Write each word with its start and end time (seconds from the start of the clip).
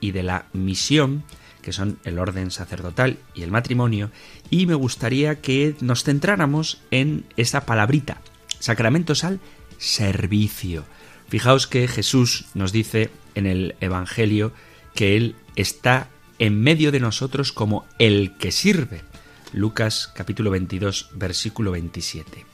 y 0.00 0.12
de 0.12 0.22
la 0.22 0.46
misión, 0.52 1.24
que 1.62 1.72
son 1.72 1.98
el 2.04 2.18
orden 2.18 2.50
sacerdotal 2.50 3.18
y 3.34 3.42
el 3.42 3.50
matrimonio, 3.50 4.10
y 4.50 4.66
me 4.66 4.74
gustaría 4.74 5.40
que 5.40 5.74
nos 5.80 6.04
centráramos 6.04 6.80
en 6.90 7.24
esa 7.36 7.66
palabrita, 7.66 8.20
sacramentos 8.58 9.24
al 9.24 9.40
servicio. 9.78 10.84
Fijaos 11.28 11.66
que 11.66 11.88
Jesús 11.88 12.46
nos 12.54 12.72
dice 12.72 13.10
en 13.34 13.46
el 13.46 13.74
Evangelio 13.80 14.52
que 14.94 15.16
Él 15.16 15.34
está 15.56 16.08
en 16.38 16.60
medio 16.60 16.92
de 16.92 17.00
nosotros 17.00 17.52
como 17.52 17.86
el 17.98 18.36
que 18.36 18.52
sirve. 18.52 19.02
Lucas 19.52 20.12
capítulo 20.14 20.50
22 20.50 21.10
versículo 21.14 21.72
27. 21.72 22.44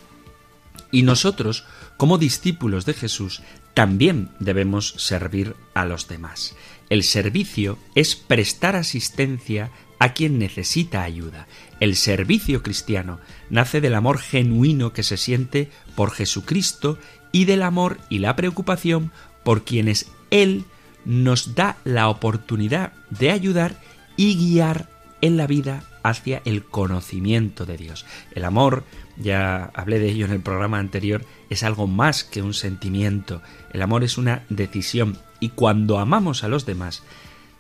Y 0.91 1.03
nosotros, 1.03 1.65
como 1.97 2.19
discípulos 2.19 2.85
de 2.85 2.95
Jesús, 2.95 3.43
también 3.75 4.31
debemos 4.39 4.95
servir 4.99 5.57
a 5.75 5.87
los 5.87 6.07
demás. 6.07 6.55
El 6.91 7.03
servicio 7.03 7.79
es 7.95 8.17
prestar 8.17 8.77
asistencia 8.77 9.71
a 9.99 10.15
quien 10.15 10.39
necesita 10.39 11.03
ayuda. 11.03 11.47
El 11.81 11.97
servicio 11.97 12.63
cristiano 12.63 13.21
nace 13.51 13.81
del 13.81 13.95
amor 13.95 14.19
genuino 14.19 14.93
que 14.93 15.03
se 15.03 15.17
siente 15.17 15.71
por 15.95 16.11
Jesucristo 16.11 16.99
y 17.31 17.45
del 17.45 17.63
amor 17.63 17.99
y 18.09 18.19
la 18.19 18.35
preocupación 18.37 19.13
por 19.45 19.65
quienes 19.65 20.11
Él 20.31 20.65
nos 21.05 21.55
da 21.55 21.77
la 21.85 22.09
oportunidad 22.09 22.93
de 23.11 23.31
ayudar 23.31 23.81
y 24.17 24.37
guiar 24.37 24.89
en 25.21 25.37
la 25.37 25.47
vida 25.47 25.85
hacia 26.03 26.43
el 26.45 26.65
conocimiento 26.65 27.67
de 27.67 27.77
Dios. 27.77 28.07
El 28.35 28.45
amor, 28.45 28.85
ya 29.17 29.71
hablé 29.75 29.99
de 29.99 30.11
ello 30.11 30.27
en 30.27 30.33
el 30.33 30.41
programa 30.41 30.79
anterior, 30.79 31.25
es 31.51 31.63
algo 31.63 31.87
más 31.87 32.25
que 32.25 32.43
un 32.43 32.55
sentimiento. 32.55 33.43
El 33.73 33.83
amor 33.83 34.05
es 34.05 34.19
una 34.19 34.45
decisión 34.49 35.19
y 35.41 35.51
cuando 35.51 35.99
amamos 35.99 36.45
a 36.45 36.49
los 36.49 36.67
demás, 36.67 37.03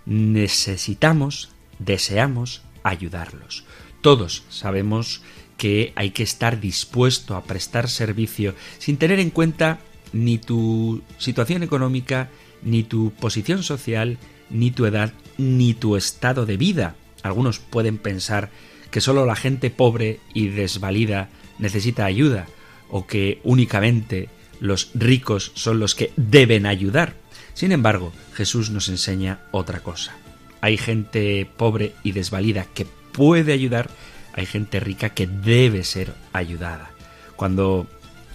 necesitamos, 0.06 1.50
deseamos 1.78 2.62
ayudarlos. 2.82 3.64
Todos 4.00 4.44
sabemos 4.48 5.22
que 5.56 5.92
hay 5.94 6.10
que 6.10 6.24
estar 6.24 6.60
dispuesto 6.60 7.36
a 7.36 7.44
prestar 7.44 7.88
servicio 7.88 8.54
sin 8.78 8.96
tener 8.96 9.20
en 9.20 9.30
cuenta 9.30 9.78
ni 10.12 10.38
tu 10.38 11.02
situación 11.18 11.62
económica, 11.62 12.30
ni 12.62 12.82
tu 12.82 13.12
posición 13.12 13.62
social, 13.62 14.18
ni 14.50 14.70
tu 14.70 14.86
edad, 14.86 15.12
ni 15.38 15.74
tu 15.74 15.96
estado 15.96 16.46
de 16.46 16.56
vida. 16.56 16.96
Algunos 17.22 17.58
pueden 17.58 17.98
pensar 17.98 18.50
que 18.90 19.00
solo 19.00 19.26
la 19.26 19.36
gente 19.36 19.70
pobre 19.70 20.20
y 20.34 20.48
desvalida 20.48 21.28
necesita 21.58 22.04
ayuda, 22.04 22.46
o 22.90 23.06
que 23.06 23.40
únicamente 23.42 24.28
los 24.60 24.90
ricos 24.94 25.52
son 25.54 25.80
los 25.80 25.94
que 25.94 26.12
deben 26.16 26.66
ayudar. 26.66 27.14
Sin 27.54 27.72
embargo, 27.72 28.12
Jesús 28.34 28.70
nos 28.70 28.88
enseña 28.88 29.40
otra 29.50 29.80
cosa. 29.80 30.14
Hay 30.60 30.76
gente 30.76 31.48
pobre 31.56 31.94
y 32.02 32.12
desvalida 32.12 32.66
que 32.72 32.86
puede 33.12 33.52
ayudar, 33.52 33.90
hay 34.34 34.46
gente 34.46 34.78
rica 34.78 35.10
que 35.10 35.26
debe 35.26 35.84
ser 35.84 36.14
ayudada. 36.32 36.90
Cuando 37.36 37.86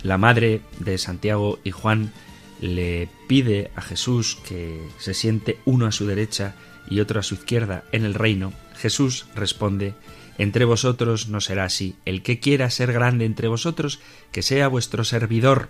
la 0.04 0.18
madre 0.18 0.62
de 0.80 0.98
Santiago 0.98 1.60
y 1.64 1.72
Juan 1.72 2.12
le 2.60 3.10
pide 3.28 3.72
a 3.76 3.82
Jesús 3.82 4.38
que 4.48 4.82
se 5.00 5.14
siente 5.14 5.60
uno 5.66 5.86
a 5.86 5.92
su 5.92 6.08
derecha 6.08 6.56
y 6.90 7.00
otro 7.00 7.20
a 7.20 7.24
su 7.24 7.36
izquierda 7.36 7.84
en 7.92 8.06
el 8.06 8.14
reino, 8.14 8.54
Jesús 8.78 9.26
responde, 9.36 9.94
Entre 10.38 10.66
vosotros 10.66 11.30
no 11.30 11.42
será 11.42 11.66
así, 11.66 11.96
el 12.06 12.22
que 12.22 12.40
quiera 12.40 12.70
ser 12.70 12.94
grande 12.94 13.26
entre 13.26 13.48
vosotros, 13.48 14.00
que 14.32 14.44
sea 14.44 14.68
vuestro 14.68 15.04
servidor, 15.04 15.70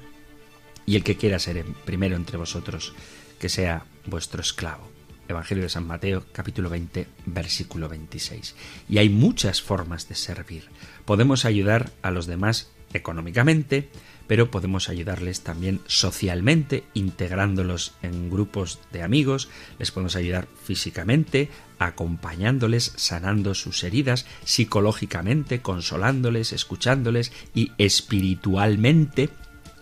y 0.86 0.96
el 0.96 1.04
que 1.04 1.18
quiera 1.18 1.40
ser 1.40 1.64
primero 1.86 2.16
entre 2.16 2.38
vosotros, 2.38 2.94
que 3.40 3.50
sea 3.50 3.86
vuestro 4.06 4.42
esclavo. 4.42 4.90
Evangelio 5.28 5.64
de 5.64 5.70
San 5.70 5.86
Mateo 5.86 6.24
capítulo 6.32 6.70
20 6.70 7.08
versículo 7.26 7.90
26. 7.90 8.56
Y 8.88 8.98
hay 8.98 9.10
muchas 9.10 9.62
formas 9.62 10.08
de 10.08 10.16
servir. 10.16 10.70
Podemos 11.04 11.44
ayudar 11.44 11.92
a 12.02 12.12
los 12.12 12.28
demás 12.28 12.70
económicamente, 12.94 13.90
pero 14.28 14.52
podemos 14.52 14.90
ayudarles 14.90 15.42
también 15.42 15.82
socialmente, 15.88 16.84
integrándolos 16.94 17.94
en 18.02 18.30
grupos 18.30 18.80
de 18.92 19.04
amigos, 19.04 19.50
les 19.80 19.92
podemos 19.92 20.16
ayudar 20.16 20.48
físicamente, 20.64 21.50
acompañándoles, 21.80 22.94
sanando 22.96 23.56
sus 23.56 23.84
heridas, 23.84 24.26
psicológicamente, 24.44 25.62
consolándoles, 25.62 26.54
escuchándoles 26.54 27.32
y 27.54 27.72
espiritualmente, 27.78 29.30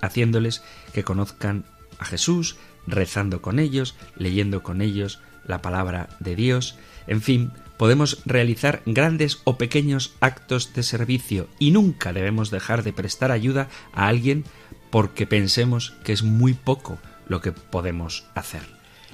haciéndoles 0.02 0.64
que 0.94 1.04
conozcan 1.04 1.66
a 2.00 2.06
Jesús, 2.06 2.58
rezando 2.88 3.42
con 3.42 3.60
ellos, 3.60 3.96
leyendo 4.16 4.64
con 4.64 4.82
ellos 4.82 5.20
la 5.48 5.62
palabra 5.62 6.10
de 6.20 6.36
Dios, 6.36 6.78
en 7.08 7.22
fin, 7.22 7.52
podemos 7.78 8.22
realizar 8.26 8.82
grandes 8.86 9.40
o 9.44 9.58
pequeños 9.58 10.16
actos 10.20 10.74
de 10.74 10.84
servicio 10.84 11.48
y 11.60 11.72
nunca 11.72 12.14
debemos 12.14 12.52
dejar 12.52 12.84
de 12.84 12.94
prestar 12.94 13.32
ayuda 13.32 13.70
a 13.94 14.08
alguien 14.08 14.44
porque 14.90 15.28
pensemos 15.28 15.94
que 16.04 16.14
es 16.14 16.24
muy 16.24 16.54
poco 16.54 16.98
lo 17.28 17.42
que 17.42 17.52
podemos 17.52 18.26
hacer. 18.34 18.64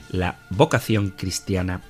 La 0.10 0.40
vocación 0.50 1.12
cristiana 1.12 1.82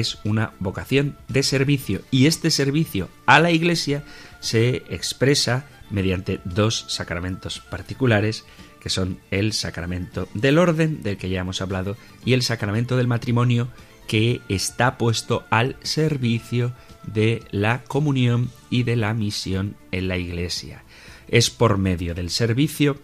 es 0.00 0.18
una 0.24 0.52
vocación 0.58 1.16
de 1.28 1.42
servicio 1.42 2.02
y 2.10 2.26
este 2.26 2.50
servicio 2.50 3.08
a 3.26 3.40
la 3.40 3.50
Iglesia 3.50 4.04
se 4.40 4.82
expresa 4.90 5.66
mediante 5.90 6.40
dos 6.44 6.84
sacramentos 6.88 7.60
particulares 7.60 8.44
que 8.80 8.90
son 8.90 9.18
el 9.30 9.52
sacramento 9.52 10.28
del 10.34 10.58
orden 10.58 11.02
del 11.02 11.16
que 11.16 11.28
ya 11.28 11.40
hemos 11.40 11.60
hablado 11.60 11.96
y 12.24 12.34
el 12.34 12.42
sacramento 12.42 12.96
del 12.96 13.08
matrimonio 13.08 13.68
que 14.06 14.40
está 14.48 14.98
puesto 14.98 15.44
al 15.50 15.76
servicio 15.82 16.72
de 17.04 17.42
la 17.50 17.82
comunión 17.84 18.50
y 18.70 18.84
de 18.84 18.96
la 18.96 19.14
misión 19.14 19.76
en 19.90 20.08
la 20.08 20.16
Iglesia. 20.16 20.84
Es 21.28 21.50
por 21.50 21.78
medio 21.78 22.14
del 22.14 22.30
servicio 22.30 22.96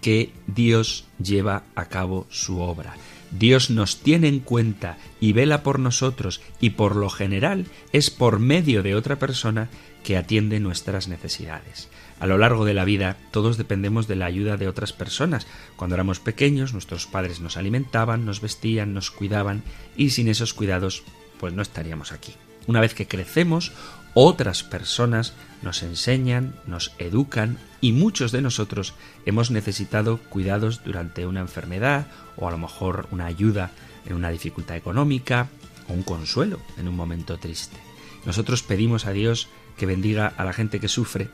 que 0.00 0.32
Dios 0.46 1.06
lleva 1.20 1.64
a 1.74 1.86
cabo 1.86 2.26
su 2.30 2.60
obra. 2.60 2.94
Dios 3.38 3.70
nos 3.70 3.98
tiene 4.00 4.28
en 4.28 4.40
cuenta 4.40 4.98
y 5.20 5.32
vela 5.32 5.62
por 5.62 5.78
nosotros 5.78 6.40
y 6.60 6.70
por 6.70 6.96
lo 6.96 7.08
general 7.08 7.66
es 7.92 8.10
por 8.10 8.38
medio 8.38 8.82
de 8.82 8.94
otra 8.94 9.18
persona 9.18 9.68
que 10.04 10.16
atiende 10.16 10.60
nuestras 10.60 11.08
necesidades. 11.08 11.88
A 12.20 12.26
lo 12.26 12.38
largo 12.38 12.64
de 12.64 12.74
la 12.74 12.84
vida 12.84 13.16
todos 13.30 13.56
dependemos 13.56 14.06
de 14.06 14.16
la 14.16 14.26
ayuda 14.26 14.56
de 14.56 14.68
otras 14.68 14.92
personas. 14.92 15.46
Cuando 15.76 15.94
éramos 15.94 16.20
pequeños 16.20 16.72
nuestros 16.72 17.06
padres 17.06 17.40
nos 17.40 17.56
alimentaban, 17.56 18.24
nos 18.24 18.40
vestían, 18.40 18.94
nos 18.94 19.10
cuidaban 19.10 19.62
y 19.96 20.10
sin 20.10 20.28
esos 20.28 20.54
cuidados 20.54 21.02
pues 21.40 21.52
no 21.52 21.62
estaríamos 21.62 22.12
aquí. 22.12 22.34
Una 22.66 22.80
vez 22.80 22.94
que 22.94 23.08
crecemos, 23.08 23.72
otras 24.14 24.62
personas 24.62 25.32
nos 25.62 25.82
enseñan, 25.82 26.54
nos 26.66 26.92
educan 26.98 27.58
y 27.82 27.92
muchos 27.92 28.32
de 28.32 28.40
nosotros 28.40 28.94
hemos 29.26 29.50
necesitado 29.50 30.16
cuidados 30.30 30.82
durante 30.82 31.26
una 31.26 31.40
enfermedad 31.40 32.06
o 32.36 32.48
a 32.48 32.50
lo 32.50 32.56
mejor 32.56 33.08
una 33.10 33.26
ayuda 33.26 33.72
en 34.06 34.14
una 34.14 34.30
dificultad 34.30 34.76
económica 34.76 35.50
o 35.88 35.92
un 35.92 36.02
consuelo 36.02 36.58
en 36.78 36.88
un 36.88 36.96
momento 36.96 37.36
triste. 37.36 37.76
Nosotros 38.24 38.62
pedimos 38.62 39.04
a 39.04 39.12
Dios 39.12 39.48
que 39.76 39.84
bendiga 39.84 40.28
a 40.28 40.44
la 40.44 40.54
gente 40.54 40.80
que 40.80 40.88
sufre 40.88 41.28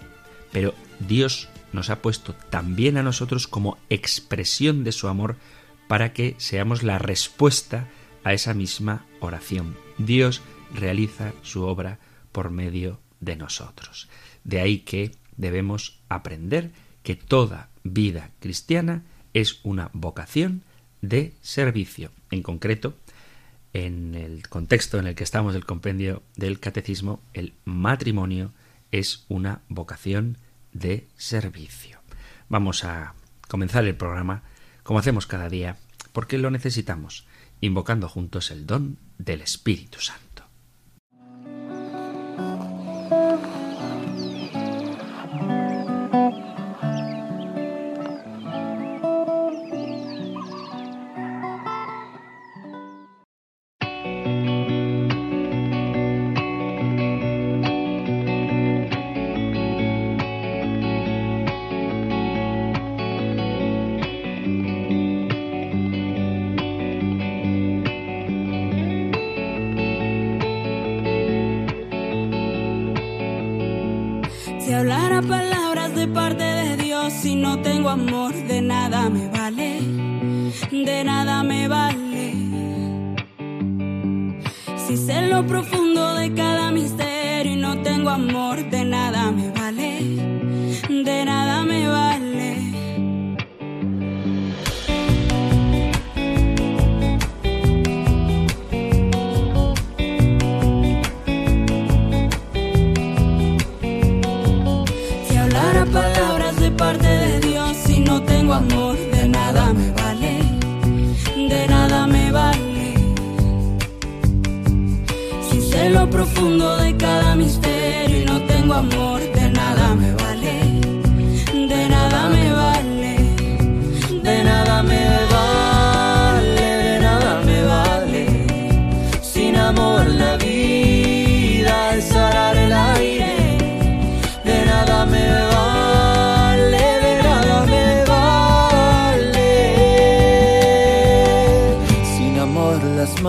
pero 0.52 0.74
Dios 1.00 1.48
nos 1.72 1.90
ha 1.90 2.00
puesto 2.00 2.34
también 2.34 2.96
a 2.96 3.02
nosotros 3.02 3.46
como 3.46 3.78
expresión 3.90 4.84
de 4.84 4.92
su 4.92 5.08
amor 5.08 5.36
para 5.86 6.12
que 6.12 6.34
seamos 6.38 6.82
la 6.82 6.98
respuesta 6.98 7.88
a 8.24 8.32
esa 8.32 8.54
misma 8.54 9.04
oración. 9.20 9.76
Dios 9.98 10.42
realiza 10.74 11.32
su 11.42 11.64
obra 11.64 11.98
por 12.32 12.50
medio 12.50 13.00
de 13.20 13.36
nosotros. 13.36 14.08
De 14.44 14.60
ahí 14.60 14.80
que 14.80 15.12
debemos 15.38 16.00
aprender 16.10 16.70
que 17.02 17.16
toda 17.16 17.70
vida 17.84 18.30
cristiana 18.40 19.02
es 19.32 19.60
una 19.62 19.90
vocación 19.94 20.62
de 21.00 21.32
servicio. 21.40 22.10
En 22.30 22.42
concreto, 22.42 22.94
en 23.72 24.14
el 24.14 24.48
contexto 24.48 24.98
en 24.98 25.06
el 25.06 25.14
que 25.14 25.24
estamos 25.24 25.54
del 25.54 25.64
compendio 25.64 26.22
del 26.36 26.60
catecismo, 26.60 27.22
el 27.32 27.54
matrimonio 27.64 28.52
es 28.90 29.24
una 29.28 29.62
vocación 29.68 30.36
de 30.72 31.06
servicio. 31.16 32.00
Vamos 32.48 32.84
a 32.84 33.14
comenzar 33.48 33.84
el 33.84 33.96
programa 33.96 34.42
como 34.82 34.98
hacemos 34.98 35.26
cada 35.26 35.48
día, 35.48 35.76
porque 36.12 36.38
lo 36.38 36.50
necesitamos, 36.50 37.26
invocando 37.60 38.08
juntos 38.08 38.50
el 38.50 38.66
don 38.66 38.98
del 39.18 39.42
Espíritu 39.42 40.00
Santo. 40.00 40.27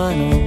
manos 0.00 0.39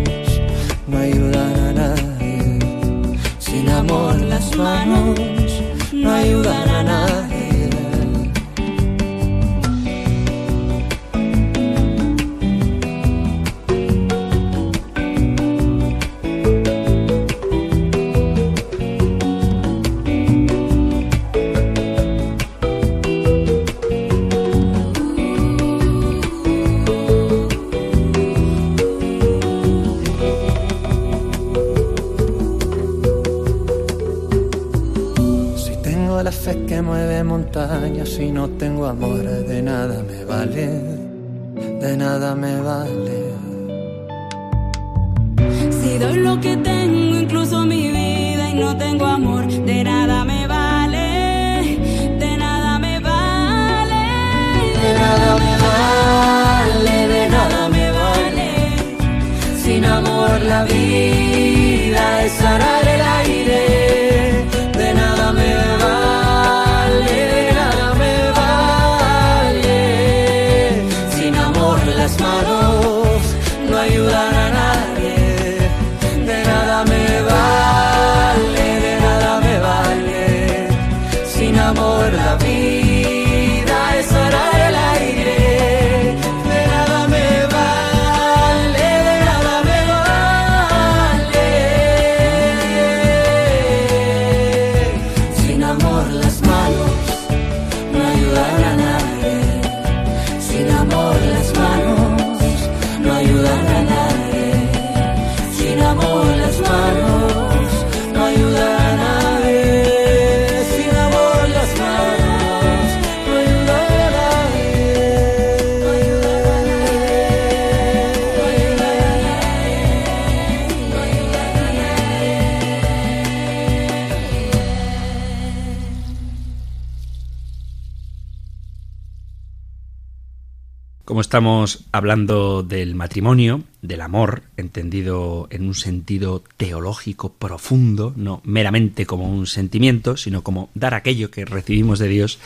estamos 131.34 131.86
hablando 131.92 132.62
del 132.62 132.94
matrimonio, 132.94 133.64
del 133.82 134.02
amor, 134.02 134.44
entendido 134.56 135.48
en 135.50 135.66
un 135.66 135.74
sentido 135.74 136.44
teológico 136.58 137.34
profundo, 137.34 138.14
no 138.16 138.40
meramente 138.44 139.08
como 139.08 139.28
un 139.28 139.48
sentimiento, 139.48 140.16
sino 140.16 140.44
como 140.44 140.70
dar 140.76 140.94
aquello 140.94 141.32
que 141.32 141.46
recibimos 141.46 141.98
de 141.98 142.08
Dios, 142.08 142.38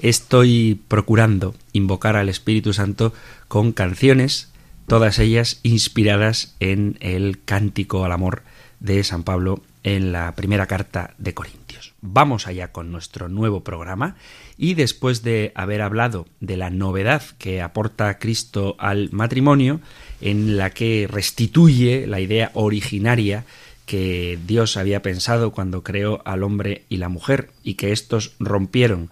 estoy 0.00 0.80
procurando 0.88 1.54
invocar 1.72 2.16
al 2.16 2.28
Espíritu 2.28 2.72
Santo 2.72 3.14
con 3.46 3.70
canciones, 3.70 4.50
todas 4.88 5.20
ellas 5.20 5.60
inspiradas 5.62 6.56
en 6.58 6.96
el 6.98 7.44
cántico 7.44 8.04
al 8.04 8.10
amor 8.10 8.42
de 8.80 9.04
San 9.04 9.22
Pablo 9.22 9.62
en 9.84 10.10
la 10.10 10.34
primera 10.34 10.66
carta 10.66 11.14
de 11.16 11.32
Corintios. 11.32 11.94
Vamos 12.00 12.48
allá 12.48 12.72
con 12.72 12.90
nuestro 12.90 13.28
nuevo 13.28 13.62
programa 13.62 14.16
y 14.56 14.74
después 14.74 15.22
de 15.22 15.52
haber 15.54 15.82
hablado 15.82 16.26
de 16.40 16.56
la 16.56 16.70
novedad 16.70 17.22
que 17.38 17.62
aporta 17.62 18.18
Cristo 18.18 18.76
al 18.78 19.10
matrimonio, 19.12 19.80
en 20.20 20.56
la 20.56 20.70
que 20.70 21.08
restituye 21.10 22.06
la 22.06 22.20
idea 22.20 22.50
originaria 22.54 23.44
que 23.86 24.38
Dios 24.46 24.76
había 24.76 25.02
pensado 25.02 25.52
cuando 25.52 25.82
creó 25.82 26.22
al 26.24 26.42
hombre 26.42 26.84
y 26.88 26.98
la 26.98 27.08
mujer 27.08 27.50
y 27.62 27.74
que 27.74 27.92
éstos 27.92 28.34
rompieron 28.38 29.10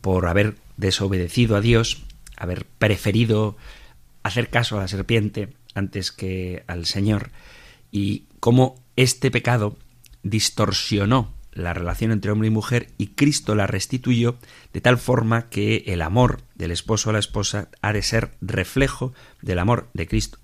por 0.00 0.26
haber 0.26 0.56
desobedecido 0.76 1.56
a 1.56 1.60
Dios, 1.60 2.02
haber 2.36 2.64
preferido 2.64 3.56
hacer 4.22 4.48
caso 4.48 4.76
a 4.76 4.82
la 4.82 4.88
serpiente 4.88 5.50
antes 5.74 6.10
que 6.10 6.64
al 6.66 6.86
Señor 6.86 7.30
y 7.92 8.24
cómo 8.40 8.82
este 8.96 9.30
pecado 9.30 9.76
distorsionó 10.22 11.35
la 11.56 11.74
relación 11.74 12.12
entre 12.12 12.30
hombre 12.30 12.48
y 12.48 12.52
mujer 12.52 12.88
y 12.98 13.08
Cristo 13.08 13.54
la 13.54 13.66
restituyó 13.66 14.36
de 14.72 14.80
tal 14.80 14.98
forma 14.98 15.48
que 15.48 15.84
el 15.86 16.02
amor 16.02 16.42
del 16.54 16.70
esposo 16.70 17.10
a 17.10 17.14
la 17.14 17.18
esposa 17.18 17.68
ha 17.82 17.92
de 17.92 18.02
ser 18.02 18.32
reflejo 18.40 19.12
del 19.42 19.58
amor 19.58 19.88
de 19.94 20.06
Cristo 20.06 20.38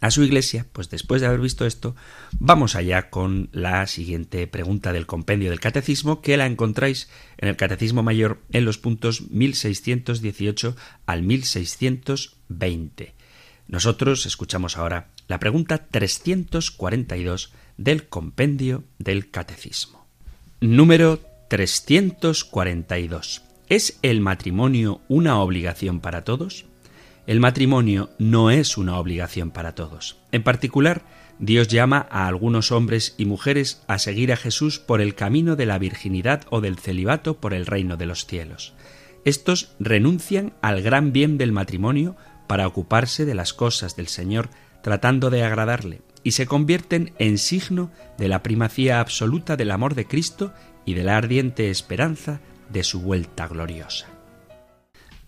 a 0.00 0.10
su 0.10 0.22
iglesia, 0.22 0.66
pues 0.72 0.88
después 0.88 1.20
de 1.20 1.26
haber 1.26 1.40
visto 1.40 1.66
esto, 1.66 1.94
vamos 2.38 2.74
allá 2.74 3.10
con 3.10 3.50
la 3.52 3.86
siguiente 3.86 4.46
pregunta 4.46 4.92
del 4.92 5.06
compendio 5.06 5.50
del 5.50 5.60
catecismo, 5.60 6.22
que 6.22 6.36
la 6.36 6.46
encontráis 6.46 7.10
en 7.36 7.48
el 7.48 7.56
catecismo 7.56 8.02
mayor 8.02 8.40
en 8.50 8.64
los 8.64 8.78
puntos 8.78 9.30
1618 9.30 10.74
al 11.06 11.22
1620. 11.22 13.14
Nosotros 13.68 14.26
escuchamos 14.26 14.78
ahora 14.78 15.10
la 15.28 15.38
pregunta 15.38 15.86
342 15.86 17.52
del 17.76 18.08
compendio 18.08 18.84
del 18.98 19.30
catecismo. 19.30 20.06
Número 20.62 21.20
342. 21.48 23.42
¿Es 23.70 23.98
el 24.02 24.20
matrimonio 24.20 25.00
una 25.08 25.40
obligación 25.40 26.00
para 26.00 26.22
todos? 26.22 26.66
El 27.26 27.40
matrimonio 27.40 28.10
no 28.18 28.50
es 28.50 28.76
una 28.76 28.98
obligación 28.98 29.52
para 29.52 29.74
todos. 29.74 30.18
En 30.32 30.42
particular, 30.42 31.00
Dios 31.38 31.68
llama 31.68 32.06
a 32.10 32.26
algunos 32.26 32.72
hombres 32.72 33.14
y 33.16 33.24
mujeres 33.24 33.82
a 33.86 33.98
seguir 33.98 34.34
a 34.34 34.36
Jesús 34.36 34.78
por 34.78 35.00
el 35.00 35.14
camino 35.14 35.56
de 35.56 35.64
la 35.64 35.78
virginidad 35.78 36.42
o 36.50 36.60
del 36.60 36.76
celibato 36.76 37.40
por 37.40 37.54
el 37.54 37.64
reino 37.64 37.96
de 37.96 38.04
los 38.04 38.26
cielos. 38.26 38.74
Estos 39.24 39.72
renuncian 39.78 40.52
al 40.60 40.82
gran 40.82 41.14
bien 41.14 41.38
del 41.38 41.52
matrimonio 41.52 42.16
para 42.46 42.66
ocuparse 42.66 43.24
de 43.24 43.34
las 43.34 43.54
cosas 43.54 43.96
del 43.96 44.08
Señor 44.08 44.50
tratando 44.82 45.30
de 45.30 45.42
agradarle, 45.42 46.02
y 46.22 46.32
se 46.32 46.46
convierten 46.46 47.12
en 47.18 47.38
signo 47.38 47.90
de 48.18 48.28
la 48.28 48.42
primacía 48.42 49.00
absoluta 49.00 49.56
del 49.56 49.70
amor 49.70 49.94
de 49.94 50.06
Cristo 50.06 50.52
y 50.84 50.94
de 50.94 51.04
la 51.04 51.16
ardiente 51.16 51.70
esperanza 51.70 52.40
de 52.70 52.84
su 52.84 53.00
vuelta 53.00 53.46
gloriosa. 53.48 54.06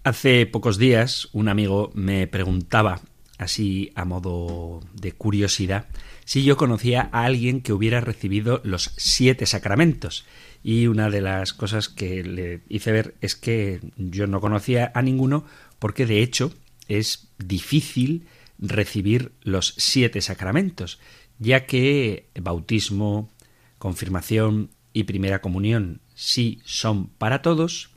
Hace 0.05 0.47
pocos 0.47 0.79
días 0.79 1.29
un 1.33 1.49
amigo 1.49 1.93
me 1.95 2.27
preguntaba, 2.27 3.01
así 3.39 3.93
a 3.95 4.05
modo 4.05 4.81
de 4.95 5.13
curiosidad, 5.13 5.87
si 6.25 6.43
yo 6.43 6.57
conocía 6.57 7.09
a 7.13 7.25
alguien 7.25 7.61
que 7.61 7.73
hubiera 7.73 8.01
recibido 8.01 8.61
los 8.65 8.93
siete 8.97 9.47
sacramentos. 9.47 10.25
Y 10.65 10.87
una 10.87 11.11
de 11.11 11.21
las 11.21 11.53
cosas 11.53 11.89
que 11.89 12.23
le 12.23 12.63
hice 12.69 12.93
ver 12.93 13.15
es 13.21 13.35
que 13.35 13.81
yo 13.97 14.27
no 14.27 14.41
conocía 14.41 14.93
a 14.95 15.03
ninguno 15.03 15.45
porque 15.79 16.07
de 16.07 16.23
hecho 16.23 16.53
es 16.89 17.29
difícil 17.39 18.27
recibir 18.63 19.33
los 19.43 19.75
siete 19.77 20.23
sacramentos, 20.23 20.99
ya 21.39 21.67
que 21.67 22.29
bautismo, 22.41 23.31
confirmación 23.79 24.71
y 24.93 25.05
primera 25.05 25.41
comunión 25.41 26.01
sí 26.15 26.61
son 26.65 27.09
para 27.09 27.43
todos, 27.43 27.91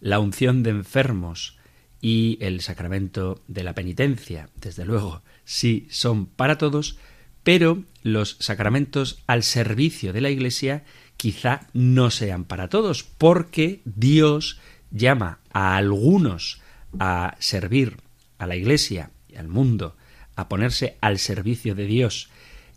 la 0.00 0.20
unción 0.20 0.62
de 0.62 0.70
enfermos 0.70 1.58
y 2.00 2.38
el 2.40 2.60
sacramento 2.60 3.42
de 3.48 3.64
la 3.64 3.74
penitencia, 3.74 4.48
desde 4.56 4.84
luego, 4.84 5.22
sí 5.44 5.86
son 5.90 6.26
para 6.26 6.58
todos, 6.58 6.98
pero 7.42 7.84
los 8.02 8.36
sacramentos 8.40 9.22
al 9.26 9.42
servicio 9.42 10.12
de 10.12 10.20
la 10.20 10.30
Iglesia 10.30 10.84
quizá 11.16 11.68
no 11.72 12.10
sean 12.10 12.44
para 12.44 12.68
todos, 12.68 13.02
porque 13.02 13.80
Dios 13.84 14.60
llama 14.90 15.40
a 15.52 15.76
algunos 15.76 16.60
a 16.98 17.36
servir 17.38 17.96
a 18.38 18.46
la 18.46 18.56
Iglesia 18.56 19.10
y 19.28 19.36
al 19.36 19.48
mundo, 19.48 19.96
a 20.36 20.48
ponerse 20.48 20.96
al 21.00 21.18
servicio 21.18 21.74
de 21.74 21.86
Dios 21.86 22.30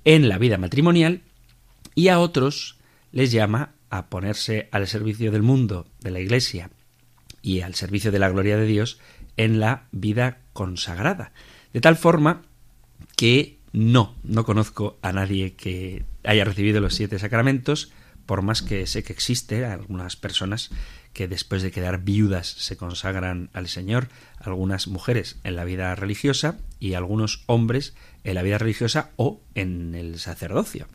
en 0.03 0.29
la 0.29 0.38
vida 0.38 0.57
matrimonial, 0.57 1.21
y 1.95 2.09
a 2.09 2.19
otros 2.19 2.77
les 3.12 3.31
llama 3.31 3.71
a 3.89 4.07
ponerse 4.07 4.67
al 4.71 4.88
servicio 4.88 5.31
del 5.31 5.41
mundo, 5.41 5.88
de 6.01 6.12
la 6.12 6.19
Iglesia 6.19 6.69
y 7.41 7.62
al 7.62 7.75
servicio 7.75 8.12
de 8.12 8.19
la 8.19 8.29
gloria 8.29 8.57
de 8.57 8.65
Dios 8.65 9.00
en 9.38 9.59
la 9.59 9.88
vida 9.91 10.39
consagrada. 10.53 11.31
De 11.74 11.81
tal 11.81 11.95
forma 11.95 12.41
que 13.15 13.57
no, 13.71 14.15
no 14.24 14.45
conozco 14.45 14.97
a 15.01 15.12
nadie 15.12 15.53
que 15.53 16.03
haya 16.24 16.45
recibido 16.45 16.81
los 16.81 16.95
siete 16.95 17.19
sacramentos, 17.19 17.91
por 18.25 18.41
más 18.41 18.62
que 18.62 18.86
sé 18.88 19.03
que 19.03 19.13
existe 19.13 19.65
algunas 19.65 20.15
personas 20.15 20.72
que 21.13 21.27
después 21.27 21.62
de 21.63 21.72
quedar 21.72 22.03
viudas 22.03 22.48
se 22.48 22.75
consagran 22.75 23.50
al 23.53 23.70
Señor, 23.70 24.10
algunas 24.39 24.88
mujeres 24.88 25.38
en 25.44 25.55
la 25.55 25.63
vida 25.63 25.96
religiosa 25.96 26.58
y 26.79 26.94
algunos 26.94 27.44
hombres 27.46 27.96
en 28.24 28.36
la 28.36 28.44
vida 28.44 28.58
religiosa 28.58 29.12
o 29.15 29.41
en 29.55 29.96
el 29.96 30.20
sacerdocio. 30.20 30.88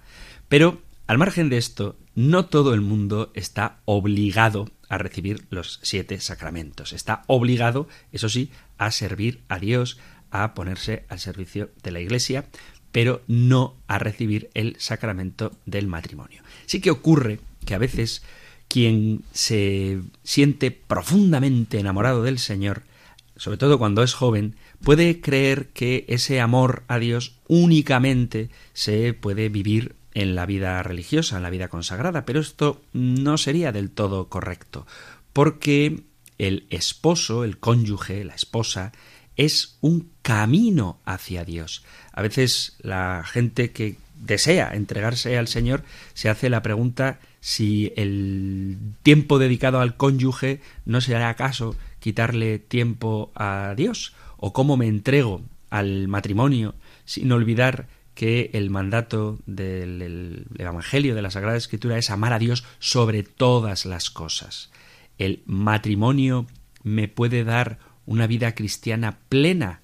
Pero, 0.49 0.83
al 1.07 1.19
margen 1.19 1.49
de 1.49 1.57
esto, 1.57 1.97
no 2.15 2.47
todo 2.47 2.75
el 2.75 2.83
mundo 2.83 3.31
está 3.35 3.79
obligado 3.87 4.69
a 4.91 4.99
recibir 4.99 5.47
los 5.49 5.81
siete 5.83 6.21
sacramentos. 6.21 6.93
Está 6.93 7.23
obligado, 7.27 7.89
eso 8.13 8.29
sí, 8.29 8.51
a 8.77 8.91
servir 8.91 9.43
a 9.49 9.59
Dios, 9.59 9.99
a 10.31 10.53
ponerse 10.55 11.05
al 11.09 11.19
servicio 11.19 11.71
de 11.83 11.93
la 11.93 12.01
Iglesia, 12.01 12.45
pero 12.93 13.23
no 13.27 13.75
a 13.87 13.99
recibir 13.99 14.51
el 14.55 14.77
sacramento 14.79 15.53
del 15.67 15.87
matrimonio. 15.87 16.43
Sí 16.67 16.81
que 16.81 16.91
ocurre 16.91 17.41
que 17.65 17.75
a 17.75 17.79
veces 17.79 18.23
quien 18.69 19.23
se 19.33 20.01
siente 20.23 20.71
profundamente 20.71 21.79
enamorado 21.79 22.23
del 22.23 22.39
Señor, 22.39 22.83
sobre 23.37 23.59
todo 23.59 23.79
cuando 23.79 24.03
es 24.03 24.15
joven, 24.15 24.55
puede 24.83 25.21
creer 25.21 25.69
que 25.69 26.05
ese 26.09 26.41
amor 26.41 26.85
a 26.89 26.99
Dios 26.99 27.37
únicamente 27.49 28.51
se 28.73 29.13
puede 29.13 29.49
vivir 29.49 29.97
en 30.15 30.35
la 30.35 30.47
vida 30.47 30.83
religiosa, 30.83 31.37
en 31.37 31.43
la 31.43 31.51
vida 31.51 31.69
consagrada, 31.69 32.25
pero 32.25 32.41
esto 32.41 32.81
no 32.93 33.39
sería 33.39 33.73
del 33.73 33.91
todo 33.91 34.29
correcto, 34.29 34.87
porque 35.33 36.05
el 36.39 36.67
esposo, 36.71 37.45
el 37.45 37.59
cónyuge, 37.59 38.25
la 38.25 38.35
esposa, 38.35 38.93
es 39.37 39.79
un 39.81 40.11
camino 40.23 41.01
hacia 41.05 41.45
Dios. 41.45 41.85
A 42.21 42.23
veces 42.23 42.77
la 42.83 43.25
gente 43.25 43.71
que 43.71 43.97
desea 44.15 44.73
entregarse 44.75 45.39
al 45.39 45.49
Señor 45.49 45.85
se 46.13 46.29
hace 46.29 46.51
la 46.51 46.61
pregunta 46.61 47.19
si 47.41 47.95
el 47.97 48.77
tiempo 49.03 49.39
dedicado 49.39 49.81
al 49.81 49.97
cónyuge 49.97 50.61
no 50.85 51.01
será 51.01 51.31
acaso 51.31 51.77
quitarle 51.99 52.59
tiempo 52.59 53.33
a 53.35 53.73
Dios 53.75 54.13
o 54.37 54.53
cómo 54.53 54.77
me 54.77 54.87
entrego 54.87 55.41
al 55.71 56.09
matrimonio 56.09 56.75
sin 57.07 57.33
olvidar 57.33 57.89
que 58.13 58.51
el 58.53 58.69
mandato 58.69 59.39
del 59.47 60.45
Evangelio 60.59 61.15
de 61.15 61.23
la 61.23 61.31
Sagrada 61.31 61.57
Escritura 61.57 61.97
es 61.97 62.11
amar 62.11 62.35
a 62.35 62.39
Dios 62.39 62.65
sobre 62.81 63.23
todas 63.23 63.87
las 63.87 64.11
cosas. 64.11 64.71
El 65.17 65.43
matrimonio 65.47 66.47
me 66.83 67.09
puede 67.09 67.45
dar 67.45 67.79
una 68.05 68.27
vida 68.27 68.55
cristiana 68.55 69.21
plena. 69.31 69.81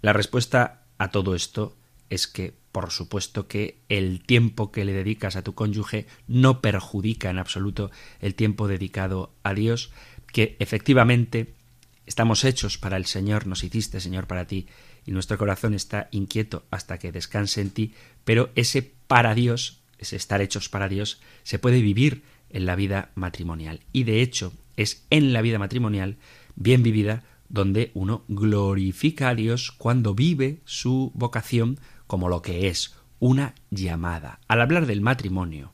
La 0.00 0.14
respuesta 0.14 0.77
a 0.98 1.10
todo 1.10 1.34
esto 1.34 1.76
es 2.10 2.26
que, 2.26 2.54
por 2.72 2.90
supuesto, 2.90 3.48
que 3.48 3.78
el 3.88 4.22
tiempo 4.22 4.72
que 4.72 4.84
le 4.84 4.92
dedicas 4.92 5.36
a 5.36 5.42
tu 5.42 5.54
cónyuge 5.54 6.06
no 6.26 6.60
perjudica 6.60 7.30
en 7.30 7.38
absoluto 7.38 7.90
el 8.20 8.34
tiempo 8.34 8.68
dedicado 8.68 9.32
a 9.42 9.54
Dios, 9.54 9.90
que 10.32 10.56
efectivamente 10.58 11.54
estamos 12.06 12.44
hechos 12.44 12.78
para 12.78 12.96
el 12.96 13.06
Señor, 13.06 13.46
nos 13.46 13.64
hiciste 13.64 14.00
Señor 14.00 14.26
para 14.26 14.46
ti, 14.46 14.66
y 15.06 15.12
nuestro 15.12 15.38
corazón 15.38 15.74
está 15.74 16.08
inquieto 16.10 16.64
hasta 16.70 16.98
que 16.98 17.12
descanse 17.12 17.60
en 17.60 17.70
ti, 17.70 17.94
pero 18.24 18.50
ese 18.54 18.82
para 18.82 19.34
Dios, 19.34 19.80
ese 19.98 20.16
estar 20.16 20.40
hechos 20.40 20.68
para 20.68 20.88
Dios, 20.88 21.20
se 21.42 21.58
puede 21.58 21.80
vivir 21.80 22.22
en 22.50 22.66
la 22.66 22.76
vida 22.76 23.10
matrimonial. 23.14 23.80
Y 23.92 24.04
de 24.04 24.22
hecho, 24.22 24.52
es 24.76 25.04
en 25.10 25.32
la 25.32 25.42
vida 25.42 25.58
matrimonial, 25.58 26.16
bien 26.56 26.82
vivida, 26.82 27.24
donde 27.48 27.90
uno 27.94 28.24
glorifica 28.28 29.30
a 29.30 29.34
Dios 29.34 29.72
cuando 29.72 30.14
vive 30.14 30.60
su 30.64 31.12
vocación 31.14 31.78
como 32.06 32.28
lo 32.28 32.42
que 32.42 32.68
es, 32.68 32.94
una 33.18 33.54
llamada. 33.70 34.40
Al 34.48 34.60
hablar 34.60 34.86
del 34.86 35.00
matrimonio, 35.00 35.72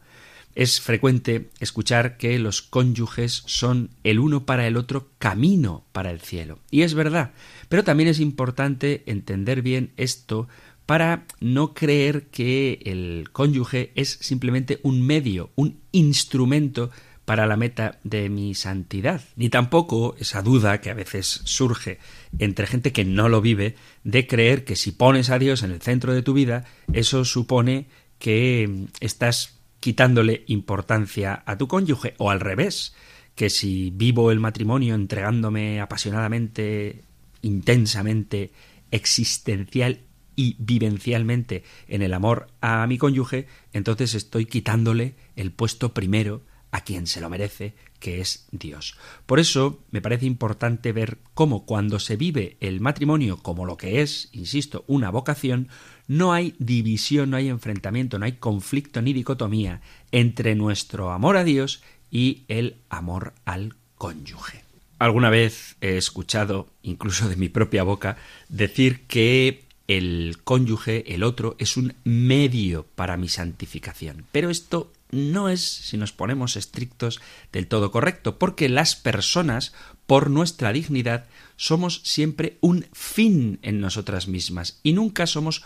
es 0.54 0.80
frecuente 0.80 1.50
escuchar 1.58 2.16
que 2.16 2.38
los 2.38 2.62
cónyuges 2.62 3.42
son 3.46 3.90
el 4.04 4.20
uno 4.20 4.46
para 4.46 4.66
el 4.66 4.76
otro 4.76 5.10
camino 5.18 5.84
para 5.92 6.10
el 6.10 6.20
cielo. 6.20 6.60
Y 6.70 6.82
es 6.82 6.94
verdad, 6.94 7.32
pero 7.68 7.84
también 7.84 8.08
es 8.08 8.20
importante 8.20 9.02
entender 9.06 9.62
bien 9.62 9.92
esto 9.96 10.48
para 10.86 11.24
no 11.40 11.74
creer 11.74 12.26
que 12.26 12.80
el 12.84 13.30
cónyuge 13.32 13.92
es 13.94 14.10
simplemente 14.20 14.80
un 14.82 15.02
medio, 15.02 15.50
un 15.56 15.80
instrumento 15.92 16.90
para 17.24 17.46
la 17.46 17.56
meta 17.56 17.98
de 18.04 18.28
mi 18.28 18.54
santidad, 18.54 19.22
ni 19.36 19.48
tampoco 19.48 20.14
esa 20.18 20.42
duda 20.42 20.80
que 20.80 20.90
a 20.90 20.94
veces 20.94 21.40
surge 21.44 21.98
entre 22.38 22.66
gente 22.66 22.92
que 22.92 23.04
no 23.04 23.28
lo 23.28 23.40
vive 23.40 23.76
de 24.02 24.26
creer 24.26 24.64
que 24.64 24.76
si 24.76 24.92
pones 24.92 25.30
a 25.30 25.38
Dios 25.38 25.62
en 25.62 25.70
el 25.70 25.80
centro 25.80 26.12
de 26.12 26.22
tu 26.22 26.34
vida, 26.34 26.64
eso 26.92 27.24
supone 27.24 27.86
que 28.18 28.86
estás 29.00 29.58
quitándole 29.80 30.44
importancia 30.46 31.42
a 31.46 31.58
tu 31.58 31.68
cónyuge, 31.68 32.14
o 32.18 32.30
al 32.30 32.40
revés, 32.40 32.94
que 33.34 33.50
si 33.50 33.90
vivo 33.90 34.30
el 34.30 34.40
matrimonio 34.40 34.94
entregándome 34.94 35.80
apasionadamente, 35.80 37.02
intensamente 37.42 38.52
existencial 38.90 40.00
y 40.36 40.56
vivencialmente 40.58 41.64
en 41.88 42.02
el 42.02 42.14
amor 42.14 42.48
a 42.60 42.86
mi 42.86 42.98
cónyuge, 42.98 43.46
entonces 43.72 44.14
estoy 44.14 44.46
quitándole 44.46 45.14
el 45.36 45.52
puesto 45.52 45.92
primero 45.94 46.42
a 46.74 46.80
quien 46.80 47.06
se 47.06 47.20
lo 47.20 47.30
merece, 47.30 47.76
que 48.00 48.20
es 48.20 48.48
Dios. 48.50 48.96
Por 49.26 49.38
eso 49.38 49.78
me 49.92 50.00
parece 50.00 50.26
importante 50.26 50.90
ver 50.90 51.18
cómo 51.32 51.66
cuando 51.66 52.00
se 52.00 52.16
vive 52.16 52.56
el 52.58 52.80
matrimonio 52.80 53.36
como 53.36 53.64
lo 53.64 53.76
que 53.76 54.02
es, 54.02 54.28
insisto, 54.32 54.82
una 54.88 55.08
vocación, 55.10 55.68
no 56.08 56.32
hay 56.32 56.56
división, 56.58 57.30
no 57.30 57.36
hay 57.36 57.48
enfrentamiento, 57.48 58.18
no 58.18 58.24
hay 58.24 58.32
conflicto 58.32 59.02
ni 59.02 59.12
dicotomía 59.12 59.82
entre 60.10 60.56
nuestro 60.56 61.12
amor 61.12 61.36
a 61.36 61.44
Dios 61.44 61.80
y 62.10 62.42
el 62.48 62.74
amor 62.88 63.34
al 63.44 63.76
cónyuge. 63.94 64.64
Alguna 64.98 65.30
vez 65.30 65.76
he 65.80 65.96
escuchado, 65.96 66.66
incluso 66.82 67.28
de 67.28 67.36
mi 67.36 67.48
propia 67.48 67.84
boca, 67.84 68.16
decir 68.48 69.02
que 69.06 69.62
el 69.86 70.38
cónyuge, 70.42 71.14
el 71.14 71.22
otro, 71.22 71.54
es 71.60 71.76
un 71.76 71.94
medio 72.02 72.84
para 72.96 73.16
mi 73.16 73.28
santificación. 73.28 74.24
Pero 74.32 74.50
esto 74.50 74.90
no 75.10 75.48
es, 75.48 75.60
si 75.62 75.96
nos 75.96 76.12
ponemos 76.12 76.56
estrictos, 76.56 77.20
del 77.52 77.66
todo 77.66 77.90
correcto, 77.90 78.38
porque 78.38 78.68
las 78.68 78.96
personas, 78.96 79.74
por 80.06 80.30
nuestra 80.30 80.72
dignidad, 80.72 81.26
somos 81.56 82.00
siempre 82.04 82.58
un 82.60 82.86
fin 82.92 83.58
en 83.62 83.80
nosotras 83.80 84.28
mismas 84.28 84.80
y 84.82 84.92
nunca 84.92 85.26
somos 85.26 85.64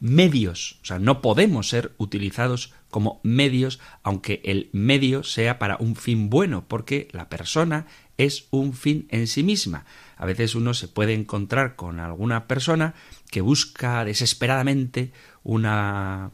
medios, 0.00 0.78
o 0.82 0.86
sea, 0.86 0.98
no 0.98 1.22
podemos 1.22 1.68
ser 1.68 1.94
utilizados 1.98 2.74
como 2.90 3.20
medios, 3.22 3.80
aunque 4.02 4.40
el 4.44 4.68
medio 4.72 5.22
sea 5.22 5.58
para 5.58 5.76
un 5.78 5.96
fin 5.96 6.30
bueno, 6.30 6.66
porque 6.68 7.08
la 7.12 7.28
persona 7.28 7.86
es 8.18 8.46
un 8.50 8.74
fin 8.74 9.06
en 9.10 9.26
sí 9.26 9.42
misma. 9.42 9.84
A 10.16 10.26
veces 10.26 10.54
uno 10.54 10.74
se 10.74 10.88
puede 10.88 11.14
encontrar 11.14 11.74
con 11.74 12.00
alguna 12.00 12.46
persona 12.46 12.94
que 13.30 13.40
busca 13.40 14.04
desesperadamente 14.04 15.12
una 15.42 16.30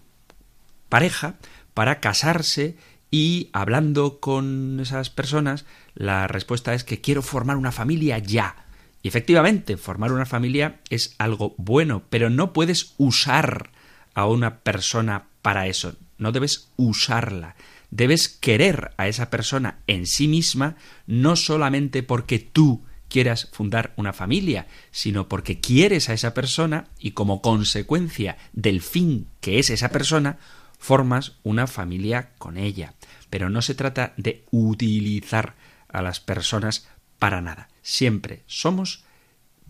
pareja 0.89 1.37
para 1.81 1.99
casarse 1.99 2.77
y 3.11 3.49
hablando 3.55 4.21
con 4.21 4.81
esas 4.81 5.09
personas 5.09 5.65
la 5.95 6.29
respuesta 6.29 6.75
es 6.75 6.85
que 6.85 7.01
quiero 7.01 7.23
formar 7.23 7.57
una 7.57 7.73
familia 7.73 8.19
ya. 8.19 8.67
Y 9.01 9.09
efectivamente, 9.09 9.79
formar 9.79 10.13
una 10.13 10.27
familia 10.27 10.83
es 10.91 11.15
algo 11.17 11.55
bueno, 11.57 12.03
pero 12.11 12.29
no 12.29 12.53
puedes 12.53 12.93
usar 12.99 13.71
a 14.13 14.27
una 14.27 14.59
persona 14.59 15.29
para 15.41 15.69
eso. 15.69 15.97
No 16.19 16.33
debes 16.33 16.69
usarla. 16.77 17.57
Debes 17.91 18.29
querer 18.29 18.91
a 18.99 19.09
esa 19.09 19.31
persona 19.31 19.79
en 19.87 20.07
sí 20.07 20.29
misma, 20.29 20.77
no 21.07 21.35
solamente 21.35 22.03
porque 22.03 22.39
tú 22.41 22.85
quieras 23.09 23.49
fundar 23.53 23.95
una 23.97 24.13
familia, 24.13 24.67
sino 24.91 25.31
porque 25.31 25.61
quieres 25.61 26.11
a 26.11 26.13
esa 26.13 26.35
persona 26.35 26.89
y 26.99 27.13
como 27.13 27.41
consecuencia 27.41 28.37
del 28.53 28.83
fin 28.83 29.29
que 29.41 29.59
es 29.59 29.71
esa 29.71 29.89
persona, 29.89 30.39
formas 30.81 31.35
una 31.45 31.69
familia 31.69 32.31
con 32.39 32.57
ella. 32.57 32.95
Pero 33.29 33.51
no 33.51 33.63
se 33.63 33.77
trata 33.77 34.15
de 34.17 34.45
utilizar 34.51 35.55
a 35.89 36.03
las 36.03 36.19
personas 36.19 36.89
para 37.21 37.41
nada. 37.41 37.69
Siempre 37.83 38.43
somos 38.47 39.05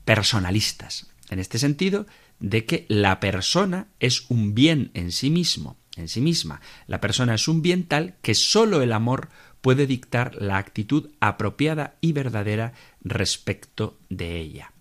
personalistas. 0.06 1.10
En 1.28 1.38
este 1.38 1.58
sentido, 1.58 2.06
de 2.38 2.64
que 2.64 2.86
la 2.88 3.20
persona 3.20 3.88
es 3.98 4.30
un 4.30 4.54
bien 4.54 4.90
en 4.94 5.12
sí 5.12 5.28
mismo, 5.30 5.76
en 5.96 6.08
sí 6.08 6.20
misma. 6.20 6.60
La 6.86 7.00
persona 7.00 7.34
es 7.34 7.48
un 7.48 7.60
bien 7.60 7.84
tal 7.84 8.14
que 8.22 8.34
sólo 8.34 8.80
el 8.80 8.92
amor 8.92 9.28
puede 9.60 9.86
dictar 9.86 10.36
la 10.40 10.56
actitud 10.56 11.10
apropiada 11.20 11.96
y 12.00 12.12
verdadera 12.12 12.72
respecto 13.02 13.98
de 14.08 14.38
ella. 14.38 14.72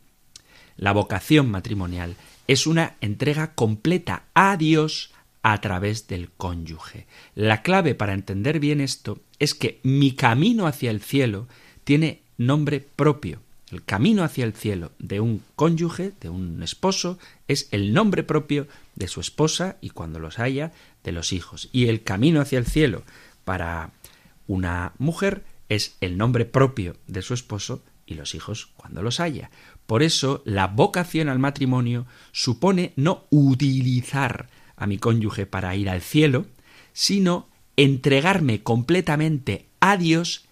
La 0.78 0.94
vocación 0.94 1.52
matrimonial 1.52 2.16
es 2.48 2.66
una 2.66 2.96
entrega 3.02 3.54
completa 3.54 4.24
a 4.34 4.56
Dios 4.56 5.12
a 5.42 5.62
través 5.62 6.08
del 6.08 6.30
cónyuge. 6.32 7.08
La 7.36 7.62
clave 7.62 7.96
para 7.96 8.14
entender 8.14 8.60
bien 8.60 8.82
esto 8.82 9.20
es 9.40 9.54
que 9.54 9.80
mi 9.84 10.14
camino 10.14 10.68
hacia 10.68 10.92
el 10.92 11.02
cielo 11.02 11.48
tiene 11.84 12.22
nombre 12.38 12.86
propio. 12.96 13.42
El 13.72 13.84
camino 13.84 14.24
hacia 14.24 14.46
el 14.46 14.54
cielo 14.54 14.92
de 14.98 15.20
un 15.20 15.44
cónyuge, 15.56 16.14
de 16.20 16.30
un 16.30 16.64
esposo, 16.64 17.20
es 17.48 17.68
el 17.72 17.94
nombre 17.94 18.24
propio 18.24 18.68
de 18.96 19.08
su 19.08 19.22
esposa 19.22 19.78
y 19.80 19.92
cuando 19.92 20.20
los 20.20 20.40
haya, 20.40 20.72
de 21.04 21.12
los 21.12 21.34
hijos. 21.34 21.70
Y 21.72 21.88
el 21.88 22.04
camino 22.04 22.42
hacia 22.42 22.58
el 22.58 22.66
cielo 22.66 23.04
para 23.46 23.92
una 24.48 24.94
mujer 24.98 25.44
es 25.70 25.96
el 26.02 26.18
nombre 26.18 26.46
propio 26.46 26.96
de 27.08 27.22
su 27.22 27.36
esposo 27.36 27.84
y 28.08 28.16
los 28.16 28.34
hijos 28.34 28.72
cuando 28.76 29.04
los 29.04 29.20
haya. 29.20 29.52
Por 29.86 30.04
eso 30.04 30.42
la 30.46 30.68
vocación 30.68 31.30
al 31.30 31.40
matrimonio 31.40 32.08
supone 32.32 32.94
no 32.96 33.26
utilizar 33.30 34.50
a 34.80 34.88
mi 34.88 34.98
cónyuge 34.98 35.46
para 35.46 35.76
ir 35.76 35.90
al 35.90 36.02
cielo, 36.02 36.48
sino 36.94 37.48
entregarme 37.76 38.64
completamente 38.64 39.68
a 39.80 39.98
Dios 39.98 40.46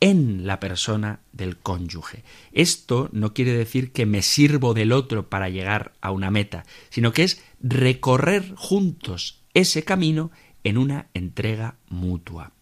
en 0.00 0.46
la 0.46 0.60
persona 0.60 1.20
del 1.32 1.58
cónyuge. 1.58 2.22
Esto 2.52 3.08
no 3.12 3.34
quiere 3.34 3.52
decir 3.52 3.92
que 3.92 4.06
me 4.06 4.22
sirvo 4.22 4.72
del 4.72 4.92
otro 4.92 5.28
para 5.28 5.48
llegar 5.48 5.92
a 6.00 6.10
una 6.10 6.30
meta, 6.30 6.64
sino 6.88 7.12
que 7.12 7.24
es 7.24 7.42
recorrer 7.60 8.54
juntos 8.56 9.42
ese 9.52 9.82
camino 9.82 10.30
en 10.64 10.78
una 10.78 11.08
entrega 11.14 11.76
mutua. 11.88 12.52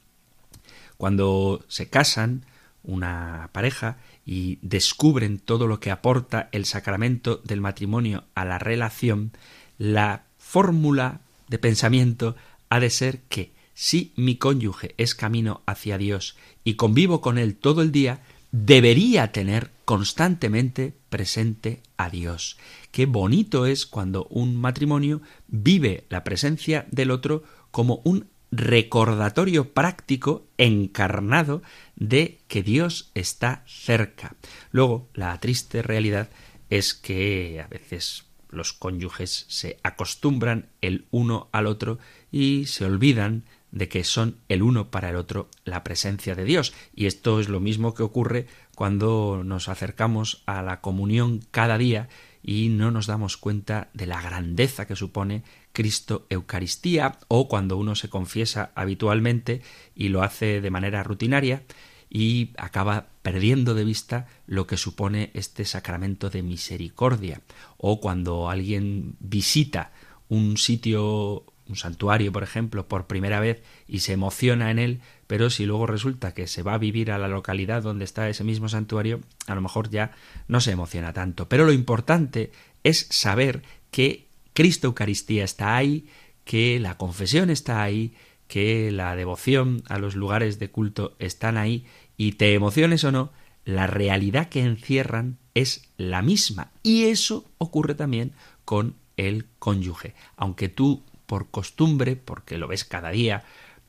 Cuando 0.96 1.64
se 1.68 1.88
casan 1.88 2.44
una 2.83 3.50
pareja 3.52 3.98
y 4.24 4.59
descubren 4.62 5.38
todo 5.38 5.66
lo 5.66 5.78
que 5.78 5.90
aporta 5.90 6.48
el 6.52 6.64
sacramento 6.64 7.37
del 7.44 7.61
matrimonio 7.61 8.24
a 8.35 8.44
la 8.44 8.59
relación, 8.59 9.33
la 9.78 10.24
fórmula 10.49 11.21
de 11.49 11.59
pensamiento 11.59 12.35
ha 12.71 12.81
de 12.81 12.89
ser 12.89 13.21
que 13.29 13.53
si 13.75 14.13
mi 14.17 14.37
cónyuge 14.37 14.95
es 14.97 15.15
camino 15.15 15.61
hacia 15.67 15.99
Dios 15.99 16.37
y 16.65 16.75
convivo 16.75 17.21
con 17.21 17.37
él 17.37 17.55
todo 17.55 17.83
el 17.83 17.93
día, 17.93 18.23
debería 18.51 19.31
tener 19.31 19.71
constantemente 19.85 20.95
presente 21.11 21.83
a 21.99 22.09
Dios. 22.09 22.57
Qué 22.93 23.05
bonito 23.05 23.67
es 23.67 23.85
cuando 23.85 24.25
un 24.31 24.57
matrimonio 24.57 25.21
vive 25.49 26.05
la 26.09 26.25
presencia 26.25 26.87
del 26.91 27.11
otro 27.11 27.45
como 27.71 28.01
un 28.05 28.27
recordatorio 28.51 29.75
práctico 29.75 30.47
encarnado 30.57 31.61
de 31.97 32.39
que 32.49 32.63
Dios 32.63 33.11
está 33.15 33.65
cerca. 33.67 34.35
Luego, 34.73 35.11
la 35.13 35.39
triste 35.41 35.83
realidad 35.83 36.31
es 36.71 36.95
que 36.95 37.63
a 37.63 37.69
veces 37.69 38.28
los 38.51 38.73
cónyuges 38.73 39.47
se 39.49 39.79
acostumbran 39.83 40.69
el 40.81 41.07
uno 41.11 41.49
al 41.53 41.67
otro 41.67 41.99
y 42.31 42.67
se 42.67 42.85
olvidan 42.85 43.45
de 43.71 43.89
que 43.89 44.05
son 44.05 44.37
el 44.49 44.63
uno 44.63 44.91
para 44.91 45.11
el 45.11 45.17
otro 45.17 45.49
la 45.65 45.85
presencia 45.85 46.35
de 46.35 46.45
Dios. 46.45 46.73
Y 46.95 47.07
esto 47.07 47.41
es 47.41 47.49
lo 47.49 47.61
mismo 47.61 47.95
que 47.95 48.03
ocurre 48.03 48.47
cuando 48.75 49.43
nos 49.45 49.69
acercamos 49.69 50.43
a 50.47 50.63
la 50.63 50.81
comunión 50.81 51.41
cada 51.51 51.79
día 51.79 52.09
y 52.43 52.69
no 52.69 52.91
nos 52.91 53.07
damos 53.07 53.37
cuenta 53.37 53.91
de 53.93 54.07
la 54.07 54.23
grandeza 54.23 54.87
que 54.87 54.97
supone 54.97 55.43
Cristo 55.73 56.27
Eucaristía 56.31 57.19
o 57.29 57.49
cuando 57.49 57.77
uno 57.77 57.95
se 57.95 58.09
confiesa 58.09 58.71
habitualmente 58.75 59.63
y 59.95 60.09
lo 60.09 60.23
hace 60.23 60.61
de 60.61 60.71
manera 60.71 61.03
rutinaria 61.03 61.63
y 62.11 62.51
acaba 62.57 63.09
perdiendo 63.23 63.75
de 63.75 63.85
vista 63.85 64.27
lo 64.47 64.66
que 64.66 64.77
supone 64.77 65.31
este 65.35 65.64
sacramento 65.64 66.31
de 66.31 66.42
misericordia 66.42 67.40
o 67.77 68.01
cuando 68.01 68.49
alguien 68.49 69.16
visita 69.21 69.92
un 70.29 70.57
sitio 70.57 71.44
un 71.68 71.77
santuario, 71.77 72.33
por 72.33 72.42
ejemplo, 72.42 72.88
por 72.88 73.07
primera 73.07 73.40
vez 73.40 73.62
y 73.87 74.01
se 74.01 74.14
emociona 74.14 74.71
en 74.71 74.79
él, 74.79 75.01
pero 75.27 75.51
si 75.51 75.66
luego 75.66 75.87
resulta 75.87 76.33
que 76.33 76.47
se 76.47 76.62
va 76.62 76.75
a 76.75 76.79
vivir 76.79 77.12
a 77.12 77.18
la 77.18 77.29
localidad 77.29 77.83
donde 77.83 78.05
está 78.05 78.29
ese 78.29 78.44
mismo 78.44 78.68
santuario, 78.68 79.21
a 79.47 79.55
lo 79.55 79.61
mejor 79.61 79.90
ya 79.90 80.12
no 80.49 80.61
se 80.61 80.73
emociona 80.73 81.12
tanto. 81.12 81.49
Pero 81.49 81.66
lo 81.66 81.73
importante 81.73 82.51
es 82.85 83.07
saber 83.11 83.62
que 83.90 84.27
Cristo 84.55 84.87
Eucaristía 84.87 85.44
está 85.44 85.77
ahí, 85.77 86.09
que 86.44 86.81
la 86.81 86.97
confesión 86.97 87.51
está 87.51 87.83
ahí, 87.83 88.14
que 88.49 88.91
la 88.91 89.15
devoción 89.15 89.83
a 89.89 89.99
los 89.99 90.17
lugares 90.17 90.59
de 90.59 90.71
culto 90.71 91.15
están 91.19 91.57
ahí, 91.57 91.87
y 92.17 92.33
te 92.33 92.55
emociones 92.55 93.05
o 93.05 93.13
no, 93.13 93.31
la 93.65 93.87
realidad 93.87 94.49
que 94.49 94.63
encierran 94.63 95.39
es 95.55 95.89
la 95.97 96.23
misma. 96.23 96.73
Y 96.83 97.05
eso 97.05 97.45
ocurre 97.59 97.95
también 97.95 98.33
con 98.65 98.97
el 99.17 99.47
cónyuge. 99.59 100.15
Aunque 100.37 100.69
tú 100.69 101.03
por 101.27 101.51
costumbre, 101.51 102.17
porque 102.17 102.59
lo 102.59 102.67
ves 102.67 102.85
cada 102.85 103.11
día 103.11 103.45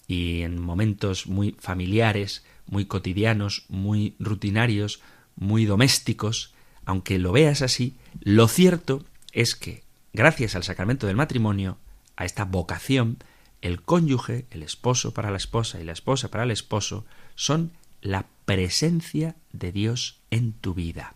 y 0.08 0.42
en 0.42 0.62
momentos 0.62 1.28
muy 1.28 1.56
familiares, 1.60 2.44
muy 2.68 2.86
cotidianos, 2.86 3.66
muy 3.70 4.16
rutinarios, 4.20 5.02
muy 5.36 5.66
domésticos, 5.66 6.54
aunque 6.86 7.18
lo 7.18 7.32
veas 7.32 7.62
así, 7.62 7.96
lo 8.22 8.48
cierto 8.48 9.06
es 9.32 9.56
que, 9.56 9.84
gracias 10.12 10.56
al 10.56 10.64
sacramento 10.64 11.08
del 11.08 11.16
matrimonio, 11.16 11.78
a 12.16 12.26
esta 12.26 12.44
vocación, 12.44 13.18
el 13.62 13.82
cónyuge, 13.82 14.46
el 14.52 14.64
esposo 14.64 15.14
para 15.14 15.32
la 15.32 15.38
esposa 15.38 15.80
y 15.80 15.84
la 15.84 15.92
esposa 15.92 16.30
para 16.30 16.44
el 16.44 16.52
esposo, 16.52 17.06
son 17.36 17.72
la 18.02 18.28
presencia 18.46 19.36
de 19.52 19.72
Dios 19.72 20.20
en 20.32 20.54
tu 20.54 20.74
vida. 20.74 21.16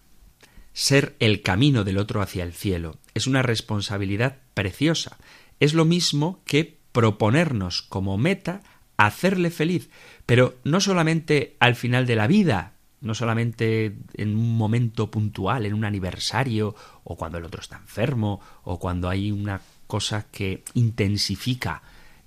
ser 0.74 1.16
el 1.20 1.44
camino 1.44 1.84
del 1.84 2.00
otro 2.00 2.22
hacia 2.22 2.44
el 2.44 2.52
cielo. 2.52 2.98
Es 3.14 3.28
una 3.28 3.44
responsabilidad 3.44 4.38
preciosa. 4.56 5.18
Es 5.60 5.76
lo 5.76 5.86
mismo 5.86 6.42
que 6.46 6.80
proponernos 6.92 7.84
como 7.84 8.18
meta 8.18 8.64
hacerle 8.98 9.52
feliz, 9.52 9.90
pero 10.26 10.56
no 10.64 10.82
solamente 10.82 11.56
al 11.60 11.76
final 11.76 12.06
de 12.06 12.16
la 12.16 12.28
vida, 12.28 12.74
no 13.02 13.14
solamente 13.16 13.96
en 14.16 14.36
un 14.36 14.58
momento 14.58 15.12
puntual, 15.12 15.66
en 15.66 15.74
un 15.74 15.86
aniversario, 15.86 16.76
o 17.04 17.16
cuando 17.18 17.38
el 17.38 17.46
otro 17.46 17.62
está 17.62 17.78
enfermo, 17.78 18.40
o 18.64 18.80
cuando 18.80 19.10
hay 19.10 19.32
una 19.32 19.62
cosa 19.88 20.26
que 20.32 20.64
intensifica 20.74 21.82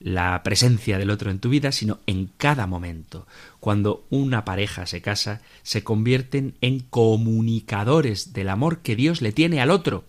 la 0.07 0.41
presencia 0.45 0.99
del 0.99 1.11
otro 1.11 1.33
en 1.33 1.41
tu 1.41 1.49
vida, 1.49 1.73
sino 1.73 1.99
en 2.07 2.31
cada 2.37 2.69
momento. 2.69 3.27
Cuando 3.59 4.07
una 4.09 4.45
pareja 4.45 4.87
se 4.87 5.03
casa, 5.03 5.43
se 5.65 5.83
convierten 5.83 6.55
en 6.61 6.79
comunicadores 6.79 8.33
del 8.33 8.51
amor 8.51 8.83
que 8.83 8.95
Dios 8.95 9.21
le 9.21 9.33
tiene 9.33 9.61
al 9.61 9.73
otro. 9.73 10.05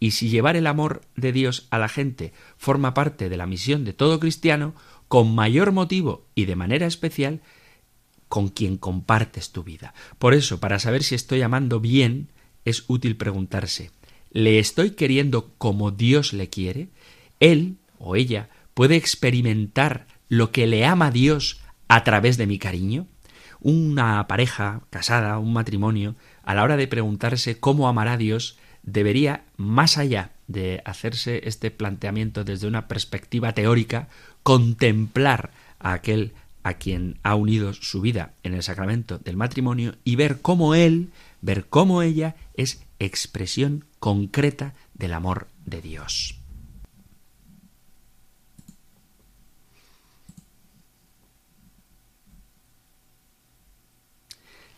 Y 0.00 0.12
si 0.12 0.30
llevar 0.30 0.56
el 0.56 0.66
amor 0.66 1.02
de 1.14 1.32
Dios 1.32 1.66
a 1.68 1.78
la 1.78 1.90
gente 1.90 2.32
forma 2.56 2.94
parte 2.94 3.28
de 3.28 3.36
la 3.36 3.44
misión 3.44 3.84
de 3.84 3.92
todo 3.92 4.18
cristiano, 4.18 4.72
con 5.08 5.34
mayor 5.34 5.72
motivo 5.72 6.24
y 6.34 6.46
de 6.46 6.56
manera 6.56 6.86
especial, 6.86 7.42
con 8.30 8.48
quien 8.48 8.78
compartes 8.78 9.50
tu 9.52 9.62
vida. 9.62 9.92
Por 10.18 10.32
eso, 10.32 10.58
para 10.58 10.78
saber 10.78 11.02
si 11.02 11.16
estoy 11.16 11.42
amando 11.42 11.80
bien, 11.80 12.28
es 12.64 12.84
útil 12.88 13.18
preguntarse, 13.18 13.90
¿le 14.30 14.58
estoy 14.58 14.92
queriendo 14.92 15.50
como 15.58 15.90
Dios 15.90 16.32
le 16.32 16.48
quiere? 16.48 16.88
Él 17.40 17.76
o 17.98 18.16
ella 18.16 18.48
puede 18.74 18.96
experimentar 18.96 20.06
lo 20.28 20.50
que 20.50 20.66
le 20.66 20.84
ama 20.84 21.10
Dios 21.10 21.60
a 21.88 22.04
través 22.04 22.36
de 22.36 22.46
mi 22.46 22.58
cariño? 22.58 23.06
Una 23.60 24.26
pareja 24.26 24.82
casada, 24.90 25.38
un 25.38 25.52
matrimonio, 25.52 26.16
a 26.42 26.54
la 26.54 26.62
hora 26.62 26.76
de 26.76 26.88
preguntarse 26.88 27.58
cómo 27.58 27.88
amará 27.88 28.16
Dios, 28.16 28.58
debería, 28.82 29.44
más 29.56 29.96
allá 29.96 30.32
de 30.46 30.82
hacerse 30.84 31.48
este 31.48 31.70
planteamiento 31.70 32.44
desde 32.44 32.66
una 32.66 32.88
perspectiva 32.88 33.52
teórica, 33.52 34.08
contemplar 34.42 35.52
a 35.78 35.94
aquel 35.94 36.34
a 36.62 36.74
quien 36.74 37.18
ha 37.22 37.34
unido 37.34 37.74
su 37.74 38.00
vida 38.00 38.32
en 38.42 38.54
el 38.54 38.62
sacramento 38.62 39.18
del 39.18 39.36
matrimonio 39.36 39.96
y 40.02 40.16
ver 40.16 40.40
cómo 40.40 40.74
él, 40.74 41.10
ver 41.42 41.66
cómo 41.66 42.02
ella 42.02 42.36
es 42.54 42.82
expresión 42.98 43.84
concreta 43.98 44.74
del 44.94 45.12
amor 45.12 45.48
de 45.66 45.82
Dios. 45.82 46.40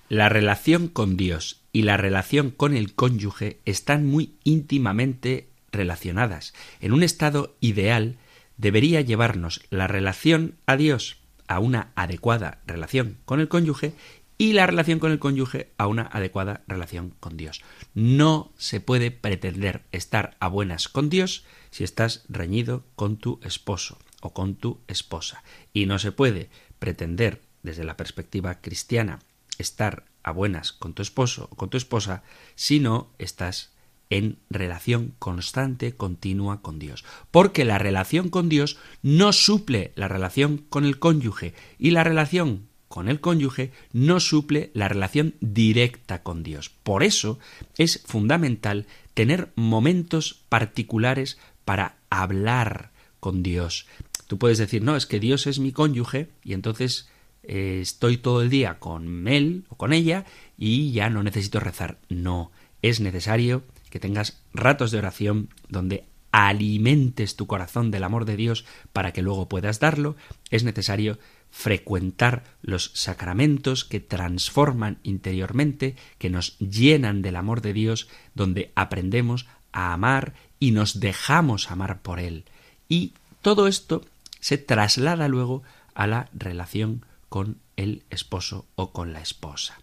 La 0.09 0.29
relación 0.29 0.87
con 0.87 1.17
Dios 1.17 1.63
y 1.73 1.83
la 1.83 1.97
relación 1.97 2.53
con 2.53 2.77
el 2.77 2.95
cónyuge 2.95 3.59
están 3.65 4.07
muy 4.07 4.37
íntimamente 4.45 5.49
relacionadas. 5.73 6.55
En 6.81 6.93
un 6.93 7.03
estado 7.03 7.57
ideal 7.61 8.17
debería 8.57 9.01
llevarnos 9.01 9.63
la 9.71 9.89
relación 9.89 10.55
a 10.67 10.77
Dios 10.77 11.19
a 11.49 11.59
una 11.59 11.91
adecuada 11.97 12.61
relación 12.69 13.19
con 13.25 13.41
el 13.41 13.49
cónyuge 13.49 13.95
y 14.39 14.53
la 14.53 14.67
relación 14.67 15.01
con 15.01 15.11
el 15.11 15.19
cónyuge 15.19 15.73
a 15.77 15.89
una 15.89 16.03
adecuada 16.03 16.63
relación 16.69 17.13
con 17.19 17.37
Dios. 17.37 17.63
No 17.95 18.53
se 18.57 18.81
puede 18.81 19.11
pretender 19.11 19.83
estar 19.91 20.37
a 20.39 20.47
buenas 20.47 20.89
con 20.89 21.11
Dios 21.11 21.45
si 21.71 21.83
estás 21.83 22.25
reñido 22.29 22.85
con 22.95 23.17
tu 23.17 23.41
esposo 23.43 23.99
o 24.21 24.33
con 24.33 24.55
tu 24.55 24.79
esposa. 24.87 25.43
Y 25.73 25.87
no 25.87 25.99
se 25.99 26.13
puede 26.13 26.49
pretender 26.79 27.43
desde 27.65 27.83
la 27.83 27.97
perspectiva 27.97 28.61
cristiana 28.61 29.19
estar 29.59 30.05
a 30.23 30.33
buenas 30.33 30.73
con 30.73 30.93
tu 30.93 31.03
esposo 31.03 31.49
o 31.51 31.57
con 31.57 31.71
tu 31.71 31.77
esposa 31.77 32.23
si 32.55 32.81
no 32.81 33.11
estás 33.19 33.73
en 34.11 34.39
relación 34.51 35.15
constante, 35.19 35.97
continua 35.97 36.63
con 36.63 36.79
Dios. 36.79 37.05
Porque 37.31 37.65
la 37.65 37.79
relación 37.79 38.29
con 38.29 38.49
Dios 38.49 38.79
no 39.03 39.33
suple 39.33 39.93
la 39.97 40.09
relación 40.09 40.59
con 40.69 40.85
el 40.85 40.99
cónyuge 40.99 41.55
y 41.79 41.91
la 41.91 42.05
relación 42.05 42.69
con 42.89 43.09
el 43.09 43.21
cónyuge 43.21 43.73
no 43.93 44.21
suple 44.21 44.71
la 44.75 44.89
relación 44.89 45.35
directa 45.41 46.23
con 46.23 46.43
Dios. 46.43 46.71
Por 46.71 47.03
eso 47.03 47.39
es 47.77 48.03
fundamental 48.07 48.87
tener 49.15 49.53
momentos 49.57 50.45
particulares 50.49 51.39
para 51.65 51.97
hablar 52.11 52.93
con 53.19 53.43
Dios. 53.43 53.87
Tú 54.29 54.39
puedes 54.39 54.59
decir, 54.59 54.83
no, 54.83 54.97
es 54.97 55.07
que 55.07 55.21
Dios 55.21 55.47
es 55.47 55.59
mi 55.59 55.73
cónyuge 55.73 56.29
y 56.45 56.53
entonces 56.53 57.09
eh, 57.47 57.81
estoy 57.81 58.17
todo 58.19 58.43
el 58.43 58.51
día 58.51 58.79
con 58.79 59.29
él 59.29 59.65
o 59.69 59.77
con 59.77 59.93
ella 59.93 60.25
y 60.59 60.93
ya 60.93 61.11
no 61.11 61.23
necesito 61.23 61.61
rezar. 61.61 61.99
No, 62.09 62.51
es 62.83 63.01
necesario 63.01 63.63
que 63.91 64.01
tengas 64.01 64.39
ratos 64.53 64.91
de 64.91 64.99
oración 64.99 65.49
donde 65.69 66.05
alimentes 66.33 67.37
tu 67.37 67.47
corazón 67.47 67.91
del 67.91 68.05
amor 68.05 68.27
de 68.27 68.37
Dios 68.37 68.67
para 68.93 69.13
que 69.13 69.23
luego 69.23 69.49
puedas 69.49 69.81
darlo, 69.81 70.17
es 70.51 70.65
necesario 70.65 71.19
frecuentar 71.51 72.45
los 72.61 72.91
sacramentos 72.95 73.85
que 73.85 74.01
transforman 74.01 74.99
interiormente, 75.03 75.97
que 76.19 76.29
nos 76.29 76.59
llenan 76.59 77.23
del 77.23 77.37
amor 77.37 77.63
de 77.63 77.73
Dios, 77.73 78.09
donde 78.35 78.71
aprendemos 78.75 79.47
a 79.73 79.95
amar 79.95 80.35
y 80.61 80.73
nos 80.73 81.01
dejamos 81.01 81.71
amar 81.71 82.03
por 82.03 82.21
Él. 82.21 82.45
Y 82.89 83.15
todo 83.41 83.67
esto 83.67 84.05
se 84.41 84.59
traslada 84.59 85.29
luego 85.29 85.63
a 85.95 86.07
la 86.07 86.29
relación 86.35 87.07
con 87.37 87.59
el 87.77 88.03
esposo 88.09 88.65
o 88.77 88.95
con 88.95 89.13
la 89.13 89.21
esposa. 89.21 89.79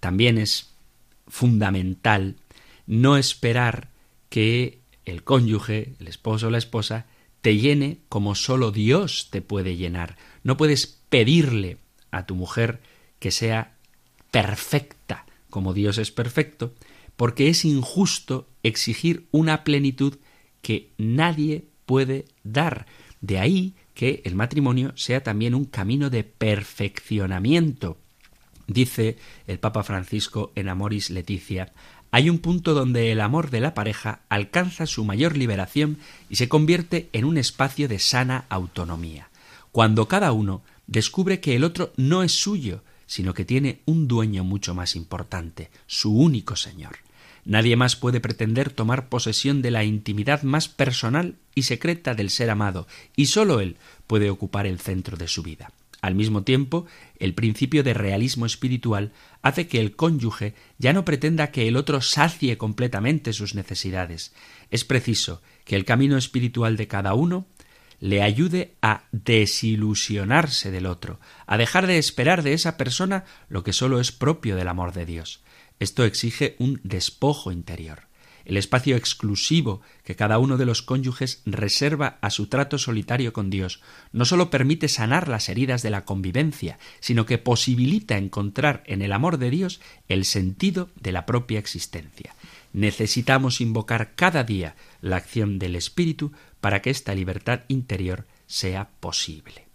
También 0.00 0.36
es 0.36 0.68
fundamental 1.28 2.36
no 2.86 3.16
esperar 3.16 3.88
que 4.28 4.80
el 5.06 5.24
cónyuge, 5.24 5.94
el 5.98 6.08
esposo 6.08 6.48
o 6.48 6.50
la 6.50 6.58
esposa, 6.58 7.06
te 7.40 7.56
llene 7.56 8.00
como 8.10 8.34
solo 8.34 8.70
Dios 8.70 9.28
te 9.30 9.40
puede 9.40 9.76
llenar. 9.76 10.18
No 10.42 10.58
puedes 10.58 10.98
pedirle 11.08 11.78
a 12.10 12.26
tu 12.26 12.34
mujer 12.34 12.80
que 13.18 13.30
sea 13.30 13.78
perfecta 14.30 15.24
como 15.48 15.72
Dios 15.72 15.96
es 15.96 16.10
perfecto, 16.10 16.74
porque 17.16 17.48
es 17.48 17.64
injusto 17.64 18.46
exigir 18.62 19.26
una 19.30 19.64
plenitud 19.64 20.18
que 20.60 20.90
nadie 20.98 21.64
puede 21.86 22.26
dar. 22.44 22.84
De 23.22 23.38
ahí 23.38 23.74
que 24.00 24.22
el 24.24 24.34
matrimonio 24.34 24.94
sea 24.96 25.22
también 25.22 25.54
un 25.54 25.66
camino 25.66 26.08
de 26.08 26.24
perfeccionamiento. 26.24 27.98
Dice 28.66 29.18
el 29.46 29.58
Papa 29.58 29.82
Francisco 29.82 30.52
en 30.54 30.70
Amoris 30.70 31.10
Leticia, 31.10 31.70
hay 32.10 32.30
un 32.30 32.38
punto 32.38 32.72
donde 32.72 33.12
el 33.12 33.20
amor 33.20 33.50
de 33.50 33.60
la 33.60 33.74
pareja 33.74 34.22
alcanza 34.30 34.86
su 34.86 35.04
mayor 35.04 35.36
liberación 35.36 35.98
y 36.30 36.36
se 36.36 36.48
convierte 36.48 37.10
en 37.12 37.26
un 37.26 37.36
espacio 37.36 37.88
de 37.88 37.98
sana 37.98 38.46
autonomía, 38.48 39.28
cuando 39.70 40.08
cada 40.08 40.32
uno 40.32 40.62
descubre 40.86 41.40
que 41.40 41.54
el 41.54 41.62
otro 41.62 41.92
no 41.98 42.22
es 42.22 42.32
suyo, 42.32 42.82
sino 43.06 43.34
que 43.34 43.44
tiene 43.44 43.82
un 43.84 44.08
dueño 44.08 44.44
mucho 44.44 44.74
más 44.74 44.96
importante, 44.96 45.68
su 45.86 46.16
único 46.16 46.56
Señor. 46.56 46.96
Nadie 47.50 47.74
más 47.74 47.96
puede 47.96 48.20
pretender 48.20 48.70
tomar 48.70 49.08
posesión 49.08 49.60
de 49.60 49.72
la 49.72 49.82
intimidad 49.82 50.44
más 50.44 50.68
personal 50.68 51.34
y 51.56 51.64
secreta 51.64 52.14
del 52.14 52.30
ser 52.30 52.48
amado, 52.48 52.86
y 53.16 53.26
sólo 53.26 53.58
él 53.58 53.76
puede 54.06 54.30
ocupar 54.30 54.68
el 54.68 54.78
centro 54.78 55.16
de 55.16 55.26
su 55.26 55.42
vida. 55.42 55.72
Al 56.00 56.14
mismo 56.14 56.44
tiempo, 56.44 56.86
el 57.18 57.34
principio 57.34 57.82
de 57.82 57.92
realismo 57.92 58.46
espiritual 58.46 59.10
hace 59.42 59.66
que 59.66 59.80
el 59.80 59.96
cónyuge 59.96 60.54
ya 60.78 60.92
no 60.92 61.04
pretenda 61.04 61.50
que 61.50 61.66
el 61.66 61.74
otro 61.74 62.00
sacie 62.02 62.56
completamente 62.56 63.32
sus 63.32 63.56
necesidades. 63.56 64.32
Es 64.70 64.84
preciso 64.84 65.42
que 65.64 65.74
el 65.74 65.84
camino 65.84 66.16
espiritual 66.16 66.76
de 66.76 66.86
cada 66.86 67.14
uno 67.14 67.48
le 67.98 68.22
ayude 68.22 68.76
a 68.80 69.06
desilusionarse 69.10 70.70
del 70.70 70.86
otro, 70.86 71.18
a 71.48 71.58
dejar 71.58 71.88
de 71.88 71.98
esperar 71.98 72.44
de 72.44 72.52
esa 72.52 72.76
persona 72.76 73.24
lo 73.48 73.64
que 73.64 73.72
sólo 73.72 73.98
es 73.98 74.12
propio 74.12 74.54
del 74.54 74.68
amor 74.68 74.92
de 74.92 75.04
Dios. 75.04 75.42
Esto 75.80 76.04
exige 76.04 76.56
un 76.58 76.78
despojo 76.84 77.50
interior. 77.50 78.02
El 78.44 78.56
espacio 78.56 78.96
exclusivo 78.96 79.80
que 80.04 80.14
cada 80.14 80.38
uno 80.38 80.56
de 80.58 80.66
los 80.66 80.82
cónyuges 80.82 81.40
reserva 81.46 82.18
a 82.20 82.30
su 82.30 82.48
trato 82.48 82.78
solitario 82.78 83.32
con 83.32 83.48
Dios 83.48 83.80
no 84.12 84.24
sólo 84.24 84.50
permite 84.50 84.88
sanar 84.88 85.28
las 85.28 85.48
heridas 85.48 85.82
de 85.82 85.90
la 85.90 86.04
convivencia, 86.04 86.78
sino 87.00 87.26
que 87.26 87.38
posibilita 87.38 88.18
encontrar 88.18 88.82
en 88.86 89.02
el 89.02 89.12
amor 89.12 89.38
de 89.38 89.50
Dios 89.50 89.80
el 90.08 90.24
sentido 90.24 90.90
de 91.00 91.12
la 91.12 91.26
propia 91.26 91.58
existencia. 91.58 92.34
Necesitamos 92.72 93.60
invocar 93.60 94.14
cada 94.14 94.44
día 94.44 94.76
la 95.00 95.16
acción 95.16 95.58
del 95.58 95.76
Espíritu 95.76 96.32
para 96.60 96.82
que 96.82 96.90
esta 96.90 97.14
libertad 97.14 97.62
interior 97.68 98.26
sea 98.46 98.90
posible 99.00 99.70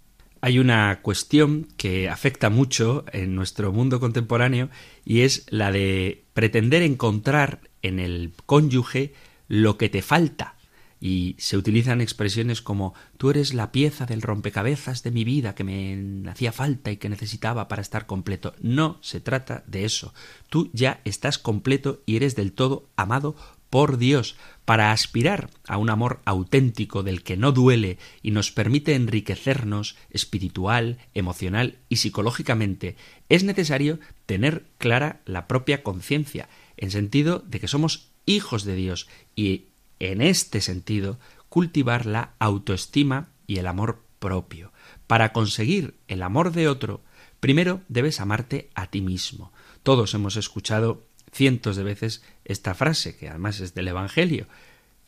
hay 0.45 0.59
una 0.59 1.01
cuestión 1.01 1.67
que 1.75 2.07
afecta 2.07 2.51
mucho 2.51 3.03
en 3.11 3.33
nuestro 3.33 3.71
mundo 3.71 3.99
contemporáneo 3.99 4.69
y 5.05 5.21
es 5.21 5.45
la 5.49 5.71
de 5.71 6.25
pretender 6.33 6.81
encontrar 6.81 7.61
en 7.81 7.99
el 7.99 8.33
cónyuge 8.45 9.13
lo 9.47 9.77
que 9.77 9.89
te 9.89 10.01
falta. 10.01 10.53
y 11.01 11.35
se 11.37 11.57
utilizan 11.57 12.01
expresiones 12.01 12.61
como 12.61 12.95
tú 13.17 13.29
eres 13.29 13.53
la 13.53 13.71
pieza 13.71 14.05
del 14.05 14.23
rompecabezas 14.23 15.03
de 15.03 15.11
mi 15.11 15.23
vida 15.23 15.53
que 15.53 15.63
me 15.63 16.27
hacía 16.31 16.51
falta 16.51 16.89
y 16.89 16.97
que 16.97 17.09
necesitaba 17.09 17.67
para 17.67 17.81
estar 17.81 18.07
completo. 18.07 18.55
No 18.61 18.97
se 19.01 19.19
trata 19.19 19.63
de 19.67 19.85
eso. 19.85 20.13
Tú 20.49 20.71
ya 20.73 21.01
estás 21.03 21.37
completo 21.37 22.01
y 22.07 22.15
eres 22.15 22.35
del 22.35 22.53
todo 22.53 22.89
amado 22.95 23.35
por 23.69 23.97
Dios. 23.97 24.35
Para 24.65 24.91
aspirar 24.91 25.51
a 25.67 25.78
un 25.78 25.91
amor 25.91 26.21
auténtico 26.25 27.04
del 27.04 27.21
que 27.21 27.38
no 27.38 27.51
duele 27.51 27.99
y 28.23 28.32
nos 28.32 28.51
permite 28.51 28.95
enriquecernos 28.95 29.95
espiritual, 30.10 30.97
emocional 31.13 31.78
y 31.88 31.97
psicológicamente, 31.97 32.97
es 33.30 33.43
necesario 33.43 33.99
tener 34.25 34.65
clara 34.80 35.21
la 35.25 35.47
propia 35.47 35.84
conciencia, 35.84 36.49
en 36.78 36.89
sentido 36.89 37.43
de 37.45 37.60
que 37.60 37.67
somos 37.67 38.10
hijos 38.25 38.63
de 38.63 38.75
Dios 38.75 39.08
y 39.36 39.65
en 39.99 40.21
este 40.21 40.62
sentido, 40.62 41.19
cultivar 41.47 42.06
la 42.06 42.34
autoestima 42.39 43.30
y 43.47 43.58
el 43.60 43.67
amor 43.67 44.04
propio. 44.19 44.73
Para 45.08 45.32
conseguir 45.32 45.95
el 46.08 46.23
amor 46.23 46.51
de 46.51 46.67
otro, 46.67 47.01
primero 47.39 47.82
debes 47.88 48.19
amarte 48.19 48.69
a 48.73 48.88
ti 48.88 49.01
mismo. 49.01 49.54
Todos 49.84 50.13
hemos 50.15 50.36
escuchado 50.36 51.04
cientos 51.31 51.75
de 51.75 51.83
veces 51.83 52.23
esta 52.43 52.73
frase, 52.73 53.15
que 53.15 53.29
además 53.29 53.59
es 53.59 53.73
del 53.73 53.88
Evangelio. 53.88 54.47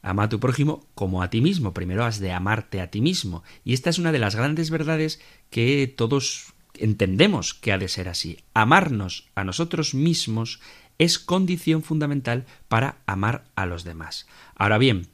Ama 0.01 0.23
a 0.23 0.29
tu 0.29 0.39
prójimo 0.39 0.85
como 0.95 1.21
a 1.21 1.29
ti 1.29 1.41
mismo. 1.41 1.73
Primero 1.73 2.05
has 2.05 2.19
de 2.19 2.31
amarte 2.31 2.81
a 2.81 2.91
ti 2.91 3.01
mismo. 3.01 3.43
Y 3.63 3.73
esta 3.73 3.89
es 3.89 3.99
una 3.99 4.11
de 4.11 4.19
las 4.19 4.35
grandes 4.35 4.69
verdades 4.69 5.19
que 5.49 5.93
todos 5.95 6.53
entendemos 6.75 7.53
que 7.53 7.71
ha 7.71 7.77
de 7.77 7.87
ser 7.87 8.07
así. 8.07 8.39
Amarnos 8.53 9.27
a 9.35 9.43
nosotros 9.43 9.93
mismos 9.93 10.59
es 10.97 11.19
condición 11.19 11.83
fundamental 11.83 12.45
para 12.67 12.97
amar 13.05 13.45
a 13.55 13.65
los 13.65 13.83
demás. 13.83 14.27
Ahora 14.55 14.77
bien, 14.77 15.07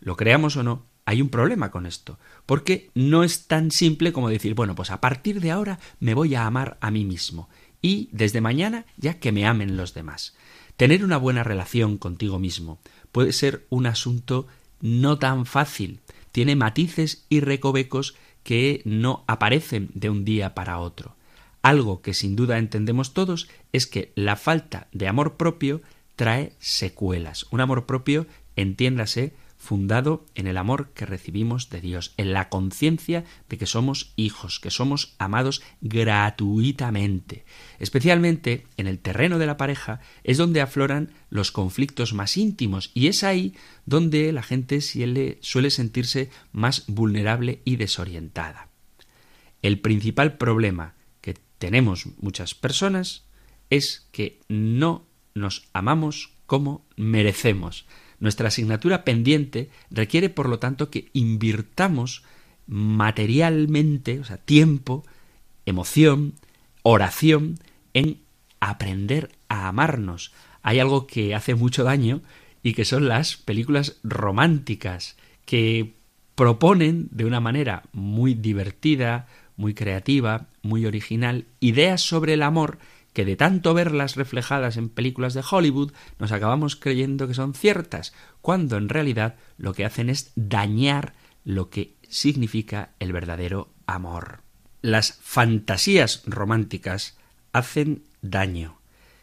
lo 0.00 0.16
creamos 0.16 0.56
o 0.56 0.62
no, 0.62 0.86
hay 1.06 1.22
un 1.22 1.28
problema 1.28 1.70
con 1.70 1.86
esto, 1.86 2.18
porque 2.46 2.90
no 2.94 3.24
es 3.24 3.46
tan 3.46 3.70
simple 3.70 4.12
como 4.12 4.28
decir, 4.28 4.54
bueno, 4.54 4.74
pues 4.74 4.90
a 4.90 5.00
partir 5.00 5.40
de 5.40 5.50
ahora 5.50 5.78
me 5.98 6.14
voy 6.14 6.34
a 6.34 6.46
amar 6.46 6.78
a 6.80 6.90
mí 6.90 7.04
mismo 7.04 7.48
y 7.82 8.08
desde 8.12 8.40
mañana 8.40 8.86
ya 8.96 9.18
que 9.18 9.32
me 9.32 9.46
amen 9.46 9.76
los 9.76 9.94
demás. 9.94 10.34
Tener 10.76 11.04
una 11.04 11.16
buena 11.16 11.44
relación 11.44 11.98
contigo 11.98 12.38
mismo 12.38 12.78
puede 13.12 13.32
ser 13.32 13.66
un 13.68 13.86
asunto 13.86 14.46
no 14.80 15.18
tan 15.18 15.46
fácil, 15.46 16.00
tiene 16.32 16.56
matices 16.56 17.26
y 17.28 17.40
recovecos 17.40 18.14
que 18.42 18.82
no 18.84 19.24
aparecen 19.26 19.90
de 19.94 20.10
un 20.10 20.24
día 20.24 20.54
para 20.54 20.78
otro. 20.78 21.16
Algo 21.62 22.00
que 22.00 22.14
sin 22.14 22.36
duda 22.36 22.58
entendemos 22.58 23.12
todos 23.12 23.48
es 23.72 23.86
que 23.86 24.12
la 24.14 24.36
falta 24.36 24.88
de 24.92 25.08
amor 25.08 25.36
propio 25.36 25.82
trae 26.16 26.54
secuelas. 26.58 27.46
Un 27.50 27.60
amor 27.60 27.86
propio, 27.86 28.26
entiéndase, 28.56 29.34
fundado 29.60 30.26
en 30.34 30.48
el 30.48 30.56
amor 30.56 30.90
que 30.94 31.06
recibimos 31.06 31.70
de 31.70 31.80
Dios, 31.80 32.14
en 32.16 32.32
la 32.32 32.48
conciencia 32.48 33.24
de 33.48 33.58
que 33.58 33.66
somos 33.66 34.12
hijos, 34.16 34.58
que 34.58 34.70
somos 34.70 35.14
amados 35.18 35.62
gratuitamente. 35.80 37.44
Especialmente 37.78 38.66
en 38.76 38.88
el 38.88 38.98
terreno 38.98 39.38
de 39.38 39.46
la 39.46 39.56
pareja 39.56 40.00
es 40.24 40.38
donde 40.38 40.62
afloran 40.62 41.12
los 41.28 41.52
conflictos 41.52 42.14
más 42.14 42.36
íntimos 42.36 42.90
y 42.94 43.06
es 43.06 43.22
ahí 43.22 43.54
donde 43.86 44.32
la 44.32 44.42
gente 44.42 44.80
suele 44.80 45.70
sentirse 45.70 46.30
más 46.50 46.84
vulnerable 46.88 47.60
y 47.64 47.76
desorientada. 47.76 48.68
El 49.62 49.78
principal 49.78 50.38
problema 50.38 50.94
tenemos 51.60 52.06
muchas 52.16 52.54
personas 52.54 53.26
es 53.68 54.08
que 54.12 54.40
no 54.48 55.06
nos 55.34 55.68
amamos 55.74 56.32
como 56.46 56.86
merecemos. 56.96 57.86
Nuestra 58.20 58.48
asignatura 58.48 59.04
pendiente 59.04 59.70
requiere, 59.90 60.28
por 60.28 60.48
lo 60.48 60.58
tanto, 60.58 60.90
que 60.90 61.08
invirtamos 61.14 62.22
materialmente, 62.66 64.20
o 64.20 64.24
sea, 64.24 64.36
tiempo, 64.36 65.04
emoción, 65.66 66.34
oración, 66.82 67.58
en 67.94 68.18
aprender 68.60 69.30
a 69.48 69.68
amarnos. 69.68 70.32
Hay 70.62 70.78
algo 70.78 71.06
que 71.06 71.34
hace 71.34 71.54
mucho 71.54 71.82
daño 71.82 72.20
y 72.62 72.74
que 72.74 72.84
son 72.84 73.08
las 73.08 73.36
películas 73.36 73.98
románticas 74.02 75.16
que 75.46 75.94
proponen 76.34 77.08
de 77.10 77.24
una 77.24 77.40
manera 77.40 77.82
muy 77.92 78.34
divertida, 78.34 79.28
muy 79.56 79.74
creativa, 79.74 80.46
muy 80.62 80.86
original, 80.86 81.46
ideas 81.58 82.02
sobre 82.02 82.34
el 82.34 82.42
amor 82.42 82.78
que 83.12 83.24
de 83.24 83.36
tanto 83.36 83.74
verlas 83.74 84.16
reflejadas 84.16 84.76
en 84.76 84.88
películas 84.88 85.34
de 85.34 85.44
Hollywood 85.48 85.92
nos 86.18 86.32
acabamos 86.32 86.76
creyendo 86.76 87.26
que 87.26 87.34
son 87.34 87.54
ciertas, 87.54 88.12
cuando 88.40 88.76
en 88.76 88.88
realidad 88.88 89.36
lo 89.58 89.74
que 89.74 89.84
hacen 89.84 90.10
es 90.10 90.32
dañar 90.36 91.14
lo 91.44 91.70
que 91.70 91.96
significa 92.08 92.90
el 92.98 93.12
verdadero 93.12 93.72
amor. 93.86 94.42
Las 94.82 95.18
fantasías 95.22 96.22
románticas 96.26 97.16
hacen 97.52 98.04
daño. 98.22 98.78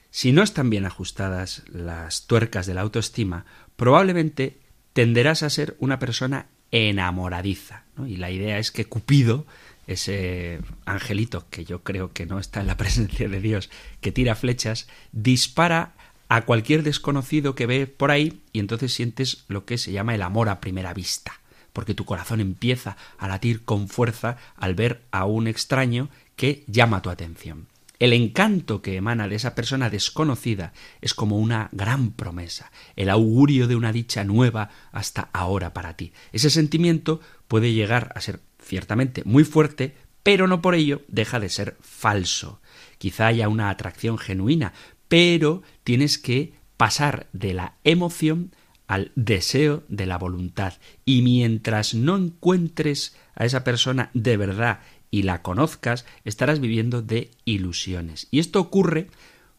Si 0.09 0.31
no 0.31 0.43
están 0.43 0.69
bien 0.69 0.85
ajustadas 0.85 1.63
las 1.67 2.27
tuercas 2.27 2.65
de 2.65 2.73
la 2.73 2.81
autoestima, 2.81 3.45
probablemente 3.75 4.59
tenderás 4.93 5.43
a 5.43 5.49
ser 5.49 5.75
una 5.79 5.99
persona 5.99 6.47
enamoradiza. 6.71 7.83
Y 8.05 8.17
la 8.17 8.31
idea 8.31 8.59
es 8.59 8.71
que 8.71 8.85
Cupido 8.85 9.45
ese 9.87 10.59
angelito 10.85 11.47
que 11.49 11.65
yo 11.65 11.83
creo 11.83 12.11
que 12.13 12.25
no 12.25 12.39
está 12.39 12.61
en 12.61 12.67
la 12.67 12.77
presencia 12.77 13.27
de 13.27 13.41
Dios, 13.41 13.69
que 14.01 14.11
tira 14.11 14.35
flechas, 14.35 14.87
dispara 15.11 15.93
a 16.29 16.41
cualquier 16.41 16.83
desconocido 16.83 17.55
que 17.55 17.65
ve 17.65 17.87
por 17.87 18.11
ahí 18.11 18.41
y 18.51 18.59
entonces 18.59 18.93
sientes 18.93 19.45
lo 19.47 19.65
que 19.65 19.77
se 19.77 19.91
llama 19.91 20.13
el 20.13 20.21
amor 20.21 20.49
a 20.49 20.59
primera 20.59 20.93
vista, 20.93 21.39
porque 21.73 21.93
tu 21.93 22.05
corazón 22.05 22.41
empieza 22.41 22.97
a 23.17 23.27
latir 23.27 23.63
con 23.63 23.87
fuerza 23.87 24.37
al 24.57 24.75
ver 24.75 25.03
a 25.11 25.25
un 25.25 25.47
extraño 25.47 26.09
que 26.35 26.63
llama 26.67 27.01
tu 27.01 27.09
atención. 27.09 27.67
El 27.99 28.13
encanto 28.13 28.83
que 28.83 28.95
emana 28.95 29.27
de 29.27 29.35
esa 29.35 29.55
persona 29.55 29.89
desconocida 29.89 30.71
es 31.01 31.15
como 31.15 31.39
una 31.39 31.69
gran 31.71 32.11
promesa, 32.11 32.71
el 32.95 33.09
augurio 33.09 33.67
de 33.67 33.75
una 33.75 33.91
dicha 33.91 34.23
nueva 34.23 34.69
hasta 34.91 35.29
ahora 35.33 35.73
para 35.73 35.97
ti. 35.97 36.13
Ese 36.31 36.51
sentimiento 36.51 37.21
puede 37.47 37.73
llegar 37.73 38.11
a 38.15 38.21
ser 38.21 38.39
ciertamente 38.67 39.23
muy 39.25 39.43
fuerte, 39.43 39.95
pero 40.23 40.47
no 40.47 40.61
por 40.61 40.75
ello 40.75 41.01
deja 41.07 41.39
de 41.39 41.49
ser 41.49 41.77
falso. 41.79 42.61
Quizá 42.97 43.27
haya 43.27 43.47
una 43.47 43.69
atracción 43.69 44.17
genuina, 44.17 44.73
pero 45.07 45.63
tienes 45.83 46.17
que 46.17 46.53
pasar 46.75 47.27
de 47.33 47.53
la 47.53 47.75
emoción 47.83 48.51
al 48.87 49.11
deseo 49.15 49.83
de 49.87 50.05
la 50.05 50.17
voluntad. 50.17 50.73
Y 51.05 51.21
mientras 51.21 51.93
no 51.93 52.17
encuentres 52.17 53.15
a 53.35 53.45
esa 53.45 53.63
persona 53.63 54.09
de 54.13 54.37
verdad 54.37 54.81
y 55.11 55.23
la 55.23 55.41
conozcas, 55.41 56.05
estarás 56.25 56.59
viviendo 56.59 57.01
de 57.01 57.31
ilusiones. 57.45 58.27
Y 58.31 58.39
esto 58.39 58.59
ocurre 58.59 59.07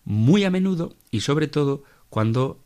muy 0.05 0.45
a 0.45 0.51
menudo 0.51 0.97
y 1.11 1.21
sobre 1.21 1.49
todo 1.49 1.85
cuando 2.11 2.63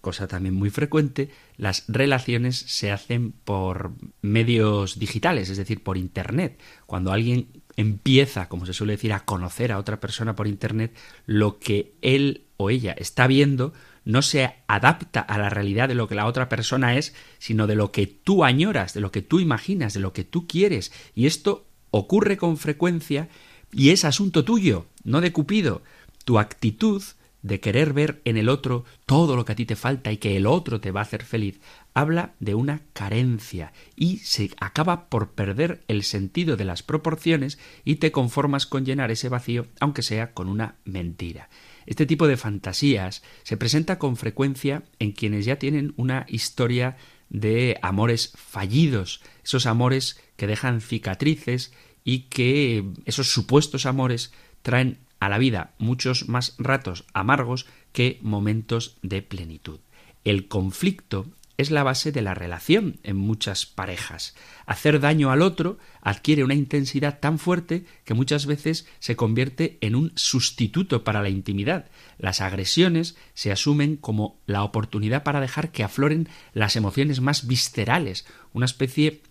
cosa 0.00 0.28
también 0.28 0.54
muy 0.54 0.70
frecuente, 0.70 1.30
las 1.56 1.84
relaciones 1.88 2.56
se 2.56 2.90
hacen 2.92 3.32
por 3.32 3.92
medios 4.22 4.98
digitales, 4.98 5.50
es 5.50 5.56
decir, 5.56 5.82
por 5.82 5.96
Internet. 5.96 6.60
Cuando 6.86 7.12
alguien 7.12 7.48
empieza, 7.76 8.48
como 8.48 8.66
se 8.66 8.72
suele 8.72 8.94
decir, 8.94 9.12
a 9.12 9.24
conocer 9.24 9.72
a 9.72 9.78
otra 9.78 10.00
persona 10.00 10.34
por 10.36 10.46
Internet, 10.46 10.96
lo 11.26 11.58
que 11.58 11.94
él 12.02 12.46
o 12.56 12.70
ella 12.70 12.94
está 12.98 13.26
viendo 13.26 13.72
no 14.04 14.22
se 14.22 14.54
adapta 14.68 15.20
a 15.20 15.36
la 15.36 15.50
realidad 15.50 15.88
de 15.88 15.96
lo 15.96 16.06
que 16.06 16.14
la 16.14 16.26
otra 16.26 16.48
persona 16.48 16.96
es, 16.96 17.14
sino 17.38 17.66
de 17.66 17.74
lo 17.74 17.90
que 17.90 18.06
tú 18.06 18.44
añoras, 18.44 18.94
de 18.94 19.00
lo 19.00 19.10
que 19.10 19.20
tú 19.20 19.40
imaginas, 19.40 19.94
de 19.94 20.00
lo 20.00 20.12
que 20.12 20.24
tú 20.24 20.46
quieres. 20.46 20.92
Y 21.14 21.26
esto 21.26 21.66
ocurre 21.90 22.36
con 22.36 22.56
frecuencia 22.56 23.28
y 23.72 23.90
es 23.90 24.04
asunto 24.04 24.44
tuyo, 24.44 24.86
no 25.02 25.20
de 25.20 25.32
Cupido. 25.32 25.82
Tu 26.24 26.38
actitud 26.38 27.02
de 27.46 27.60
querer 27.60 27.92
ver 27.92 28.20
en 28.24 28.36
el 28.36 28.48
otro 28.48 28.84
todo 29.06 29.36
lo 29.36 29.44
que 29.44 29.52
a 29.52 29.56
ti 29.56 29.66
te 29.66 29.76
falta 29.76 30.10
y 30.10 30.16
que 30.16 30.36
el 30.36 30.46
otro 30.46 30.80
te 30.80 30.90
va 30.90 31.00
a 31.00 31.04
hacer 31.04 31.22
feliz, 31.24 31.60
habla 31.94 32.34
de 32.40 32.56
una 32.56 32.82
carencia 32.92 33.72
y 33.94 34.18
se 34.18 34.50
acaba 34.58 35.08
por 35.08 35.30
perder 35.30 35.84
el 35.86 36.02
sentido 36.02 36.56
de 36.56 36.64
las 36.64 36.82
proporciones 36.82 37.60
y 37.84 37.96
te 37.96 38.10
conformas 38.10 38.66
con 38.66 38.84
llenar 38.84 39.12
ese 39.12 39.28
vacío, 39.28 39.66
aunque 39.78 40.02
sea 40.02 40.32
con 40.32 40.48
una 40.48 40.74
mentira. 40.84 41.48
Este 41.86 42.04
tipo 42.04 42.26
de 42.26 42.36
fantasías 42.36 43.22
se 43.44 43.56
presenta 43.56 44.00
con 44.00 44.16
frecuencia 44.16 44.82
en 44.98 45.12
quienes 45.12 45.44
ya 45.44 45.56
tienen 45.56 45.94
una 45.96 46.26
historia 46.28 46.96
de 47.28 47.78
amores 47.80 48.32
fallidos, 48.34 49.22
esos 49.44 49.66
amores 49.66 50.20
que 50.36 50.48
dejan 50.48 50.80
cicatrices 50.80 51.72
y 52.02 52.22
que 52.22 52.84
esos 53.04 53.30
supuestos 53.30 53.86
amores 53.86 54.32
traen 54.62 54.98
a 55.20 55.28
la 55.28 55.38
vida 55.38 55.74
muchos 55.78 56.28
más 56.28 56.54
ratos 56.58 57.04
amargos 57.12 57.66
que 57.92 58.18
momentos 58.22 58.96
de 59.02 59.22
plenitud. 59.22 59.80
El 60.24 60.48
conflicto 60.48 61.26
es 61.56 61.70
la 61.70 61.82
base 61.82 62.12
de 62.12 62.22
la 62.22 62.34
relación 62.34 62.98
en 63.02 63.16
muchas 63.16 63.66
parejas. 63.66 64.34
Hacer 64.66 65.00
daño 65.00 65.30
al 65.30 65.42
otro 65.42 65.78
adquiere 66.02 66.44
una 66.44 66.54
intensidad 66.54 67.18
tan 67.18 67.38
fuerte 67.38 67.84
que 68.04 68.14
muchas 68.14 68.46
veces 68.46 68.86
se 68.98 69.16
convierte 69.16 69.78
en 69.80 69.94
un 69.94 70.12
sustituto 70.16 71.04
para 71.04 71.22
la 71.22 71.28
intimidad. 71.28 71.86
Las 72.18 72.40
agresiones 72.40 73.16
se 73.34 73.52
asumen 73.52 73.96
como 73.96 74.38
la 74.46 74.62
oportunidad 74.62 75.22
para 75.22 75.40
dejar 75.40 75.72
que 75.72 75.84
afloren 75.84 76.28
las 76.52 76.76
emociones 76.76 77.20
más 77.20 77.46
viscerales, 77.46 78.26
una 78.52 78.66
especie 78.66 79.22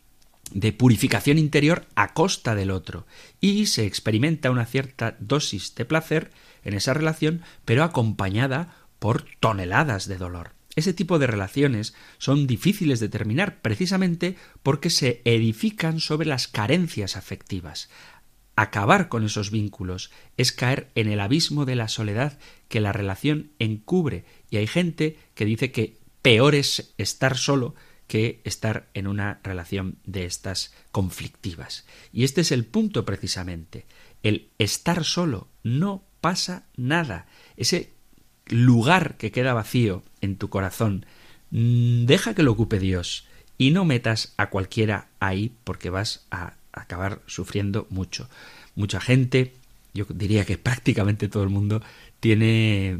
de 0.51 0.71
purificación 0.71 1.38
interior 1.38 1.86
a 1.95 2.13
costa 2.13 2.55
del 2.55 2.71
otro, 2.71 3.05
y 3.41 3.65
se 3.65 3.86
experimenta 3.86 4.51
una 4.51 4.65
cierta 4.65 5.15
dosis 5.19 5.75
de 5.75 5.86
placer 5.86 6.31
en 6.63 6.73
esa 6.73 6.93
relación, 6.93 7.41
pero 7.65 7.84
acompañada 7.84 8.75
por 8.99 9.25
toneladas 9.39 10.08
de 10.08 10.17
dolor. 10.17 10.55
Ese 10.75 10.93
tipo 10.93 11.19
de 11.19 11.27
relaciones 11.27 11.95
son 12.17 12.47
difíciles 12.47 12.99
de 12.99 13.08
terminar 13.08 13.62
precisamente 13.62 14.36
porque 14.62 14.89
se 14.89 15.21
edifican 15.23 15.99
sobre 15.99 16.27
las 16.27 16.47
carencias 16.47 17.15
afectivas. 17.15 17.89
Acabar 18.58 19.10
con 19.10 19.23
esos 19.23 19.51
vínculos 19.51 20.12
es 20.38 20.51
caer 20.51 20.89
en 20.95 21.08
el 21.08 21.19
abismo 21.19 21.65
de 21.65 21.75
la 21.75 21.88
soledad 21.88 22.39
que 22.67 22.81
la 22.81 22.93
relación 22.93 23.51
encubre 23.60 24.25
y 24.49 24.58
hay 24.58 24.67
gente 24.67 25.17
que 25.34 25.45
dice 25.45 25.71
que 25.71 25.97
peor 26.21 26.55
es 26.55 26.93
estar 26.97 27.38
solo 27.38 27.75
que 28.08 28.41
estar 28.44 28.88
en 28.94 29.08
una 29.08 29.39
relación 29.44 29.98
de 30.06 30.26
estas 30.26 30.74
conflictivas. 30.91 31.86
Y 32.13 32.24
este 32.24 32.41
es 32.41 32.52
el 32.52 32.65
punto 32.65 33.06
precisamente. 33.06 33.86
El 34.24 34.50
estar 34.58 35.04
solo 35.04 35.48
no 35.63 36.04
pasa 36.22 36.65
nada. 36.76 37.28
Ese 37.58 37.91
lugar 38.48 39.18
que 39.18 39.32
queda 39.32 39.54
vacío 39.54 40.04
en 40.22 40.38
tu 40.38 40.50
corazón, 40.50 41.06
mm, 41.52 42.06
deja 42.06 42.34
que 42.36 42.44
lo 42.44 42.52
ocupe 42.52 42.80
Dios 42.80 43.28
y 43.58 43.72
no 43.72 43.86
metas 43.86 44.34
a 44.38 44.50
cualquiera 44.50 45.08
ahí 45.20 45.54
porque 45.63 45.89
vas 45.89 46.26
a 46.32 46.54
acabar 46.72 47.22
sufriendo 47.26 47.88
mucho. 47.89 48.30
Mucha 48.76 49.00
gente, 49.00 49.54
yo 49.94 50.06
diría 50.10 50.46
que 50.46 50.58
prácticamente 50.58 51.30
todo 51.30 51.44
el 51.44 51.50
mundo, 51.50 51.82
tiene 52.20 53.00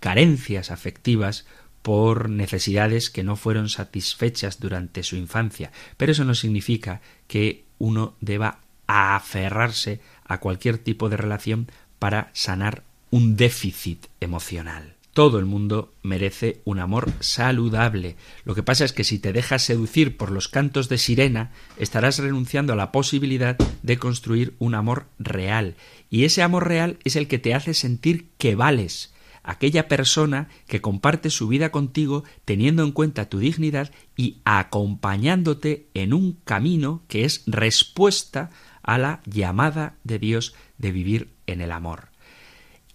carencias 0.00 0.70
afectivas 0.70 1.46
por 1.82 2.28
necesidades 2.28 3.10
que 3.10 3.24
no 3.24 3.36
fueron 3.36 3.68
satisfechas 3.68 4.60
durante 4.60 5.02
su 5.02 5.16
infancia, 5.16 5.72
pero 5.96 6.12
eso 6.12 6.24
no 6.24 6.34
significa 6.34 7.00
que 7.26 7.64
uno 7.78 8.14
deba 8.20 8.60
aferrarse 8.86 10.00
a 10.24 10.38
cualquier 10.38 10.78
tipo 10.78 11.08
de 11.08 11.16
relación 11.16 11.68
para 11.98 12.30
sanar 12.32 12.84
un 13.10 13.36
déficit 13.36 14.06
emocional. 14.20 14.94
Todo 15.12 15.40
el 15.40 15.44
mundo 15.44 15.92
merece 16.02 16.60
un 16.64 16.78
amor 16.78 17.10
saludable. 17.18 18.16
Lo 18.44 18.54
que 18.54 18.62
pasa 18.62 18.84
es 18.84 18.92
que 18.92 19.02
si 19.02 19.18
te 19.18 19.32
dejas 19.32 19.62
seducir 19.62 20.16
por 20.16 20.30
los 20.30 20.48
cantos 20.48 20.88
de 20.88 20.98
sirena, 20.98 21.50
estarás 21.78 22.18
renunciando 22.18 22.72
a 22.72 22.76
la 22.76 22.92
posibilidad 22.92 23.56
de 23.82 23.98
construir 23.98 24.54
un 24.58 24.74
amor 24.76 25.06
real. 25.18 25.74
Y 26.10 26.24
ese 26.24 26.42
amor 26.42 26.68
real 26.68 26.98
es 27.02 27.16
el 27.16 27.26
que 27.26 27.40
te 27.40 27.54
hace 27.54 27.74
sentir 27.74 28.28
que 28.38 28.54
vales, 28.54 29.12
aquella 29.42 29.88
persona 29.88 30.48
que 30.66 30.80
comparte 30.80 31.30
su 31.30 31.48
vida 31.48 31.70
contigo 31.70 32.24
teniendo 32.44 32.82
en 32.82 32.92
cuenta 32.92 33.28
tu 33.28 33.38
dignidad 33.38 33.90
y 34.16 34.38
acompañándote 34.44 35.88
en 35.94 36.12
un 36.12 36.38
camino 36.44 37.02
que 37.08 37.24
es 37.24 37.42
respuesta 37.46 38.50
a 38.82 38.98
la 38.98 39.20
llamada 39.26 39.96
de 40.04 40.18
Dios 40.18 40.54
de 40.78 40.92
vivir 40.92 41.30
en 41.46 41.60
el 41.60 41.72
amor. 41.72 42.08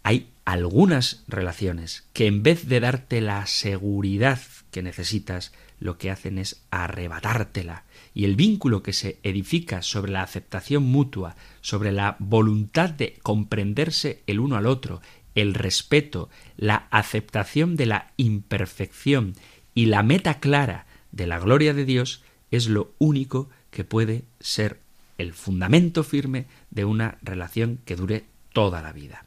Hay 0.03 0.29
algunas 0.45 1.23
relaciones 1.27 2.07
que 2.13 2.27
en 2.27 2.43
vez 2.43 2.67
de 2.67 2.79
darte 2.79 3.21
la 3.21 3.45
seguridad 3.47 4.39
que 4.71 4.83
necesitas, 4.83 5.51
lo 5.79 5.97
que 5.97 6.11
hacen 6.11 6.37
es 6.37 6.63
arrebatártela. 6.69 7.85
Y 8.13 8.25
el 8.25 8.35
vínculo 8.35 8.83
que 8.83 8.93
se 8.93 9.19
edifica 9.23 9.81
sobre 9.81 10.11
la 10.11 10.21
aceptación 10.21 10.83
mutua, 10.83 11.35
sobre 11.61 11.91
la 11.91 12.15
voluntad 12.19 12.89
de 12.89 13.17
comprenderse 13.23 14.23
el 14.27 14.39
uno 14.39 14.55
al 14.55 14.67
otro, 14.67 15.01
el 15.35 15.53
respeto, 15.53 16.29
la 16.57 16.87
aceptación 16.91 17.75
de 17.75 17.85
la 17.85 18.11
imperfección 18.17 19.35
y 19.73 19.85
la 19.85 20.03
meta 20.03 20.39
clara 20.39 20.85
de 21.11 21.27
la 21.27 21.39
gloria 21.39 21.73
de 21.73 21.85
Dios, 21.85 22.23
es 22.51 22.67
lo 22.67 22.93
único 22.97 23.49
que 23.69 23.83
puede 23.83 24.23
ser 24.39 24.79
el 25.17 25.33
fundamento 25.33 26.03
firme 26.03 26.45
de 26.71 26.85
una 26.85 27.17
relación 27.21 27.79
que 27.85 27.95
dure 27.95 28.25
toda 28.53 28.81
la 28.81 28.91
vida 28.91 29.25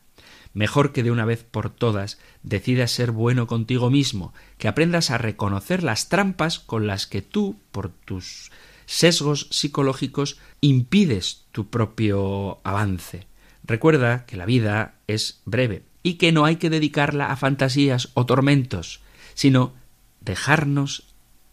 mejor 0.55 0.93
que 0.93 1.03
de 1.03 1.11
una 1.11 1.25
vez 1.25 1.45
por 1.45 1.71
todas 1.71 2.19
decidas 2.43 2.91
ser 2.91 3.13
bueno 3.13 3.47
contigo 3.47 3.91
mismo, 3.91 4.35
que 4.59 4.67
aprendas 4.67 5.11
a 5.11 5.19
reconocer 5.19 5.83
las 5.83 6.09
trampas 6.09 6.59
con 6.59 6.87
las 6.87 7.07
que 7.07 7.23
tú, 7.23 7.61
por 7.71 7.91
tus 7.91 8.51
sesgos 8.87 9.49
psicológicos, 9.51 10.39
impides 10.61 11.45
tu 11.53 11.69
propio 11.69 12.59
avance. 12.65 13.27
Recuerda 13.65 14.27
que 14.27 14.37
la 14.37 14.47
vida 14.47 14.95
es 15.07 15.43
breve 15.45 15.83
y 16.03 16.15
que 16.15 16.33
no 16.33 16.45
hay 16.45 16.57
que 16.57 16.71
dedicarla 16.71 17.31
a 17.31 17.37
fantasías 17.37 18.11
o 18.15 18.27
tormentos, 18.27 19.01
sino 19.35 19.73
dejarnos 20.21 21.05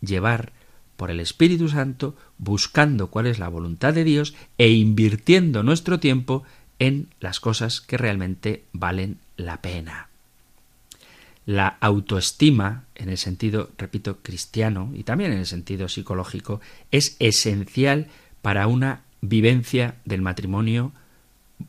llevar 0.01 0.53
por 0.95 1.11
el 1.11 1.19
Espíritu 1.19 1.69
Santo, 1.69 2.15
buscando 2.37 3.07
cuál 3.07 3.27
es 3.27 3.39
la 3.39 3.49
voluntad 3.49 3.93
de 3.93 4.03
Dios 4.03 4.33
e 4.57 4.69
invirtiendo 4.69 5.63
nuestro 5.63 5.99
tiempo 5.99 6.43
en 6.79 7.09
las 7.19 7.39
cosas 7.39 7.81
que 7.81 7.97
realmente 7.97 8.63
valen 8.71 9.19
la 9.37 9.61
pena. 9.61 10.09
La 11.45 11.77
autoestima, 11.79 12.85
en 12.95 13.09
el 13.09 13.17
sentido, 13.17 13.69
repito, 13.77 14.19
cristiano 14.21 14.91
y 14.95 15.03
también 15.03 15.31
en 15.31 15.39
el 15.39 15.45
sentido 15.45 15.89
psicológico, 15.89 16.59
es 16.91 17.15
esencial 17.19 18.07
para 18.41 18.67
una 18.67 19.01
vivencia 19.21 19.95
del 20.05 20.21
matrimonio 20.21 20.91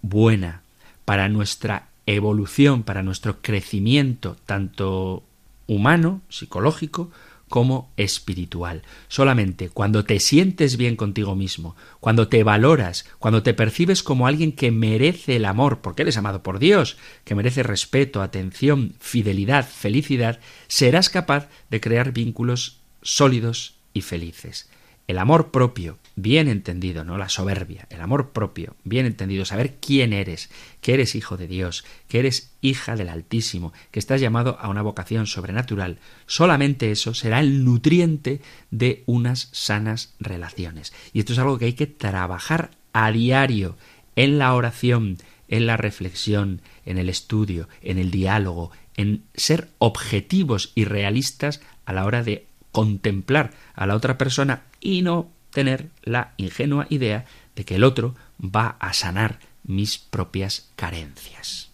buena, 0.03 0.62
para 1.05 1.29
nuestra 1.29 1.89
evolución, 2.07 2.83
para 2.83 3.03
nuestro 3.03 3.40
crecimiento, 3.42 4.37
tanto 4.47 5.23
humano, 5.66 6.23
psicológico, 6.29 7.11
como 7.49 7.90
espiritual. 7.97 8.83
Solamente 9.09 9.69
cuando 9.69 10.05
te 10.05 10.19
sientes 10.21 10.77
bien 10.77 10.97
contigo 10.97 11.35
mismo, 11.35 11.77
cuando 12.01 12.29
te 12.29 12.42
valoras, 12.42 13.07
cuando 13.19 13.42
te 13.42 13.55
percibes 13.55 14.03
como 14.03 14.27
alguien 14.27 14.53
que 14.53 14.71
merece 14.71 15.37
el 15.37 15.45
amor, 15.45 15.81
porque 15.81 16.03
eres 16.03 16.16
amado 16.16 16.42
por 16.42 16.59
Dios, 16.59 16.97
que 17.25 17.35
merece 17.35 17.62
respeto, 17.62 18.23
atención, 18.23 18.95
fidelidad, 18.99 19.69
felicidad, 19.69 20.40
serás 20.66 21.09
capaz 21.09 21.49
de 21.71 21.81
crear 21.81 22.12
vínculos 22.12 22.79
sólidos 23.03 23.75
y 23.92 24.01
felices. 24.01 24.69
El 25.07 25.19
amor 25.19 25.51
propio, 25.53 25.99
bien 26.17 26.49
entendido, 26.49 27.05
no 27.05 27.19
la 27.19 27.29
soberbia, 27.29 27.87
el 27.91 28.01
amor 28.01 28.33
propio, 28.33 28.75
bien 28.85 29.05
entendido, 29.05 29.45
saber 29.45 29.77
quién 29.81 30.15
eres, 30.15 30.51
que 30.81 30.95
eres 30.95 31.15
hijo 31.15 31.37
de 31.37 31.47
Dios, 31.47 31.85
que 32.09 32.19
eres 32.19 32.57
hija 32.63 32.97
del 32.97 33.11
Altísimo, 33.11 33.75
que 33.91 33.99
estás 33.99 34.21
llamado 34.21 34.57
a 34.59 34.69
una 34.69 34.81
vocación 34.81 35.27
sobrenatural, 35.27 35.99
solamente 36.27 36.91
eso 36.91 37.13
será 37.13 37.41
el 37.41 37.65
nutriente 37.65 38.41
de 38.71 39.05
unas 39.05 39.51
sanas 39.53 40.15
relaciones. 40.19 40.95
Y 41.13 41.21
esto 41.21 41.35
es 41.35 41.39
algo 41.39 41.59
que 41.59 41.67
hay 41.67 41.75
que 41.75 41.87
trabajar 41.87 42.71
a 42.95 43.13
diario 43.13 43.77
en 44.17 44.39
la 44.39 44.55
oración, 44.55 45.19
en 45.49 45.67
la 45.67 45.77
reflexión, 45.77 46.63
en 46.87 46.97
el 46.97 47.11
estudio, 47.11 47.69
en 47.83 47.99
el 47.99 48.11
diálogo, 48.11 48.73
en 48.97 49.25
ser 49.35 49.69
objetivos 49.79 50.73
y 50.75 50.87
realistas 50.87 51.61
a 51.85 51.93
la 51.93 52.07
hora 52.07 52.23
de 52.23 52.47
contemplar 52.73 53.53
a 53.75 53.87
la 53.87 53.95
otra 53.95 54.17
persona 54.17 54.63
y 54.81 55.03
no 55.03 55.36
tener 55.57 55.88
la 56.03 56.35
ingenua 56.37 56.87
idea 56.90 57.25
de 57.55 57.64
que 57.64 57.77
el 57.77 57.85
otro 57.85 58.14
va 58.38 58.77
a 58.79 58.92
sanar 58.92 59.38
mis 59.64 59.97
propias 59.97 60.69
carencias. 60.77 61.66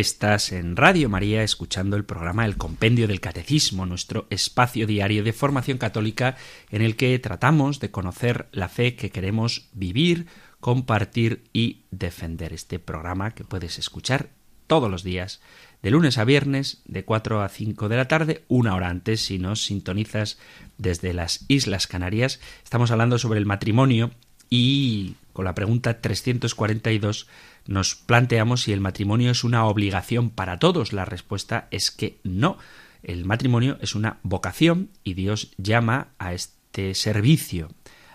Estás 0.00 0.52
en 0.52 0.76
Radio 0.76 1.10
María 1.10 1.42
escuchando 1.42 1.94
el 1.94 2.06
programa 2.06 2.46
El 2.46 2.56
Compendio 2.56 3.06
del 3.06 3.20
Catecismo, 3.20 3.84
nuestro 3.84 4.26
espacio 4.30 4.86
diario 4.86 5.22
de 5.22 5.34
formación 5.34 5.76
católica 5.76 6.38
en 6.70 6.80
el 6.80 6.96
que 6.96 7.18
tratamos 7.18 7.80
de 7.80 7.90
conocer 7.90 8.48
la 8.50 8.70
fe 8.70 8.96
que 8.96 9.10
queremos 9.10 9.68
vivir, 9.74 10.26
compartir 10.58 11.44
y 11.52 11.82
defender. 11.90 12.54
Este 12.54 12.78
programa 12.78 13.32
que 13.32 13.44
puedes 13.44 13.78
escuchar 13.78 14.30
todos 14.66 14.90
los 14.90 15.04
días, 15.04 15.42
de 15.82 15.90
lunes 15.90 16.16
a 16.16 16.24
viernes, 16.24 16.80
de 16.86 17.04
4 17.04 17.42
a 17.42 17.50
5 17.50 17.90
de 17.90 17.96
la 17.98 18.08
tarde, 18.08 18.44
una 18.48 18.74
hora 18.74 18.88
antes 18.88 19.20
si 19.20 19.38
nos 19.38 19.62
sintonizas 19.62 20.38
desde 20.78 21.12
las 21.12 21.44
Islas 21.48 21.86
Canarias. 21.86 22.40
Estamos 22.64 22.90
hablando 22.90 23.18
sobre 23.18 23.38
el 23.38 23.44
matrimonio 23.44 24.12
y 24.48 25.16
con 25.34 25.44
la 25.44 25.54
pregunta 25.54 26.00
342 26.00 27.28
nos 27.66 27.94
planteamos 27.94 28.62
si 28.62 28.72
el 28.72 28.80
matrimonio 28.80 29.30
es 29.30 29.44
una 29.44 29.66
obligación 29.66 30.30
para 30.30 30.58
todos. 30.58 30.92
La 30.92 31.04
respuesta 31.04 31.68
es 31.70 31.90
que 31.90 32.18
no. 32.24 32.58
El 33.02 33.24
matrimonio 33.24 33.78
es 33.80 33.94
una 33.94 34.18
vocación 34.22 34.90
y 35.04 35.14
Dios 35.14 35.52
llama 35.56 36.08
a 36.18 36.34
este 36.34 36.94
servicio 36.94 37.70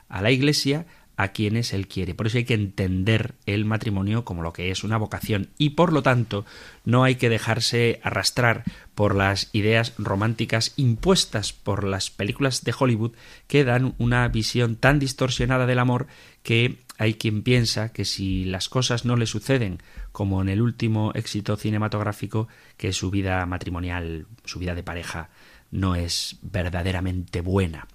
a 0.08 0.22
la 0.22 0.32
Iglesia 0.32 0.86
a 1.18 1.30
quienes 1.30 1.74
Él 1.74 1.88
quiere. 1.88 2.14
Por 2.14 2.28
eso 2.28 2.38
hay 2.38 2.46
que 2.46 2.54
entender 2.54 3.36
el 3.46 3.66
matrimonio 3.66 4.26
como 4.26 4.44
lo 4.44 4.54
que 4.54 4.72
es 4.72 4.84
una 4.84 4.98
vocación 4.98 5.50
y 5.58 5.72
por 5.72 5.94
lo 5.94 6.04
tanto 6.04 6.46
no 6.84 7.04
hay 7.04 7.16
que 7.16 7.30
dejarse 7.30 8.00
arrastrar 8.04 8.64
por 8.96 9.16
las 9.16 9.50
ideas 9.54 9.94
románticas 9.98 10.74
impuestas 10.76 11.54
por 11.54 11.84
las 11.84 12.10
películas 12.10 12.64
de 12.64 12.74
Hollywood 12.78 13.14
que 13.48 13.64
dan 13.64 13.96
una 13.98 14.28
visión 14.28 14.76
tan 14.76 15.00
distorsionada 15.00 15.66
del 15.66 15.80
amor 15.80 16.08
que 16.44 16.85
hay 16.98 17.16
quien 17.16 17.44
piensa 17.44 17.92
que 17.92 18.06
si 18.06 18.46
las 18.46 18.70
cosas 18.70 19.06
no 19.06 19.16
le 19.16 19.26
suceden 19.26 19.80
como 20.12 20.42
en 20.42 20.50
el 20.50 20.62
último 20.62 21.12
éxito 21.14 21.58
cinematográfico, 21.58 22.48
que 22.78 22.94
su 22.94 23.12
vida 23.12 23.46
matrimonial, 23.46 24.28
su 24.46 24.60
vida 24.60 24.76
de 24.76 24.84
pareja, 24.84 25.30
no 25.72 25.96
es 25.96 26.38
verdaderamente 26.42 27.42
buena. 27.42 27.88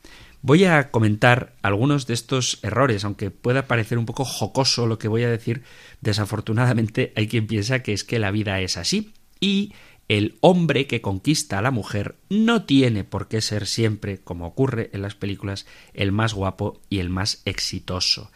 Voy 0.43 0.65
a 0.65 0.91
comentar 0.91 1.55
algunos 1.61 2.07
de 2.07 2.15
estos 2.15 2.61
errores, 2.63 3.05
aunque 3.05 3.31
pueda 3.31 3.67
parecer 3.67 3.99
un 3.99 4.07
poco 4.07 4.25
jocoso 4.25 4.87
lo 4.87 4.99
que 4.99 5.09
voy 5.09 5.23
a 5.23 5.31
decir, 5.31 5.63
desafortunadamente 6.01 7.13
hay 7.15 7.29
quien 7.29 7.47
piensa 7.47 7.83
que 7.83 7.93
es 7.93 8.05
que 8.05 8.19
la 8.19 8.31
vida 8.31 8.61
es 8.61 8.79
así 8.79 9.13
y 9.39 9.75
el 10.09 10.39
hombre 10.41 10.87
que 10.87 11.03
conquista 11.03 11.59
a 11.59 11.63
la 11.63 11.71
mujer 11.71 12.17
no 12.31 12.65
tiene 12.65 13.05
por 13.05 13.29
qué 13.29 13.41
ser 13.41 13.67
siempre, 13.67 14.19
como 14.19 14.47
ocurre 14.47 14.91
en 14.93 15.03
las 15.03 15.15
películas, 15.15 15.67
el 15.95 16.11
más 16.11 16.35
guapo 16.35 16.81
y 16.89 16.99
el 16.99 17.11
más 17.11 17.43
exitoso. 17.45 18.31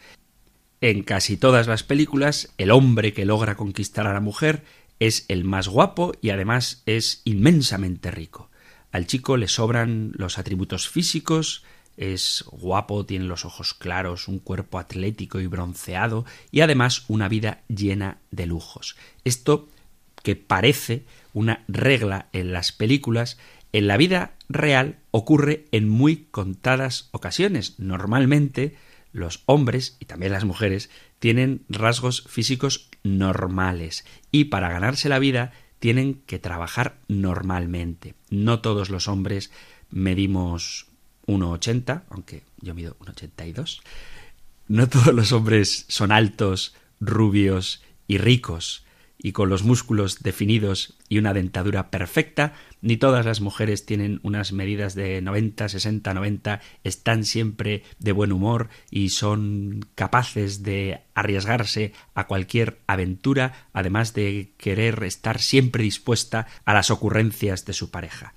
En 0.81 1.03
casi 1.03 1.37
todas 1.37 1.67
las 1.67 1.83
películas, 1.83 2.53
el 2.57 2.71
hombre 2.71 3.13
que 3.13 3.25
logra 3.25 3.55
conquistar 3.55 4.07
a 4.07 4.13
la 4.13 4.19
mujer 4.19 4.63
es 4.99 5.25
el 5.27 5.43
más 5.43 5.67
guapo 5.67 6.13
y 6.21 6.29
además 6.29 6.83
es 6.85 7.21
inmensamente 7.25 8.11
rico. 8.11 8.49
Al 8.91 9.07
chico 9.07 9.37
le 9.37 9.47
sobran 9.47 10.13
los 10.15 10.37
atributos 10.37 10.87
físicos, 10.87 11.63
es 11.97 12.43
guapo, 12.51 13.05
tiene 13.05 13.25
los 13.25 13.45
ojos 13.45 13.73
claros, 13.73 14.27
un 14.27 14.39
cuerpo 14.39 14.79
atlético 14.79 15.39
y 15.39 15.47
bronceado 15.47 16.25
y 16.51 16.61
además 16.61 17.05
una 17.07 17.29
vida 17.29 17.61
llena 17.67 18.19
de 18.31 18.45
lujos. 18.45 18.95
Esto 19.23 19.69
que 20.23 20.35
parece 20.35 21.05
una 21.33 21.63
regla 21.67 22.27
en 22.33 22.51
las 22.51 22.71
películas, 22.71 23.37
en 23.73 23.87
la 23.87 23.97
vida 23.97 24.35
real 24.49 24.97
ocurre 25.11 25.65
en 25.71 25.89
muy 25.89 26.27
contadas 26.31 27.09
ocasiones. 27.11 27.79
Normalmente 27.79 28.75
los 29.15 29.41
hombres 29.45 29.95
y 29.99 30.05
también 30.05 30.33
las 30.33 30.43
mujeres 30.43 30.89
tienen 31.19 31.63
rasgos 31.69 32.23
físicos 32.27 32.89
normales 33.03 34.05
y 34.31 34.45
para 34.45 34.69
ganarse 34.69 35.09
la 35.09 35.19
vida 35.19 35.53
tienen 35.79 36.21
que 36.25 36.37
trabajar 36.37 36.97
normalmente. 37.07 38.13
No 38.29 38.59
todos 38.59 38.89
los 38.89 39.07
hombres 39.07 39.51
medimos 39.89 40.87
1,80, 41.27 42.03
aunque 42.09 42.43
yo 42.59 42.75
mido 42.75 42.97
1,82. 42.99 43.81
No 44.67 44.89
todos 44.89 45.13
los 45.13 45.31
hombres 45.31 45.85
son 45.87 46.11
altos, 46.11 46.75
rubios 46.99 47.83
y 48.07 48.17
ricos 48.17 48.84
y 49.25 49.31
con 49.31 49.49
los 49.49 49.63
músculos 49.63 50.21
definidos 50.21 50.99
y 51.09 51.17
una 51.17 51.33
dentadura 51.33 51.89
perfecta, 51.89 52.53
ni 52.81 52.95
todas 52.95 53.25
las 53.25 53.41
mujeres 53.41 53.83
tienen 53.83 54.19
unas 54.21 54.51
medidas 54.51 54.93
de 54.93 55.19
90, 55.19 55.67
60, 55.67 56.13
90, 56.13 56.61
están 56.83 57.25
siempre 57.25 57.81
de 57.97 58.11
buen 58.11 58.31
humor 58.31 58.69
y 58.91 59.09
son 59.09 59.83
capaces 59.95 60.61
de 60.61 61.01
arriesgarse 61.15 61.91
a 62.13 62.27
cualquier 62.27 62.77
aventura, 62.85 63.67
además 63.73 64.13
de 64.13 64.51
querer 64.57 65.03
estar 65.03 65.41
siempre 65.41 65.81
dispuesta 65.81 66.45
a 66.63 66.75
las 66.75 66.91
ocurrencias 66.91 67.65
de 67.65 67.73
su 67.73 67.89
pareja. 67.89 68.35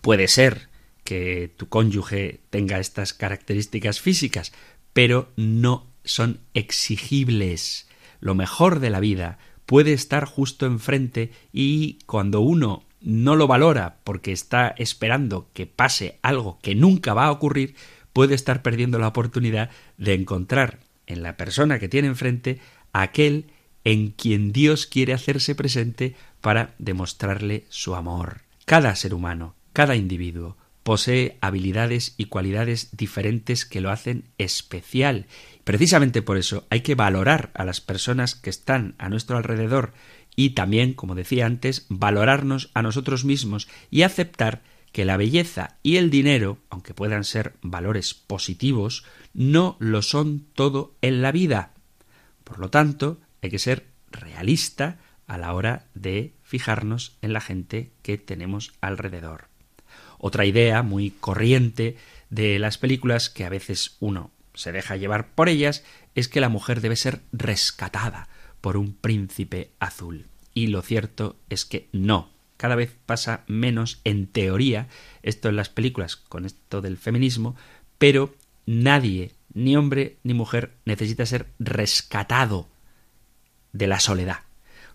Puede 0.00 0.26
ser 0.26 0.68
que 1.04 1.54
tu 1.56 1.68
cónyuge 1.68 2.40
tenga 2.50 2.80
estas 2.80 3.14
características 3.14 4.00
físicas, 4.00 4.52
pero 4.92 5.32
no 5.36 5.86
son 6.02 6.40
exigibles. 6.54 7.88
Lo 8.18 8.34
mejor 8.34 8.80
de 8.80 8.90
la 8.90 8.98
vida 8.98 9.38
puede 9.66 9.92
estar 9.92 10.24
justo 10.24 10.66
enfrente 10.66 11.32
y 11.52 11.98
cuando 12.06 12.40
uno 12.40 12.84
no 13.00 13.36
lo 13.36 13.46
valora 13.46 13.98
porque 14.04 14.32
está 14.32 14.74
esperando 14.78 15.48
que 15.52 15.66
pase 15.66 16.18
algo 16.22 16.58
que 16.62 16.74
nunca 16.74 17.14
va 17.14 17.26
a 17.26 17.30
ocurrir, 17.30 17.74
puede 18.12 18.34
estar 18.34 18.62
perdiendo 18.62 18.98
la 18.98 19.08
oportunidad 19.08 19.70
de 19.98 20.14
encontrar 20.14 20.80
en 21.06 21.22
la 21.22 21.36
persona 21.36 21.78
que 21.78 21.88
tiene 21.88 22.08
enfrente 22.08 22.60
aquel 22.92 23.46
en 23.84 24.10
quien 24.10 24.52
Dios 24.52 24.86
quiere 24.86 25.12
hacerse 25.12 25.54
presente 25.54 26.16
para 26.40 26.74
demostrarle 26.78 27.64
su 27.68 27.94
amor. 27.94 28.42
Cada 28.64 28.94
ser 28.96 29.12
humano, 29.12 29.54
cada 29.74 29.96
individuo, 29.96 30.56
posee 30.82 31.36
habilidades 31.40 32.14
y 32.16 32.26
cualidades 32.26 32.96
diferentes 32.96 33.64
que 33.64 33.80
lo 33.80 33.90
hacen 33.90 34.24
especial. 34.38 35.26
Precisamente 35.64 36.20
por 36.20 36.36
eso 36.36 36.66
hay 36.68 36.82
que 36.82 36.94
valorar 36.94 37.50
a 37.54 37.64
las 37.64 37.80
personas 37.80 38.34
que 38.34 38.50
están 38.50 38.94
a 38.98 39.08
nuestro 39.08 39.38
alrededor 39.38 39.94
y 40.36 40.50
también, 40.50 40.92
como 40.92 41.14
decía 41.14 41.46
antes, 41.46 41.86
valorarnos 41.88 42.70
a 42.74 42.82
nosotros 42.82 43.24
mismos 43.24 43.68
y 43.90 44.02
aceptar 44.02 44.62
que 44.92 45.04
la 45.04 45.16
belleza 45.16 45.76
y 45.82 45.96
el 45.96 46.10
dinero, 46.10 46.58
aunque 46.70 46.94
puedan 46.94 47.24
ser 47.24 47.54
valores 47.62 48.14
positivos, 48.14 49.04
no 49.32 49.76
lo 49.80 50.02
son 50.02 50.46
todo 50.54 50.94
en 51.00 51.22
la 51.22 51.32
vida. 51.32 51.72
Por 52.44 52.58
lo 52.58 52.70
tanto, 52.70 53.20
hay 53.42 53.50
que 53.50 53.58
ser 53.58 53.86
realista 54.10 54.98
a 55.26 55.38
la 55.38 55.54
hora 55.54 55.86
de 55.94 56.34
fijarnos 56.42 57.16
en 57.22 57.32
la 57.32 57.40
gente 57.40 57.90
que 58.02 58.18
tenemos 58.18 58.72
alrededor. 58.80 59.48
Otra 60.18 60.44
idea 60.44 60.82
muy 60.82 61.10
corriente 61.10 61.96
de 62.30 62.58
las 62.58 62.78
películas 62.78 63.30
que 63.30 63.44
a 63.44 63.48
veces 63.48 63.96
uno 64.00 64.30
se 64.54 64.72
deja 64.72 64.96
llevar 64.96 65.34
por 65.34 65.48
ellas 65.48 65.84
es 66.14 66.28
que 66.28 66.40
la 66.40 66.48
mujer 66.48 66.80
debe 66.80 66.96
ser 66.96 67.20
rescatada 67.32 68.28
por 68.60 68.76
un 68.76 68.94
príncipe 68.94 69.70
azul. 69.78 70.26
Y 70.54 70.68
lo 70.68 70.82
cierto 70.82 71.36
es 71.50 71.64
que 71.64 71.88
no. 71.92 72.30
Cada 72.56 72.76
vez 72.76 72.96
pasa 73.04 73.42
menos 73.46 74.00
en 74.04 74.26
teoría 74.26 74.88
esto 75.22 75.48
en 75.48 75.56
las 75.56 75.68
películas 75.68 76.16
con 76.16 76.46
esto 76.46 76.80
del 76.80 76.96
feminismo, 76.96 77.56
pero 77.98 78.34
nadie, 78.64 79.32
ni 79.52 79.76
hombre 79.76 80.18
ni 80.22 80.34
mujer, 80.34 80.72
necesita 80.84 81.26
ser 81.26 81.46
rescatado 81.58 82.68
de 83.72 83.88
la 83.88 84.00
soledad, 84.00 84.40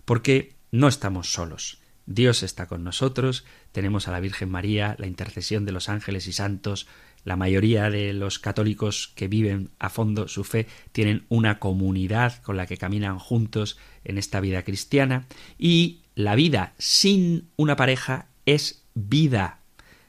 porque 0.04 0.54
no 0.72 0.88
estamos 0.88 1.32
solos. 1.32 1.78
Dios 2.06 2.42
está 2.42 2.66
con 2.66 2.82
nosotros, 2.82 3.44
tenemos 3.72 4.08
a 4.08 4.10
la 4.10 4.20
Virgen 4.20 4.50
María, 4.50 4.96
la 4.98 5.06
intercesión 5.06 5.64
de 5.64 5.72
los 5.72 5.88
ángeles 5.88 6.26
y 6.26 6.32
santos, 6.32 6.88
la 7.24 7.36
mayoría 7.36 7.90
de 7.90 8.12
los 8.12 8.38
católicos 8.38 9.12
que 9.14 9.28
viven 9.28 9.70
a 9.78 9.90
fondo 9.90 10.28
su 10.28 10.44
fe 10.44 10.66
tienen 10.92 11.24
una 11.28 11.58
comunidad 11.58 12.42
con 12.42 12.56
la 12.56 12.66
que 12.66 12.76
caminan 12.76 13.18
juntos 13.18 13.78
en 14.04 14.18
esta 14.18 14.40
vida 14.40 14.62
cristiana 14.62 15.26
y 15.58 16.00
la 16.14 16.34
vida 16.34 16.74
sin 16.78 17.48
una 17.56 17.76
pareja 17.76 18.26
es 18.46 18.82
vida. 18.94 19.58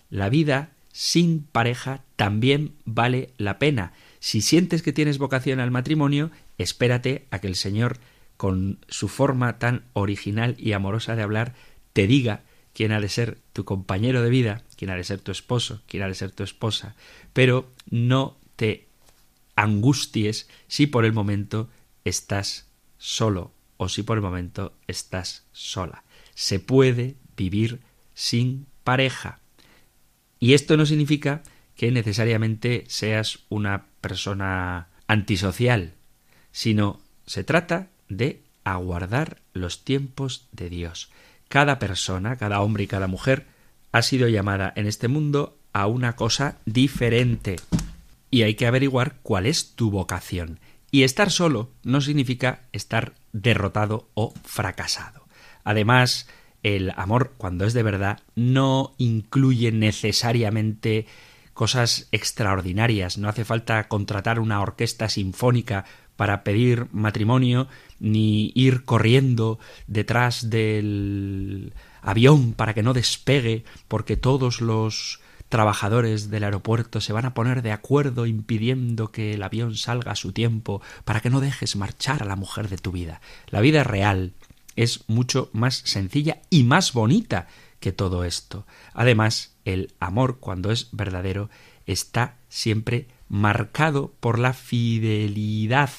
La 0.09 0.30
vida 0.30 0.72
sin 0.91 1.43
pareja 1.43 2.03
también 2.16 2.74
vale 2.86 3.32
la 3.38 3.59
pena. 3.59 3.93
Si 4.20 4.41
sientes 4.41 4.82
que 4.82 4.93
tienes 4.93 5.18
vocación 5.18 5.59
al 5.59 5.72
matrimonio, 5.72 6.32
espérate 6.57 7.26
a 7.32 7.39
que 7.39 7.47
el 7.47 7.55
Señor, 7.55 7.97
con 8.38 8.80
su 8.88 9.07
forma 9.07 9.57
tan 9.57 9.84
original 9.93 10.55
y 10.57 10.74
amorosa 10.74 11.16
de 11.16 11.24
hablar, 11.24 11.53
te 11.93 12.07
diga 12.07 12.43
quién 12.74 12.91
ha 12.91 13.01
de 13.01 13.09
ser 13.09 13.38
tu 13.53 13.66
compañero 13.66 14.22
de 14.22 14.30
vida, 14.30 14.64
quién 14.82 14.89
ha 14.89 14.95
de 14.95 15.03
ser 15.03 15.19
tu 15.19 15.32
esposo, 15.32 15.84
quién 15.88 16.01
ha 16.01 16.07
de 16.07 16.15
ser 16.15 16.32
tu 16.32 16.41
esposa, 16.41 16.95
pero 17.34 17.71
no 17.91 18.39
te 18.55 18.88
angusties 19.55 20.49
si 20.67 20.88
por 20.88 21.05
el 21.05 21.13
momento 21.13 21.69
estás 22.03 22.65
solo 22.97 23.53
o 23.77 23.89
si 23.89 24.01
por 24.01 24.17
el 24.17 24.23
momento 24.23 24.73
estás 24.88 25.45
sola. 25.51 26.03
Se 26.34 26.59
puede 26.59 27.13
vivir 27.38 27.82
sin 28.15 28.65
pareja. 28.84 29.38
Y 30.39 30.55
esto 30.55 30.77
no 30.77 30.88
significa 30.88 31.43
que 31.75 31.91
necesariamente 31.91 32.86
seas 32.88 33.41
una 33.49 33.86
persona 34.01 34.88
antisocial, 35.05 35.93
sino 36.51 36.99
se 37.27 37.43
trata 37.43 37.89
de 38.09 38.41
aguardar 38.63 39.43
los 39.53 39.84
tiempos 39.84 40.47
de 40.51 40.69
Dios 40.69 41.11
cada 41.49 41.77
persona, 41.77 42.38
cada 42.38 42.61
hombre 42.61 42.86
y 42.86 42.88
cada 42.88 43.05
mujer, 43.05 43.50
ha 43.91 44.01
sido 44.01 44.27
llamada 44.27 44.71
en 44.75 44.87
este 44.87 45.07
mundo 45.07 45.57
a 45.73 45.87
una 45.87 46.15
cosa 46.15 46.57
diferente. 46.65 47.57
Y 48.29 48.43
hay 48.43 48.55
que 48.55 48.67
averiguar 48.67 49.17
cuál 49.23 49.45
es 49.45 49.75
tu 49.75 49.91
vocación. 49.91 50.59
Y 50.91 51.03
estar 51.03 51.31
solo 51.31 51.69
no 51.83 52.01
significa 52.01 52.61
estar 52.71 53.13
derrotado 53.31 54.09
o 54.13 54.33
fracasado. 54.43 55.25
Además, 55.63 56.27
el 56.63 56.91
amor, 56.95 57.33
cuando 57.37 57.65
es 57.65 57.73
de 57.73 57.83
verdad, 57.83 58.19
no 58.35 58.93
incluye 58.97 59.71
necesariamente 59.71 61.05
cosas 61.53 62.07
extraordinarias. 62.11 63.17
No 63.17 63.29
hace 63.29 63.45
falta 63.45 63.87
contratar 63.87 64.39
una 64.39 64.61
orquesta 64.61 65.09
sinfónica 65.09 65.85
para 66.15 66.43
pedir 66.43 66.87
matrimonio, 66.91 67.67
ni 67.99 68.51
ir 68.53 68.83
corriendo 68.83 69.59
detrás 69.87 70.49
del 70.49 71.73
avión 72.01 72.53
para 72.53 72.73
que 72.73 72.83
no 72.83 72.93
despegue, 72.93 73.63
porque 73.87 74.17
todos 74.17 74.61
los 74.61 75.19
trabajadores 75.49 76.29
del 76.29 76.45
aeropuerto 76.45 77.01
se 77.01 77.11
van 77.11 77.25
a 77.25 77.33
poner 77.33 77.61
de 77.61 77.73
acuerdo 77.73 78.25
impidiendo 78.25 79.11
que 79.11 79.33
el 79.33 79.43
avión 79.43 79.75
salga 79.75 80.13
a 80.13 80.15
su 80.15 80.31
tiempo 80.31 80.81
para 81.03 81.19
que 81.19 81.29
no 81.29 81.41
dejes 81.41 81.75
marchar 81.75 82.23
a 82.23 82.25
la 82.25 82.37
mujer 82.37 82.69
de 82.69 82.77
tu 82.77 82.93
vida. 82.93 83.19
La 83.47 83.59
vida 83.59 83.83
real 83.83 84.33
es 84.77 85.03
mucho 85.07 85.49
más 85.51 85.81
sencilla 85.85 86.41
y 86.49 86.63
más 86.63 86.93
bonita 86.93 87.47
que 87.81 87.91
todo 87.91 88.23
esto. 88.23 88.65
Además, 88.93 89.53
el 89.65 89.93
amor, 89.99 90.39
cuando 90.39 90.71
es 90.71 90.87
verdadero, 90.93 91.49
está 91.85 92.37
siempre 92.47 93.07
marcado 93.27 94.13
por 94.19 94.39
la 94.39 94.53
fidelidad 94.53 95.89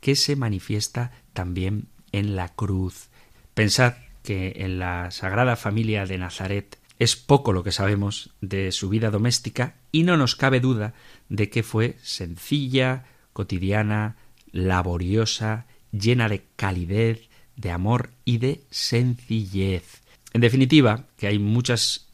que 0.00 0.16
se 0.16 0.36
manifiesta 0.36 1.12
también 1.34 1.86
en 2.12 2.34
la 2.34 2.48
cruz. 2.48 3.08
Pensad 3.54 3.94
que 4.22 4.54
en 4.56 4.78
la 4.78 5.10
Sagrada 5.10 5.56
Familia 5.56 6.06
de 6.06 6.18
Nazaret 6.18 6.78
es 6.98 7.16
poco 7.16 7.52
lo 7.52 7.64
que 7.64 7.72
sabemos 7.72 8.30
de 8.40 8.70
su 8.72 8.88
vida 8.88 9.10
doméstica 9.10 9.76
y 9.90 10.04
no 10.04 10.16
nos 10.16 10.36
cabe 10.36 10.60
duda 10.60 10.94
de 11.28 11.50
que 11.50 11.62
fue 11.62 11.96
sencilla, 12.02 13.04
cotidiana, 13.32 14.16
laboriosa, 14.52 15.66
llena 15.90 16.28
de 16.28 16.44
calidez, 16.56 17.28
de 17.56 17.70
amor 17.70 18.10
y 18.24 18.38
de 18.38 18.64
sencillez. 18.70 20.02
En 20.32 20.40
definitiva, 20.40 21.06
que 21.16 21.26
hay 21.26 21.38
muchas 21.38 22.08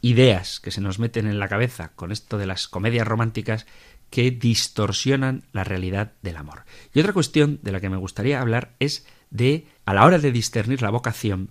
ideas 0.00 0.60
que 0.60 0.70
se 0.70 0.80
nos 0.80 0.98
meten 0.98 1.26
en 1.26 1.38
la 1.38 1.48
cabeza 1.48 1.92
con 1.94 2.12
esto 2.12 2.38
de 2.38 2.46
las 2.46 2.68
comedias 2.68 3.06
románticas 3.06 3.66
que 4.08 4.30
distorsionan 4.30 5.44
la 5.52 5.64
realidad 5.64 6.12
del 6.22 6.36
amor. 6.36 6.64
Y 6.94 7.00
otra 7.00 7.12
cuestión 7.12 7.60
de 7.62 7.72
la 7.72 7.80
que 7.80 7.90
me 7.90 7.96
gustaría 7.96 8.40
hablar 8.40 8.74
es 8.80 9.06
de, 9.30 9.66
a 9.84 9.94
la 9.94 10.04
hora 10.04 10.18
de 10.18 10.32
discernir 10.32 10.82
la 10.82 10.90
vocación, 10.90 11.50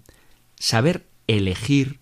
saber 0.55 1.05
elegir 1.27 1.99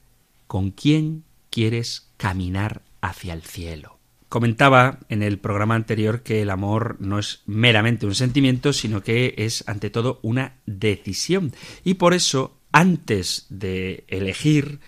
con 0.47 0.71
quién 0.71 1.23
quieres 1.49 2.09
caminar 2.17 2.81
hacia 3.01 3.33
el 3.33 3.43
cielo. 3.43 3.97
Comentaba 4.29 4.99
en 5.07 5.23
el 5.23 5.39
programa 5.39 5.75
anterior 5.75 6.21
que 6.21 6.41
el 6.41 6.49
amor 6.49 6.97
no 6.99 7.17
es 7.17 7.43
meramente 7.45 8.05
un 8.05 8.15
sentimiento, 8.15 8.73
sino 8.73 9.01
que 9.01 9.35
es 9.37 9.63
ante 9.67 9.89
todo 9.89 10.19
una 10.21 10.57
decisión. 10.65 11.53
Y 11.85 11.93
por 11.93 12.13
eso, 12.13 12.57
antes 12.73 13.45
de 13.49 14.03
elegir, 14.09 14.81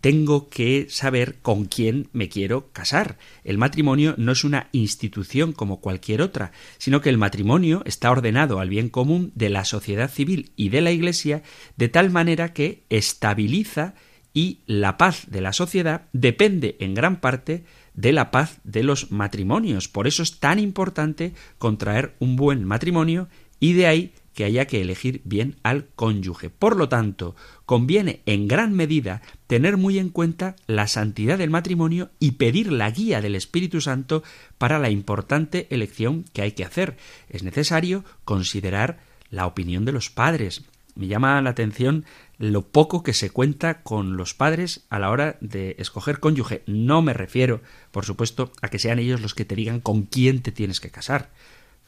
tengo 0.00 0.48
que 0.48 0.86
saber 0.88 1.38
con 1.42 1.64
quién 1.64 2.08
me 2.12 2.28
quiero 2.28 2.70
casar. 2.72 3.18
El 3.44 3.58
matrimonio 3.58 4.14
no 4.16 4.32
es 4.32 4.44
una 4.44 4.68
institución 4.72 5.52
como 5.52 5.80
cualquier 5.80 6.22
otra, 6.22 6.52
sino 6.78 7.00
que 7.00 7.08
el 7.08 7.18
matrimonio 7.18 7.82
está 7.84 8.10
ordenado 8.10 8.60
al 8.60 8.68
bien 8.68 8.88
común 8.88 9.32
de 9.34 9.50
la 9.50 9.64
sociedad 9.64 10.10
civil 10.10 10.52
y 10.56 10.68
de 10.68 10.80
la 10.80 10.92
Iglesia 10.92 11.42
de 11.76 11.88
tal 11.88 12.10
manera 12.10 12.52
que 12.52 12.84
estabiliza 12.90 13.94
y 14.32 14.60
la 14.66 14.96
paz 14.96 15.24
de 15.28 15.40
la 15.40 15.52
sociedad 15.52 16.06
depende 16.12 16.76
en 16.80 16.94
gran 16.94 17.20
parte 17.20 17.64
de 17.94 18.12
la 18.12 18.30
paz 18.30 18.60
de 18.64 18.84
los 18.84 19.10
matrimonios. 19.10 19.88
Por 19.88 20.06
eso 20.06 20.22
es 20.22 20.38
tan 20.38 20.58
importante 20.58 21.34
contraer 21.58 22.14
un 22.20 22.36
buen 22.36 22.64
matrimonio 22.64 23.28
y 23.58 23.72
de 23.72 23.86
ahí 23.86 24.12
que 24.34 24.44
haya 24.44 24.66
que 24.66 24.80
elegir 24.80 25.20
bien 25.24 25.56
al 25.62 25.86
cónyuge. 25.94 26.50
Por 26.50 26.76
lo 26.76 26.88
tanto, 26.88 27.34
conviene 27.66 28.22
en 28.26 28.48
gran 28.48 28.72
medida 28.72 29.22
tener 29.46 29.76
muy 29.76 29.98
en 29.98 30.08
cuenta 30.08 30.56
la 30.66 30.86
santidad 30.86 31.38
del 31.38 31.50
matrimonio 31.50 32.10
y 32.18 32.32
pedir 32.32 32.72
la 32.72 32.90
guía 32.90 33.20
del 33.20 33.34
Espíritu 33.34 33.80
Santo 33.80 34.22
para 34.58 34.78
la 34.78 34.90
importante 34.90 35.66
elección 35.70 36.24
que 36.32 36.42
hay 36.42 36.52
que 36.52 36.64
hacer. 36.64 36.96
Es 37.28 37.42
necesario 37.42 38.04
considerar 38.24 39.00
la 39.30 39.46
opinión 39.46 39.84
de 39.84 39.92
los 39.92 40.10
padres. 40.10 40.62
Me 40.94 41.06
llama 41.06 41.40
la 41.40 41.50
atención 41.50 42.04
lo 42.38 42.62
poco 42.62 43.02
que 43.02 43.12
se 43.12 43.30
cuenta 43.30 43.82
con 43.82 44.16
los 44.16 44.34
padres 44.34 44.86
a 44.90 44.98
la 44.98 45.10
hora 45.10 45.36
de 45.40 45.76
escoger 45.78 46.20
cónyuge. 46.20 46.62
No 46.66 47.02
me 47.02 47.12
refiero, 47.12 47.60
por 47.90 48.04
supuesto, 48.04 48.52
a 48.62 48.68
que 48.68 48.78
sean 48.78 48.98
ellos 48.98 49.20
los 49.20 49.34
que 49.34 49.44
te 49.44 49.54
digan 49.54 49.80
con 49.80 50.02
quién 50.02 50.42
te 50.42 50.52
tienes 50.52 50.80
que 50.80 50.90
casar. 50.90 51.30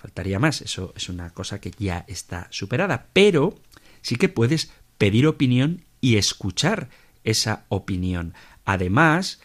Faltaría 0.03 0.41
más, 0.41 0.63
eso 0.63 0.93
es 0.97 1.09
una 1.09 1.31
cosa 1.31 1.61
que 1.61 1.71
ya 1.79 2.05
está 2.09 2.49
superada. 2.51 3.07
Pero 3.13 3.55
sí 4.01 4.17
que 4.17 4.29
puedes 4.29 4.73
pedir 4.99 5.29
opinión 5.29 5.85
y 6.01 6.17
escuchar 6.17 6.91
esa 7.23 7.67
opinión. 7.69 8.35
Además, 8.65 9.41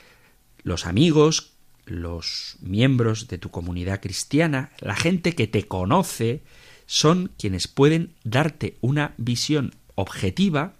los 0.64 0.88
amigos, 0.88 1.54
los 1.86 2.58
miembros 2.60 3.28
de 3.28 3.38
tu 3.38 3.52
comunidad 3.52 4.02
cristiana, 4.02 4.72
la 4.80 4.96
gente 4.96 5.36
que 5.36 5.46
te 5.46 5.68
conoce, 5.68 6.42
son 6.88 7.32
quienes 7.38 7.68
pueden 7.68 8.16
darte 8.24 8.78
una 8.82 9.14
visión 9.18 9.76
objetiva 9.94 10.74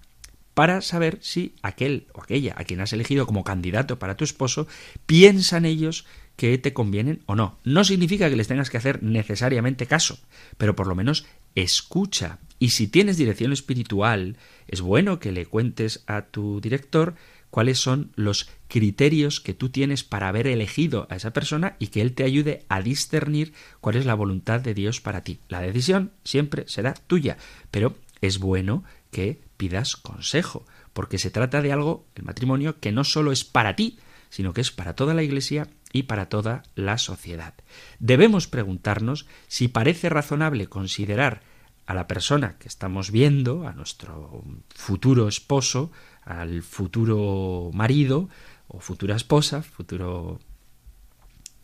para 0.56 0.82
saber 0.82 1.20
si 1.22 1.54
aquel 1.62 2.08
o 2.14 2.24
aquella 2.24 2.56
a 2.58 2.64
quien 2.64 2.82
has 2.82 2.94
elegido 2.94 3.28
como 3.28 3.44
candidato 3.44 4.00
para 4.00 4.18
tu 4.18 4.24
esposo 4.24 4.68
piensan 5.06 5.66
ellos 5.66 6.08
que 6.38 6.58
te 6.58 6.72
convienen 6.72 7.24
o 7.26 7.36
no. 7.36 7.58
No 7.66 7.84
significa 7.84 8.30
que 8.30 8.38
les 8.38 8.48
tengas 8.48 8.70
que 8.70 8.78
hacer 8.78 9.04
necesariamente 9.04 9.88
caso, 9.88 10.20
pero 10.58 10.76
por 10.76 10.88
lo 10.88 10.96
menos 10.96 11.26
escucha. 11.56 12.40
Y 12.60 12.70
si 12.70 12.88
tienes 12.88 13.18
dirección 13.18 13.52
espiritual, 13.52 14.38
es 14.68 14.80
bueno 14.80 15.20
que 15.20 15.32
le 15.32 15.48
cuentes 15.48 16.04
a 16.08 16.28
tu 16.28 16.62
director 16.62 17.16
cuáles 17.50 17.80
son 17.80 18.12
los 18.16 18.50
criterios 18.68 19.40
que 19.40 19.56
tú 19.56 19.70
tienes 19.70 20.04
para 20.04 20.28
haber 20.28 20.48
elegido 20.48 21.08
a 21.10 21.16
esa 21.16 21.34
persona 21.34 21.76
y 21.80 21.88
que 21.88 22.02
él 22.02 22.14
te 22.14 22.24
ayude 22.24 22.66
a 22.70 22.82
discernir 22.82 23.54
cuál 23.82 23.96
es 23.96 24.06
la 24.06 24.14
voluntad 24.14 24.62
de 24.62 24.76
Dios 24.76 25.02
para 25.02 25.24
ti. 25.24 25.40
La 25.50 25.62
decisión 25.62 26.12
siempre 26.24 26.66
será 26.68 26.94
tuya, 26.94 27.38
pero 27.72 27.96
es 28.22 28.38
bueno 28.38 28.84
que 29.10 29.42
pidas 29.58 29.96
consejo, 29.96 30.66
porque 30.94 31.18
se 31.18 31.32
trata 31.32 31.64
de 31.64 31.72
algo, 31.72 32.06
el 32.14 32.26
matrimonio, 32.26 32.80
que 32.80 32.92
no 32.92 33.04
solo 33.04 33.32
es 33.32 33.44
para 33.44 33.76
ti, 33.76 33.98
sino 34.30 34.54
que 34.54 34.62
es 34.62 34.72
para 34.72 34.96
toda 34.96 35.14
la 35.14 35.24
Iglesia 35.24 35.68
y 35.94 36.04
para 36.04 36.30
toda 36.30 36.64
la 36.76 36.98
sociedad. 36.98 37.54
Debemos 38.00 38.48
preguntarnos 38.48 39.26
si 39.48 39.68
parece 39.68 40.10
razonable 40.10 40.68
considerar 40.68 41.42
a 41.86 41.94
la 41.94 42.08
persona 42.08 42.58
que 42.60 42.68
estamos 42.68 43.12
viendo, 43.12 43.68
a 43.68 43.74
nuestro 43.74 44.44
futuro 44.76 45.28
esposo, 45.28 45.92
al 46.24 46.62
futuro 46.62 47.72
marido 47.74 48.30
o 48.68 48.82
futura 48.82 49.16
esposa, 49.16 49.64
futuro 49.64 50.40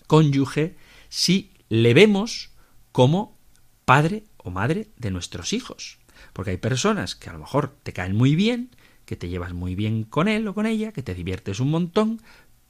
cónyuge, 0.07 0.77
si 1.09 1.51
le 1.67 1.93
vemos 1.93 2.51
como 2.93 3.37
padre 3.83 4.23
o 4.37 4.49
madre 4.49 4.87
de 4.97 5.11
nuestros 5.11 5.51
hijos. 5.51 5.99
Porque 6.31 6.51
hay 6.51 6.57
personas 6.57 7.15
que 7.15 7.29
a 7.29 7.33
lo 7.33 7.39
mejor 7.39 7.75
te 7.83 7.91
caen 7.91 8.15
muy 8.15 8.35
bien, 8.35 8.69
que 9.05 9.17
te 9.17 9.27
llevas 9.27 9.53
muy 9.53 9.75
bien 9.75 10.03
con 10.03 10.27
él 10.27 10.47
o 10.47 10.53
con 10.53 10.65
ella, 10.65 10.93
que 10.93 11.03
te 11.03 11.13
diviertes 11.13 11.59
un 11.59 11.69
montón, 11.69 12.21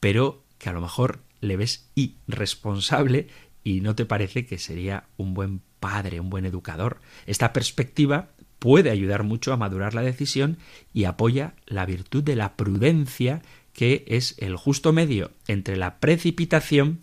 pero 0.04 0.44
que 0.58 0.68
a 0.68 0.74
lo 0.74 0.82
mejor 0.82 1.22
le 1.40 1.56
ves 1.56 1.90
irresponsable 1.96 3.30
y 3.64 3.80
no 3.80 3.96
te 3.96 4.04
parece 4.06 4.46
que 4.46 4.58
sería 4.58 5.06
un 5.16 5.34
buen 5.34 5.62
padre, 5.80 6.20
un 6.20 6.30
buen 6.30 6.46
educador. 6.46 7.00
Esta 7.26 7.54
perspectiva 7.54 8.28
puede 8.60 8.90
ayudar 8.90 9.24
mucho 9.24 9.54
a 9.54 9.58
madurar 9.58 9.94
la 9.94 10.02
decisión 10.02 10.58
y 10.94 11.06
apoya 11.06 11.56
la 11.68 11.86
virtud 11.86 12.22
de 12.22 12.36
la 12.36 12.58
prudencia, 12.58 13.44
que 13.72 14.04
es 14.06 14.36
el 14.40 14.58
justo 14.58 14.92
medio 14.92 15.32
entre 15.48 15.78
la 15.78 16.02
precipitación 16.02 17.00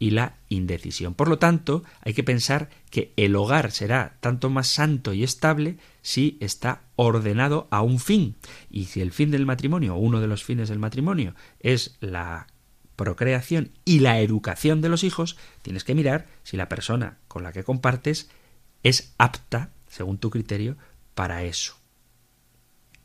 la 0.00 0.36
indecisión. 0.48 1.14
Por 1.14 1.28
lo 1.28 1.38
tanto, 1.38 1.82
hay 2.00 2.14
que 2.14 2.24
pensar 2.24 2.68
que 2.90 3.12
el 3.16 3.36
hogar 3.36 3.70
será 3.70 4.16
tanto 4.20 4.50
más 4.50 4.68
santo 4.68 5.12
y 5.12 5.24
estable 5.24 5.78
si 6.02 6.36
está 6.40 6.82
ordenado 6.96 7.68
a 7.70 7.82
un 7.82 7.98
fin. 7.98 8.36
Y 8.70 8.86
si 8.86 9.00
el 9.00 9.12
fin 9.12 9.30
del 9.30 9.46
matrimonio, 9.46 9.94
o 9.94 9.98
uno 9.98 10.20
de 10.20 10.26
los 10.26 10.44
fines 10.44 10.68
del 10.68 10.78
matrimonio, 10.78 11.34
es 11.60 11.96
la 12.00 12.46
procreación 12.96 13.70
y 13.84 14.00
la 14.00 14.20
educación 14.20 14.80
de 14.80 14.88
los 14.88 15.04
hijos, 15.04 15.36
tienes 15.62 15.84
que 15.84 15.94
mirar 15.94 16.26
si 16.42 16.56
la 16.56 16.68
persona 16.68 17.18
con 17.28 17.42
la 17.42 17.52
que 17.52 17.64
compartes 17.64 18.30
es 18.82 19.14
apta, 19.18 19.70
según 19.88 20.18
tu 20.18 20.30
criterio, 20.30 20.76
para 21.14 21.44
eso. 21.44 21.74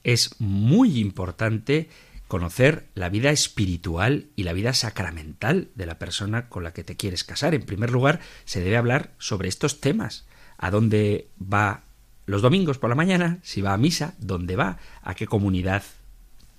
Es 0.03 0.35
muy 0.39 0.99
importante 0.99 1.89
conocer 2.29 2.87
la 2.93 3.09
vida 3.09 3.31
espiritual 3.31 4.27
y 4.37 4.43
la 4.43 4.53
vida 4.53 4.73
sacramental 4.73 5.69
de 5.75 5.87
la 5.87 5.99
persona 5.99 6.47
con 6.47 6.63
la 6.63 6.71
que 6.71 6.85
te 6.85 6.95
quieres 6.95 7.25
casar. 7.25 7.55
En 7.55 7.63
primer 7.63 7.89
lugar, 7.89 8.21
se 8.45 8.61
debe 8.61 8.77
hablar 8.77 9.13
sobre 9.17 9.49
estos 9.49 9.81
temas. 9.81 10.27
¿A 10.57 10.69
dónde 10.71 11.27
va 11.41 11.83
los 12.27 12.43
domingos 12.43 12.77
por 12.77 12.89
la 12.89 12.95
mañana, 12.95 13.39
si 13.41 13.61
va 13.61 13.73
a 13.73 13.77
misa, 13.77 14.13
dónde 14.19 14.55
va, 14.55 14.77
a 15.01 15.15
qué 15.15 15.25
comunidad 15.25 15.81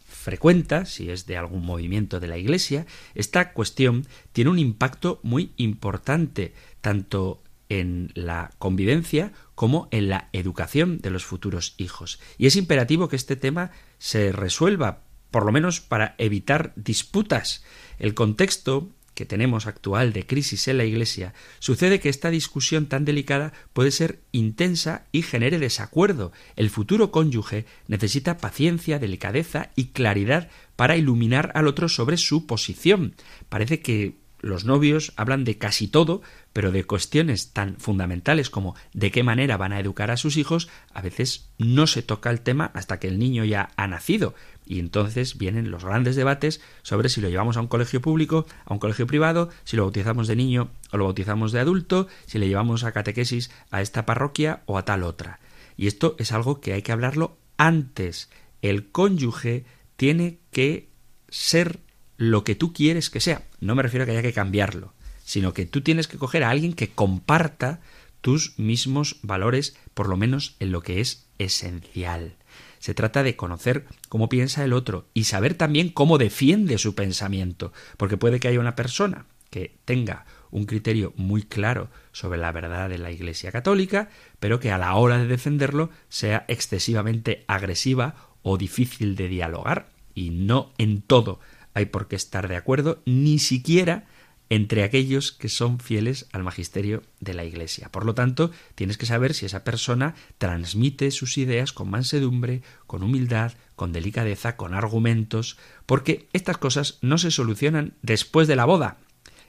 frecuenta, 0.05 0.85
si 0.85 1.09
es 1.09 1.27
de 1.27 1.37
algún 1.37 1.65
movimiento 1.65 2.19
de 2.19 2.27
la 2.27 2.37
Iglesia, 2.37 2.85
esta 3.15 3.53
cuestión 3.53 4.07
tiene 4.33 4.51
un 4.51 4.59
impacto 4.59 5.21
muy 5.23 5.53
importante, 5.57 6.53
tanto 6.81 7.45
en 7.69 8.11
la 8.15 8.51
convivencia 8.59 9.33
como 9.55 9.87
en 9.93 10.09
la 10.09 10.31
educación 10.33 10.99
de 10.99 11.11
los 11.11 11.25
futuros 11.25 11.75
hijos. 11.77 12.19
Y 12.39 12.47
es 12.47 12.57
imperativo 12.57 13.09
que 13.09 13.15
este 13.15 13.37
tema 13.37 13.71
se 13.99 14.33
resuelva, 14.33 15.05
por 15.31 15.45
lo 15.45 15.53
menos 15.53 15.81
para 15.81 16.15
evitar 16.19 16.73
disputas. 16.77 17.65
El 17.99 18.15
contexto 18.15 18.91
que 19.21 19.27
tenemos 19.27 19.67
actual 19.67 20.15
de 20.15 20.25
crisis 20.25 20.67
en 20.67 20.79
la 20.79 20.87
Iglesia, 20.87 21.35
sucede 21.59 22.01
que 22.01 22.09
esta 22.09 22.31
discusión 22.31 22.87
tan 22.87 23.05
delicada 23.05 23.53
puede 23.75 23.91
ser 23.91 24.21
intensa 24.33 25.05
y 25.13 25.21
genere 25.21 25.59
desacuerdo. 25.59 26.33
El 26.57 26.71
futuro 26.71 27.11
cónyuge 27.11 27.67
necesita 27.87 28.39
paciencia, 28.39 28.99
delicadeza 28.99 29.73
y 29.77 29.89
claridad 29.89 30.49
para 30.75 30.97
iluminar 30.97 31.53
al 31.55 31.67
otro 31.67 31.91
sobre 31.91 32.17
su 32.17 32.47
posición. 32.47 33.15
Parece 33.51 33.81
que 33.81 34.17
los 34.41 34.65
novios 34.65 35.13
hablan 35.17 35.45
de 35.45 35.59
casi 35.59 35.87
todo, 35.87 36.23
pero 36.53 36.73
de 36.73 36.85
cuestiones 36.85 37.53
tan 37.53 37.77
fundamentales 37.77 38.51
como 38.51 38.75
de 38.93 39.11
qué 39.11 39.23
manera 39.23 39.57
van 39.57 39.73
a 39.73 39.81
educar 39.81 40.11
a 40.11 40.17
sus 40.17 40.37
hijos, 40.37 40.69
a 40.93 41.03
veces 41.03 41.51
no 41.59 41.87
se 41.87 42.03
toca 42.03 42.31
el 42.31 42.41
tema 42.41 42.71
hasta 42.75 42.99
que 42.99 43.09
el 43.09 43.19
niño 43.19 43.45
ya 43.45 43.71
ha 43.77 43.87
nacido. 43.87 44.35
Y 44.67 44.79
entonces 44.79 45.37
vienen 45.37 45.71
los 45.71 45.85
grandes 45.85 46.17
debates 46.17 46.61
sobre 46.83 47.09
si 47.09 47.21
lo 47.21 47.29
llevamos 47.29 47.57
a 47.57 47.61
un 47.61 47.67
colegio 47.67 48.01
público, 48.01 48.47
a 48.65 48.73
un 48.73 48.79
colegio 48.79 49.07
privado, 49.07 49.51
si 49.65 49.77
lo 49.77 49.83
bautizamos 49.85 50.29
de 50.29 50.37
niño 50.37 50.71
o 50.93 50.97
lo 50.97 51.05
bautizamos 51.05 51.53
de 51.53 51.61
adulto, 51.61 52.09
si 52.27 52.39
le 52.39 52.49
llevamos 52.49 52.85
a 52.85 52.93
catequesis 52.93 53.51
a 53.71 53.83
esta 53.83 54.07
parroquia 54.07 54.63
o 54.67 54.79
a 54.79 54.85
tal 54.85 55.03
otra. 55.03 55.41
Y 55.77 55.87
esto 55.87 56.15
es 56.19 56.33
algo 56.33 56.61
que 56.61 56.73
hay 56.73 56.83
que 56.83 56.93
hablarlo 56.93 57.37
antes. 57.57 58.31
El 58.63 58.91
cónyuge 58.91 59.65
tiene 59.97 60.39
que 60.51 60.89
ser 61.29 61.81
lo 62.21 62.45
que 62.45 62.55
tú 62.55 62.75
quieres 62.75 63.09
que 63.09 63.19
sea. 63.19 63.47
No 63.61 63.75
me 63.75 63.83
refiero 63.83 64.03
a 64.03 64.07
que 64.07 64.13
haya 64.13 64.21
que 64.21 64.35
cambiarlo, 64.35 64.93
sino 65.25 65.55
que 65.55 65.65
tú 65.65 65.81
tienes 65.81 66.07
que 66.07 66.19
coger 66.19 66.45
a 66.45 66.51
alguien 66.51 66.75
que 66.75 66.91
comparta 66.91 67.81
tus 68.21 68.59
mismos 68.59 69.17
valores, 69.23 69.75
por 69.95 70.07
lo 70.07 70.19
menos 70.19 70.55
en 70.61 70.71
lo 70.71 70.83
que 70.83 71.01
es 71.01 71.25
esencial. 71.39 72.37
Se 72.79 72.93
trata 72.93 73.23
de 73.23 73.37
conocer 73.37 73.87
cómo 74.11 74.29
piensa 74.29 74.63
el 74.63 74.75
otro 74.75 75.09
y 75.15 75.25
saber 75.25 75.55
también 75.55 75.89
cómo 75.89 76.19
defiende 76.19 76.77
su 76.77 76.95
pensamiento, 76.95 77.73
porque 77.97 78.19
puede 78.19 78.39
que 78.39 78.49
haya 78.49 78.61
una 78.61 78.77
persona 78.77 79.25
que 79.49 79.79
tenga 79.87 80.27
un 80.51 80.67
criterio 80.67 81.15
muy 81.17 81.43
claro 81.43 81.89
sobre 82.13 82.39
la 82.39 82.53
verdad 82.53 82.91
de 82.91 82.99
la 82.99 83.13
Iglesia 83.13 83.51
Católica, 83.51 84.11
pero 84.41 84.61
que 84.61 84.71
a 84.71 84.77
la 84.77 84.95
hora 84.95 85.17
de 85.17 85.27
defenderlo 85.27 85.89
sea 86.11 86.45
excesivamente 86.49 87.45
agresiva 87.47 88.15
o 88.43 88.59
difícil 88.59 89.17
de 89.17 89.29
dialogar, 89.29 89.89
y 90.15 90.29
no 90.29 90.73
en 90.77 91.01
todo 91.01 91.41
hay 91.75 91.87
por 91.87 92.09
qué 92.09 92.17
estar 92.17 92.49
de 92.49 92.57
acuerdo, 92.57 93.03
ni 93.07 93.39
siquiera 93.39 94.07
entre 94.51 94.83
aquellos 94.83 95.31
que 95.31 95.49
son 95.49 95.79
fieles 95.79 96.27
al 96.33 96.43
magisterio 96.43 97.03
de 97.21 97.35
la 97.35 97.45
Iglesia. 97.45 97.89
Por 97.93 98.05
lo 98.05 98.15
tanto, 98.15 98.51
tienes 98.75 98.99
que 98.99 99.07
saber 99.07 99.33
si 99.33 99.47
esa 99.47 99.63
persona 99.63 100.17
transmite 100.39 101.13
sus 101.13 101.39
ideas 101.39 101.73
con 101.73 101.89
mansedumbre, 101.89 102.63
con 102.89 103.05
humildad, 103.05 103.53
con 103.77 103.93
delicadeza, 103.93 104.57
con 104.57 104.75
argumentos, 104.75 105.57
porque 105.87 106.29
estas 106.33 106.59
cosas 106.59 106.99
no 107.01 107.17
se 107.17 107.31
solucionan 107.31 107.95
después 108.03 108.49
de 108.49 108.57
la 108.57 108.65
boda. 108.65 108.99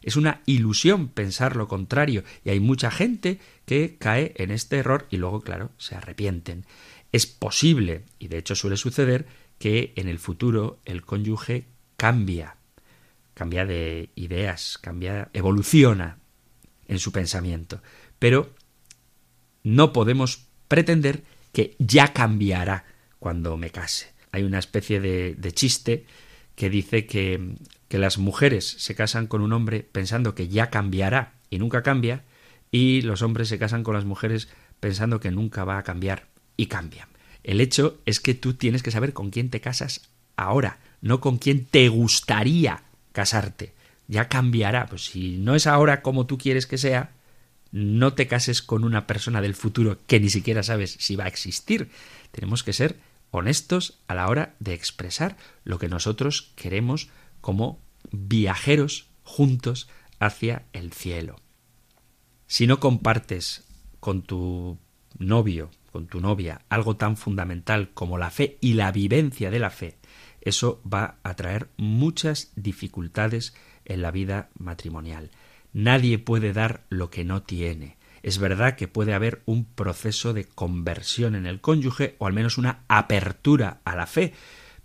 Es 0.03 0.15
una 0.15 0.41
ilusión 0.45 1.09
pensar 1.09 1.55
lo 1.55 1.67
contrario 1.67 2.23
y 2.45 2.51
hay 2.51 2.59
mucha 2.59 2.91
gente 2.91 3.39
que 3.65 3.97
cae 3.99 4.33
en 4.37 4.51
este 4.51 4.77
error 4.77 5.07
y 5.09 5.17
luego, 5.17 5.41
claro, 5.41 5.71
se 5.77 5.95
arrepienten. 5.95 6.65
Es 7.11 7.25
posible, 7.25 8.03
y 8.19 8.27
de 8.27 8.37
hecho 8.37 8.55
suele 8.55 8.77
suceder, 8.77 9.25
que 9.57 9.93
en 9.95 10.07
el 10.07 10.17
futuro 10.17 10.79
el 10.85 11.03
cónyuge 11.03 11.65
cambia, 12.01 12.55
cambia 13.35 13.63
de 13.63 14.09
ideas, 14.15 14.79
cambia, 14.81 15.29
evoluciona 15.33 16.17
en 16.87 16.97
su 16.97 17.11
pensamiento. 17.11 17.79
Pero 18.17 18.55
no 19.61 19.93
podemos 19.93 20.47
pretender 20.67 21.23
que 21.53 21.75
ya 21.77 22.11
cambiará 22.11 22.85
cuando 23.19 23.55
me 23.55 23.69
case. 23.69 24.07
Hay 24.31 24.41
una 24.41 24.57
especie 24.57 24.99
de, 24.99 25.51
chiste 25.51 26.07
que 26.55 26.71
dice 26.71 27.05
que, 27.05 27.53
que 27.87 27.99
las 27.99 28.17
mujeres 28.17 28.65
se 28.67 28.95
casan 28.95 29.27
con 29.27 29.41
un 29.41 29.53
hombre 29.53 29.83
pensando 29.83 30.33
que 30.33 30.47
ya 30.47 30.71
cambiará 30.71 31.33
y 31.51 31.59
nunca 31.59 31.83
cambia, 31.83 32.23
y 32.71 33.03
los 33.03 33.21
hombres 33.21 33.47
se 33.47 33.59
casan 33.59 33.83
con 33.83 33.93
las 33.93 34.05
mujeres 34.05 34.49
pensando 34.79 35.19
que 35.19 35.29
nunca 35.29 35.65
va 35.65 35.77
a 35.77 35.83
cambiar 35.83 36.29
y 36.57 36.65
cambian. 36.65 37.09
El 37.43 37.61
hecho 37.61 38.01
es 38.07 38.19
que 38.19 38.33
tú 38.33 38.55
tienes 38.55 38.81
que 38.81 38.89
saber 38.89 39.13
con 39.13 39.29
quién 39.29 39.51
te 39.51 39.61
casas 39.61 40.09
ahora, 40.35 40.79
no 41.01 41.19
con 41.19 41.37
quién 41.37 41.65
te 41.65 41.89
gustaría 41.89 42.83
casarte. 43.11 43.73
Ya 44.07 44.27
cambiará. 44.27 44.85
Pues 44.87 45.05
si 45.05 45.37
no 45.37 45.55
es 45.55 45.67
ahora 45.67 46.01
como 46.01 46.25
tú 46.25 46.37
quieres 46.37 46.67
que 46.67 46.77
sea, 46.77 47.11
no 47.71 48.13
te 48.13 48.27
cases 48.27 48.61
con 48.61 48.83
una 48.83 49.07
persona 49.07 49.41
del 49.41 49.55
futuro 49.55 49.97
que 50.07 50.19
ni 50.19 50.29
siquiera 50.29 50.63
sabes 50.63 50.97
si 50.99 51.15
va 51.15 51.25
a 51.25 51.29
existir. 51.29 51.89
Tenemos 52.31 52.63
que 52.63 52.73
ser 52.73 52.97
honestos 53.31 53.99
a 54.07 54.15
la 54.15 54.27
hora 54.27 54.55
de 54.59 54.73
expresar 54.73 55.37
lo 55.63 55.79
que 55.79 55.87
nosotros 55.87 56.51
queremos 56.55 57.09
como 57.39 57.79
viajeros 58.11 59.07
juntos 59.23 59.89
hacia 60.19 60.65
el 60.73 60.91
cielo. 60.91 61.37
Si 62.47 62.67
no 62.67 62.79
compartes 62.79 63.63
con 63.99 64.21
tu 64.21 64.77
novio, 65.17 65.71
con 65.91 66.07
tu 66.07 66.19
novia, 66.19 66.61
algo 66.69 66.97
tan 66.97 67.15
fundamental 67.15 67.91
como 67.93 68.17
la 68.17 68.29
fe 68.29 68.57
y 68.59 68.73
la 68.73 68.91
vivencia 68.91 69.49
de 69.49 69.59
la 69.59 69.69
fe, 69.69 69.97
eso 70.41 70.81
va 70.91 71.17
a 71.23 71.35
traer 71.35 71.69
muchas 71.77 72.51
dificultades 72.55 73.53
en 73.85 74.01
la 74.01 74.11
vida 74.11 74.49
matrimonial. 74.57 75.31
Nadie 75.73 76.19
puede 76.19 76.51
dar 76.53 76.83
lo 76.89 77.09
que 77.09 77.23
no 77.23 77.43
tiene. 77.43 77.97
Es 78.23 78.37
verdad 78.37 78.75
que 78.75 78.87
puede 78.87 79.13
haber 79.13 79.41
un 79.45 79.65
proceso 79.65 80.33
de 80.33 80.45
conversión 80.45 81.35
en 81.35 81.45
el 81.45 81.61
cónyuge 81.61 82.15
o 82.19 82.27
al 82.27 82.33
menos 82.33 82.57
una 82.57 82.83
apertura 82.87 83.81
a 83.83 83.95
la 83.95 84.05
fe, 84.05 84.33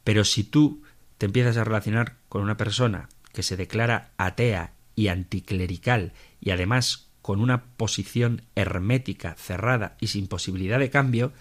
pero 0.04 0.24
si 0.24 0.44
tú 0.44 0.82
te 1.18 1.26
empiezas 1.26 1.56
a 1.56 1.64
relacionar 1.64 2.16
con 2.28 2.42
una 2.42 2.56
persona 2.56 3.08
que 3.32 3.42
se 3.42 3.56
declara 3.56 4.12
atea 4.16 4.72
y 4.94 5.08
anticlerical 5.08 6.12
y 6.40 6.50
además 6.50 7.08
con 7.20 7.40
una 7.40 7.64
posición 7.64 8.42
hermética, 8.54 9.34
cerrada 9.34 9.96
y 10.00 10.06
sin 10.06 10.28
posibilidad 10.28 10.78
de 10.78 10.90
cambio, 10.90 11.32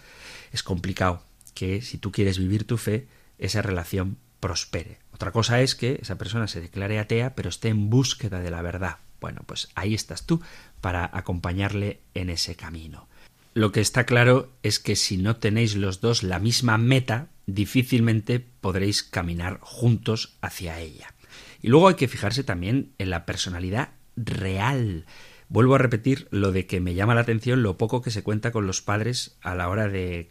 es 0.52 0.64
complicado 0.64 1.24
que 1.54 1.82
si 1.82 1.98
tú 1.98 2.12
quieres 2.12 2.40
vivir 2.40 2.66
tu 2.66 2.78
fe, 2.78 3.08
esa 3.38 3.62
relación 3.62 4.18
prospere. 4.40 5.00
Otra 5.12 5.32
cosa 5.32 5.62
es 5.62 5.76
que 5.76 6.00
esa 6.02 6.18
persona 6.18 6.48
se 6.48 6.62
declare 6.62 7.00
atea, 7.00 7.36
pero 7.36 7.50
esté 7.50 7.70
en 7.70 7.90
búsqueda 7.90 8.42
de 8.42 8.52
la 8.52 8.62
verdad. 8.62 8.98
Bueno, 9.20 9.42
pues 9.46 9.70
ahí 9.76 9.94
estás 9.94 10.26
tú 10.26 10.42
para 10.82 11.10
acompañarle 11.14 12.02
en 12.14 12.30
ese 12.30 12.56
camino. 12.56 13.08
Lo 13.54 13.72
que 13.72 13.80
está 13.80 14.06
claro 14.06 14.52
es 14.64 14.80
que 14.80 14.96
si 14.96 15.18
no 15.18 15.38
tenéis 15.38 15.76
los 15.76 16.02
dos 16.02 16.24
la 16.24 16.40
misma 16.40 16.78
meta, 16.78 17.30
difícilmente 17.48 18.40
podréis 18.40 19.02
caminar 19.02 19.60
juntos 19.62 20.38
hacia 20.42 20.80
ella. 20.80 21.14
Y 21.62 21.70
luego 21.70 21.88
hay 21.88 21.96
que 21.96 22.08
fijarse 22.08 22.44
también 22.44 22.92
en 22.98 23.10
la 23.10 23.26
personalidad 23.26 23.90
real. 24.16 25.06
Vuelvo 25.48 25.76
a 25.76 25.80
repetir 25.80 26.28
lo 26.32 26.52
de 26.52 26.68
que 26.68 26.82
me 26.82 26.96
llama 26.96 27.16
la 27.16 27.22
atención 27.22 27.64
lo 27.64 27.78
poco 27.78 28.02
que 28.02 28.12
se 28.12 28.24
cuenta 28.24 28.52
con 28.52 28.68
los 28.68 28.82
padres 28.82 29.38
a 29.42 29.56
la 29.56 29.70
hora 29.70 29.88
de 29.88 30.30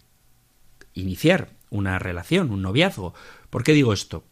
iniciar 0.93 1.51
una 1.75 1.99
relación, 1.99 2.53
un 2.53 2.63
noviazgo. 2.63 3.15
¿Por 3.51 3.65
qué 3.65 3.73
digo 3.73 3.93
esto? 3.93 4.23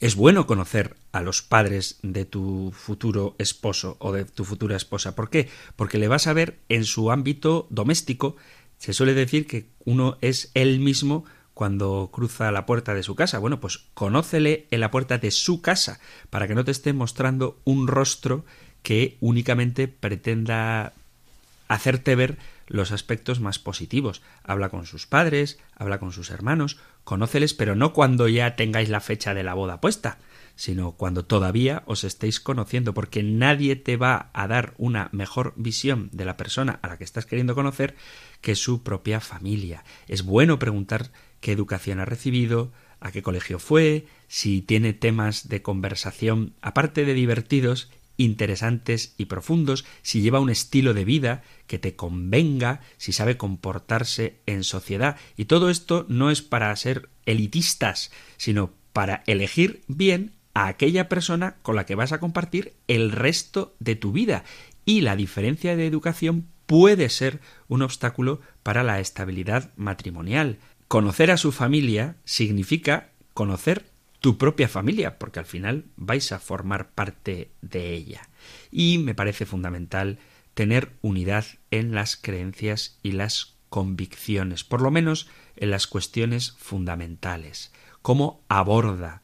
Es 0.00 0.16
bueno 0.16 0.46
conocer 0.46 0.96
a 1.12 1.20
los 1.20 1.42
padres 1.42 1.98
de 2.02 2.24
tu 2.24 2.72
futuro 2.74 3.34
esposo 3.38 3.96
o 4.00 4.12
de 4.12 4.24
tu 4.24 4.46
futura 4.46 4.76
esposa. 4.76 5.14
¿Por 5.14 5.28
qué? 5.28 5.50
Porque 5.76 5.98
le 5.98 6.08
vas 6.08 6.26
a 6.26 6.32
ver 6.32 6.58
en 6.70 6.84
su 6.84 7.10
ámbito 7.10 7.66
doméstico. 7.68 8.36
Se 8.78 8.94
suele 8.94 9.12
decir 9.12 9.46
que 9.46 9.66
uno 9.84 10.16
es 10.22 10.50
él 10.54 10.80
mismo 10.80 11.26
cuando 11.52 12.08
cruza 12.10 12.50
la 12.50 12.64
puerta 12.64 12.94
de 12.94 13.02
su 13.02 13.14
casa. 13.14 13.38
Bueno, 13.38 13.60
pues 13.60 13.84
conócele 13.92 14.66
en 14.70 14.80
la 14.80 14.90
puerta 14.90 15.18
de 15.18 15.30
su 15.30 15.60
casa 15.60 16.00
para 16.30 16.48
que 16.48 16.54
no 16.54 16.64
te 16.64 16.70
esté 16.70 16.94
mostrando 16.94 17.60
un 17.64 17.88
rostro 17.88 18.46
que 18.82 19.18
únicamente 19.20 19.86
pretenda 19.86 20.94
hacerte 21.68 22.14
ver 22.14 22.38
los 22.70 22.92
aspectos 22.92 23.40
más 23.40 23.58
positivos. 23.58 24.22
Habla 24.44 24.70
con 24.70 24.86
sus 24.86 25.06
padres, 25.06 25.58
habla 25.74 25.98
con 25.98 26.12
sus 26.12 26.30
hermanos, 26.30 26.78
conóceles, 27.04 27.52
pero 27.52 27.74
no 27.74 27.92
cuando 27.92 28.28
ya 28.28 28.56
tengáis 28.56 28.88
la 28.88 29.00
fecha 29.00 29.34
de 29.34 29.42
la 29.42 29.54
boda 29.54 29.80
puesta, 29.80 30.18
sino 30.54 30.92
cuando 30.92 31.24
todavía 31.24 31.82
os 31.86 32.04
estéis 32.04 32.38
conociendo, 32.38 32.94
porque 32.94 33.22
nadie 33.22 33.76
te 33.76 33.96
va 33.96 34.30
a 34.32 34.46
dar 34.46 34.74
una 34.78 35.08
mejor 35.12 35.52
visión 35.56 36.10
de 36.12 36.24
la 36.24 36.36
persona 36.36 36.78
a 36.82 36.88
la 36.88 36.96
que 36.96 37.04
estás 37.04 37.26
queriendo 37.26 37.54
conocer 37.54 37.96
que 38.40 38.54
su 38.54 38.82
propia 38.82 39.20
familia. 39.20 39.84
Es 40.06 40.22
bueno 40.22 40.58
preguntar 40.58 41.10
qué 41.40 41.52
educación 41.52 41.98
ha 41.98 42.04
recibido, 42.04 42.72
a 43.00 43.10
qué 43.10 43.22
colegio 43.22 43.58
fue, 43.58 44.06
si 44.28 44.62
tiene 44.62 44.92
temas 44.92 45.48
de 45.48 45.62
conversación, 45.62 46.54
aparte 46.60 47.04
de 47.04 47.14
divertidos, 47.14 47.90
interesantes 48.20 49.14
y 49.16 49.24
profundos, 49.24 49.84
si 50.02 50.20
lleva 50.20 50.40
un 50.40 50.50
estilo 50.50 50.92
de 50.92 51.04
vida 51.04 51.42
que 51.66 51.78
te 51.78 51.96
convenga, 51.96 52.80
si 52.98 53.12
sabe 53.12 53.36
comportarse 53.36 54.36
en 54.46 54.62
sociedad. 54.62 55.16
Y 55.36 55.46
todo 55.46 55.70
esto 55.70 56.04
no 56.08 56.30
es 56.30 56.42
para 56.42 56.74
ser 56.76 57.08
elitistas, 57.24 58.10
sino 58.36 58.72
para 58.92 59.22
elegir 59.26 59.82
bien 59.88 60.32
a 60.52 60.66
aquella 60.66 61.08
persona 61.08 61.56
con 61.62 61.76
la 61.76 61.86
que 61.86 61.94
vas 61.94 62.12
a 62.12 62.20
compartir 62.20 62.74
el 62.88 63.10
resto 63.10 63.74
de 63.78 63.96
tu 63.96 64.12
vida. 64.12 64.44
Y 64.84 65.00
la 65.00 65.16
diferencia 65.16 65.74
de 65.76 65.86
educación 65.86 66.46
puede 66.66 67.08
ser 67.08 67.40
un 67.68 67.82
obstáculo 67.82 68.40
para 68.62 68.82
la 68.82 69.00
estabilidad 69.00 69.72
matrimonial. 69.76 70.58
Conocer 70.88 71.30
a 71.30 71.36
su 71.36 71.52
familia 71.52 72.16
significa 72.24 73.10
conocer 73.32 73.89
tu 74.20 74.38
propia 74.38 74.68
familia, 74.68 75.18
porque 75.18 75.38
al 75.38 75.46
final 75.46 75.86
vais 75.96 76.30
a 76.32 76.38
formar 76.38 76.90
parte 76.90 77.50
de 77.62 77.94
ella. 77.94 78.28
Y 78.70 78.98
me 78.98 79.14
parece 79.14 79.46
fundamental 79.46 80.18
tener 80.54 80.92
unidad 81.02 81.46
en 81.70 81.94
las 81.94 82.16
creencias 82.16 82.98
y 83.02 83.12
las 83.12 83.56
convicciones, 83.70 84.64
por 84.64 84.82
lo 84.82 84.90
menos 84.90 85.28
en 85.56 85.70
las 85.70 85.86
cuestiones 85.86 86.52
fundamentales. 86.58 87.72
Cómo 88.02 88.42
aborda 88.48 89.22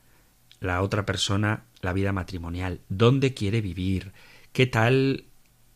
la 0.61 0.83
otra 0.83 1.05
persona 1.05 1.65
la 1.83 1.93
vida 1.93 2.13
matrimonial, 2.13 2.81
dónde 2.89 3.35
quiere 3.35 3.61
vivir, 3.61 4.13
qué 4.53 4.67
tal 4.67 5.25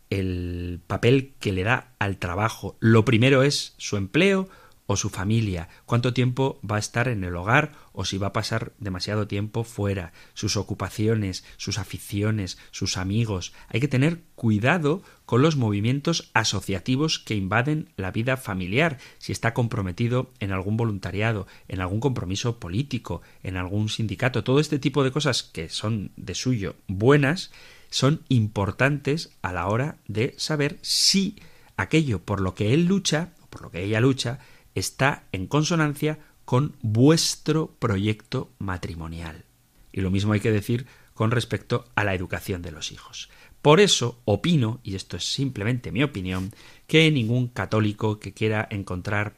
el 0.09 0.81
papel 0.87 1.35
que 1.39 1.53
le 1.53 1.63
da 1.63 1.93
al 1.99 2.19
trabajo. 2.19 2.77
Lo 2.81 3.05
primero 3.05 3.43
es 3.43 3.75
su 3.77 3.97
empleo 3.97 4.49
o 4.91 4.97
su 4.97 5.09
familia, 5.09 5.69
cuánto 5.87 6.13
tiempo 6.13 6.59
va 6.69 6.75
a 6.75 6.81
estar 6.81 7.07
en 7.07 7.23
el 7.23 7.37
hogar 7.37 7.75
o 7.93 8.05
si 8.05 8.19
va 8.19 8.27
a 8.27 8.33
pasar 8.33 8.73
demasiado 8.81 9.29
tiempo 9.29 9.63
fuera, 9.63 10.13
sus 10.35 10.57
ocupaciones, 10.57 11.45
sus 11.59 11.79
aficiones, 11.79 12.59
sus 12.73 12.97
amigos. 12.97 13.53
Hay 13.69 13.79
que 13.79 13.87
tener 13.87 14.21
cuidado 14.35 15.05
con 15.27 15.43
los 15.43 15.55
movimientos 15.55 16.33
asociativos 16.35 17.21
que 17.21 17.37
invaden 17.37 17.91
la 17.97 18.11
vida 18.11 18.37
familiar, 18.37 18.99
si 19.19 19.31
está 19.31 19.55
comprometido 19.55 20.33
en 20.41 20.51
algún 20.51 20.77
voluntariado, 20.77 21.47
en 21.69 21.81
algún 21.81 22.01
compromiso 22.01 22.59
político, 22.59 23.23
en 23.45 23.57
algún 23.57 23.91
sindicato, 23.91 24.43
todo 24.43 24.59
este 24.59 24.81
tipo 24.81 25.05
de 25.05 25.13
cosas 25.13 25.45
que 25.45 25.69
son 25.69 26.11
de 26.17 26.35
suyo 26.35 26.75
buenas, 26.89 27.53
son 27.91 28.25
importantes 28.29 29.31
a 29.41 29.53
la 29.53 29.69
hora 29.69 29.99
de 30.09 30.35
saber 30.37 30.81
si 30.83 31.37
aquello 31.77 32.25
por 32.25 32.41
lo 32.41 32.57
que 32.57 32.75
él 32.75 32.87
lucha 32.87 33.35
o 33.41 33.47
por 33.47 33.63
lo 33.63 33.71
que 33.71 33.85
ella 33.85 34.01
lucha 34.01 34.41
está 34.75 35.25
en 35.33 35.47
consonancia 35.47 36.19
con 36.45 36.75
vuestro 36.83 37.75
proyecto 37.79 38.51
matrimonial. 38.59 39.45
Y 39.93 40.01
lo 40.01 40.11
mismo 40.11 40.33
hay 40.33 40.41
que 40.41 40.51
decir 40.51 40.87
con 41.15 41.31
respecto 41.31 41.85
a 41.95 42.05
la 42.05 42.15
educación 42.15 42.63
de 42.63 42.73
los 42.73 42.93
hijos. 42.93 43.31
Por 43.63 43.79
eso 43.79 44.21
opino, 44.25 44.81
y 44.83 44.95
esto 44.95 45.17
es 45.17 45.33
simplemente 45.33 45.93
mi 45.93 46.03
opinión, 46.03 46.53
que 46.87 47.11
ningún 47.11 47.49
católico 47.49 48.19
que 48.19 48.33
quiera 48.33 48.67
encontrar 48.71 49.37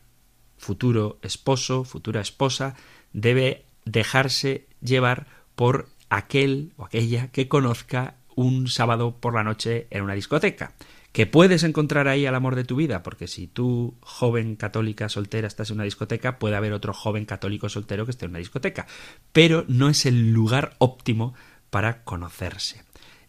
futuro 0.59 1.19
esposo, 1.23 1.85
futura 1.85 2.21
esposa, 2.21 2.77
debe 3.13 3.65
dejarse 3.85 4.69
llevar 4.81 5.27
por 5.57 5.89
aquel 6.09 6.73
o 6.77 6.85
aquella 6.85 7.33
que 7.33 7.49
conozca 7.49 8.17
un 8.37 8.69
sábado 8.69 9.17
por 9.19 9.35
la 9.35 9.43
noche 9.43 9.87
en 9.91 10.03
una 10.03 10.15
discoteca 10.15 10.75
que 11.13 11.27
puedes 11.27 11.63
encontrar 11.63 12.09
ahí 12.09 12.25
al 12.25 12.35
amor 12.35 12.57
de 12.57 12.65
tu 12.65 12.77
vida, 12.77 13.03
porque 13.03 13.29
si 13.29 13.47
tú, 13.47 13.95
joven 14.01 14.57
católica 14.57 15.09
soltera, 15.09 15.47
estás 15.47 15.71
en 15.71 15.77
una 15.77 15.85
discoteca, 15.85 16.39
puede 16.39 16.57
haber 16.57 16.73
otro 16.73 16.95
joven 16.95 17.27
católico 17.27 17.69
soltero 17.69 18.07
que 18.07 18.13
esté 18.13 18.25
en 18.25 18.31
una 18.31 18.39
discoteca, 18.39 18.87
pero 19.33 19.65
no 19.69 19.89
es 19.91 20.07
el 20.07 20.33
lugar 20.33 20.75
óptimo 20.79 21.35
para 21.71 22.03
conocerse. 22.05 22.85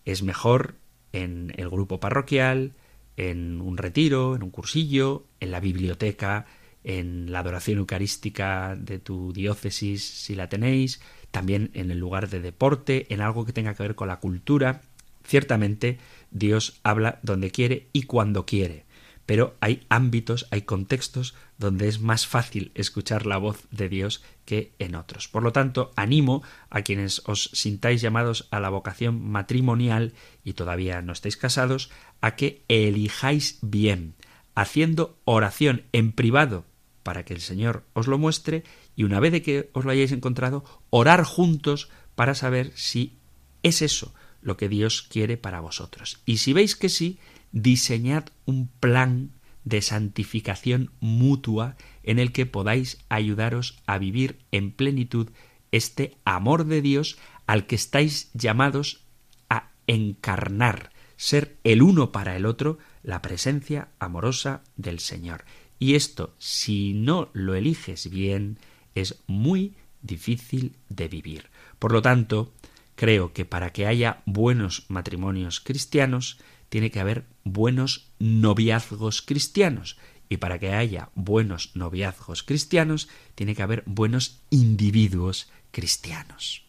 Es 0.06 0.24
mejor 0.24 0.76
en 1.12 1.54
el 1.58 1.70
grupo 1.70 2.00
parroquial, 2.00 2.74
en 3.18 3.62
un 3.62 3.78
retiro, 3.78 4.36
en 4.36 4.44
un 4.44 4.50
cursillo, 4.50 5.26
en 5.40 5.52
la 5.52 5.60
biblioteca, 5.60 6.46
en 6.84 7.32
la 7.32 7.40
adoración 7.40 7.80
eucarística 7.80 8.76
de 8.76 9.00
tu 9.00 9.34
diócesis, 9.34 10.04
si 10.04 10.36
la 10.36 10.50
tenéis, 10.50 11.02
también 11.32 11.72
en 11.74 11.92
el 11.92 12.00
lugar 12.00 12.30
de 12.30 12.42
deporte, 12.42 13.14
en 13.14 13.22
algo 13.22 13.46
que 13.46 13.54
tenga 13.54 13.74
que 13.74 13.84
ver 13.84 13.96
con 13.96 14.08
la 14.08 14.20
cultura. 14.20 14.82
Ciertamente, 15.26 16.00
Dios 16.34 16.80
habla 16.84 17.20
donde 17.24 17.52
quiere 17.52 17.88
y 17.94 18.04
cuando 18.04 18.46
quiere. 18.46 18.86
Pero 19.26 19.56
hay 19.62 19.86
ámbitos, 19.88 20.48
hay 20.52 20.64
contextos 20.64 21.34
donde 21.58 21.88
es 21.88 22.02
más 22.02 22.28
fácil 22.28 22.72
escuchar 22.76 23.26
la 23.26 23.38
voz 23.38 23.68
de 23.72 23.88
Dios 23.88 24.22
que 24.44 24.74
en 24.80 24.96
otros. 24.96 25.30
Por 25.30 25.44
lo 25.44 25.54
tanto, 25.54 25.92
animo 25.96 26.44
a 26.70 26.82
quienes 26.82 27.22
os 27.26 27.50
sintáis 27.54 28.02
llamados 28.02 28.50
a 28.52 28.60
la 28.60 28.70
vocación 28.70 29.24
matrimonial 29.24 30.14
y 30.44 30.54
todavía 30.54 31.02
no 31.02 31.14
estáis 31.14 31.38
casados, 31.38 31.90
a 32.20 32.36
que 32.36 32.66
elijáis 32.68 33.60
bien, 33.62 34.16
haciendo 34.56 35.18
oración 35.24 35.84
en 35.94 36.12
privado 36.12 36.66
para 37.04 37.24
que 37.24 37.34
el 37.34 37.42
Señor 37.42 37.84
os 37.94 38.08
lo 38.08 38.18
muestre 38.18 38.64
y 38.96 39.04
una 39.04 39.20
vez 39.22 39.32
de 39.32 39.42
que 39.42 39.70
os 39.74 39.86
lo 39.86 39.92
hayáis 39.92 40.12
encontrado, 40.12 40.66
orar 40.90 41.24
juntos 41.24 41.90
para 42.16 42.36
saber 42.36 42.72
si 42.76 43.18
es 43.62 43.82
eso 43.82 44.14
lo 44.44 44.58
que 44.58 44.70
Dios 44.70 45.02
quiere 45.02 45.38
para 45.38 45.60
vosotros. 45.60 46.22
Y 46.26 46.38
si 46.38 46.54
veis 46.54 46.76
que 46.76 46.90
sí, 46.90 47.20
diseñad 47.52 48.26
un 48.46 48.68
plan 48.68 49.32
de 49.64 49.82
santificación 49.82 50.92
mutua 51.00 51.78
en 52.04 52.20
el 52.20 52.32
que 52.32 52.46
podáis 52.46 53.00
ayudaros 53.10 53.80
a 53.86 53.98
vivir 53.98 54.40
en 54.52 54.72
plenitud 54.72 55.30
este 55.72 56.18
amor 56.26 56.66
de 56.66 56.82
Dios 56.82 57.18
al 57.48 57.66
que 57.66 57.76
estáis 57.76 58.30
llamados 58.34 59.02
a 59.50 59.72
encarnar, 59.88 60.92
ser 61.16 61.58
el 61.64 61.82
uno 61.82 62.12
para 62.12 62.36
el 62.36 62.46
otro, 62.46 62.78
la 63.04 63.22
presencia 63.22 63.90
amorosa 64.00 64.62
del 64.76 65.00
Señor. 65.00 65.46
Y 65.80 65.96
esto, 65.96 66.36
si 66.38 66.94
no 66.94 67.30
lo 67.34 67.56
eliges 67.56 68.10
bien, 68.10 68.60
es 68.96 69.22
muy 69.28 69.76
difícil 70.02 70.76
de 70.90 71.08
vivir. 71.08 71.50
Por 71.80 71.92
lo 71.92 72.02
tanto, 72.02 72.54
Creo 72.96 73.34
que 73.34 73.46
para 73.46 73.72
que 73.72 73.88
haya 73.88 74.22
buenos 74.26 74.86
matrimonios 74.88 75.60
cristianos, 75.60 76.40
tiene 76.70 76.92
que 76.92 77.00
haber 77.00 77.26
buenos 77.44 78.12
noviazgos 78.20 79.22
cristianos. 79.22 79.98
Y 80.30 80.38
para 80.38 80.58
que 80.58 80.74
haya 80.74 81.10
buenos 81.16 81.76
noviazgos 81.76 82.44
cristianos, 82.44 83.10
tiene 83.36 83.56
que 83.56 83.64
haber 83.64 83.84
buenos 83.86 84.42
individuos 84.50 85.52
cristianos. 85.72 86.64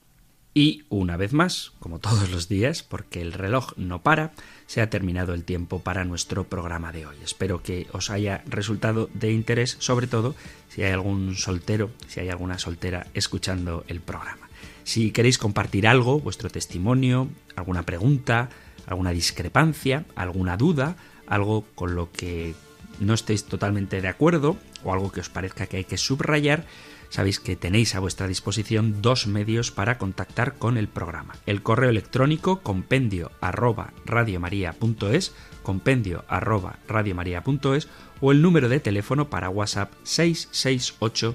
Y 0.57 0.85
una 0.89 1.17
vez 1.17 1.33
más, 1.33 1.73
como 1.81 1.99
todos 1.99 2.31
los 2.31 2.49
días, 2.49 2.85
porque 2.85 3.21
el 3.21 3.33
reloj 3.33 3.73
no 3.77 4.03
para, 4.03 4.33
se 4.67 4.81
ha 4.81 4.89
terminado 4.89 5.35
el 5.35 5.45
tiempo 5.45 5.81
para 5.81 6.05
nuestro 6.05 6.45
programa 6.45 6.93
de 6.93 7.07
hoy. 7.07 7.17
Espero 7.25 7.63
que 7.63 7.89
os 7.93 8.11
haya 8.11 8.45
resultado 8.47 9.11
de 9.15 9.33
interés, 9.33 9.77
sobre 9.81 10.07
todo 10.07 10.37
si 10.69 10.83
hay 10.83 10.93
algún 10.93 11.35
soltero, 11.35 11.91
si 12.07 12.21
hay 12.21 12.29
alguna 12.29 12.59
soltera 12.59 13.09
escuchando 13.15 13.85
el 13.89 14.01
programa. 14.01 14.44
Si 14.85 15.11
queréis 15.11 15.39
compartir 15.39 15.89
algo, 15.89 16.21
vuestro 16.21 16.51
testimonio, 16.51 17.29
alguna 17.57 17.83
pregunta, 17.85 18.51
alguna 18.87 19.11
discrepancia, 19.11 20.05
alguna 20.15 20.57
duda, 20.57 20.97
algo 21.27 21.65
con 21.75 21.95
lo 21.95 22.13
que 22.13 22.55
no 23.01 23.15
estéis 23.15 23.45
totalmente 23.45 24.01
de 24.01 24.09
acuerdo 24.09 24.57
o 24.85 24.93
algo 24.93 25.11
que 25.11 25.21
os 25.21 25.31
parezca 25.31 25.67
que 25.67 25.79
hay 25.79 25.85
que 25.85 25.97
subrayar, 25.97 26.67
sabéis 27.09 27.41
que 27.41 27.57
tenéis 27.57 27.95
a 27.95 28.01
vuestra 28.01 28.29
disposición 28.29 29.01
dos 29.01 29.27
medios 29.27 29.71
para 29.71 29.99
contactar 29.99 30.55
con 30.55 30.77
el 30.77 30.89
programa. 30.89 31.35
El 31.47 31.63
correo 31.63 31.91
electrónico 31.91 32.61
compendio 32.61 33.31
arroba 33.41 33.93
radiomaria.es, 34.05 35.33
compendio 35.63 36.25
arroba 36.29 36.79
radiomaria.es 36.87 37.89
o 38.21 38.33
el 38.33 38.43
número 38.43 38.69
de 38.69 38.81
teléfono 38.81 39.31
para 39.31 39.49
WhatsApp 39.49 39.93
668 40.03 41.35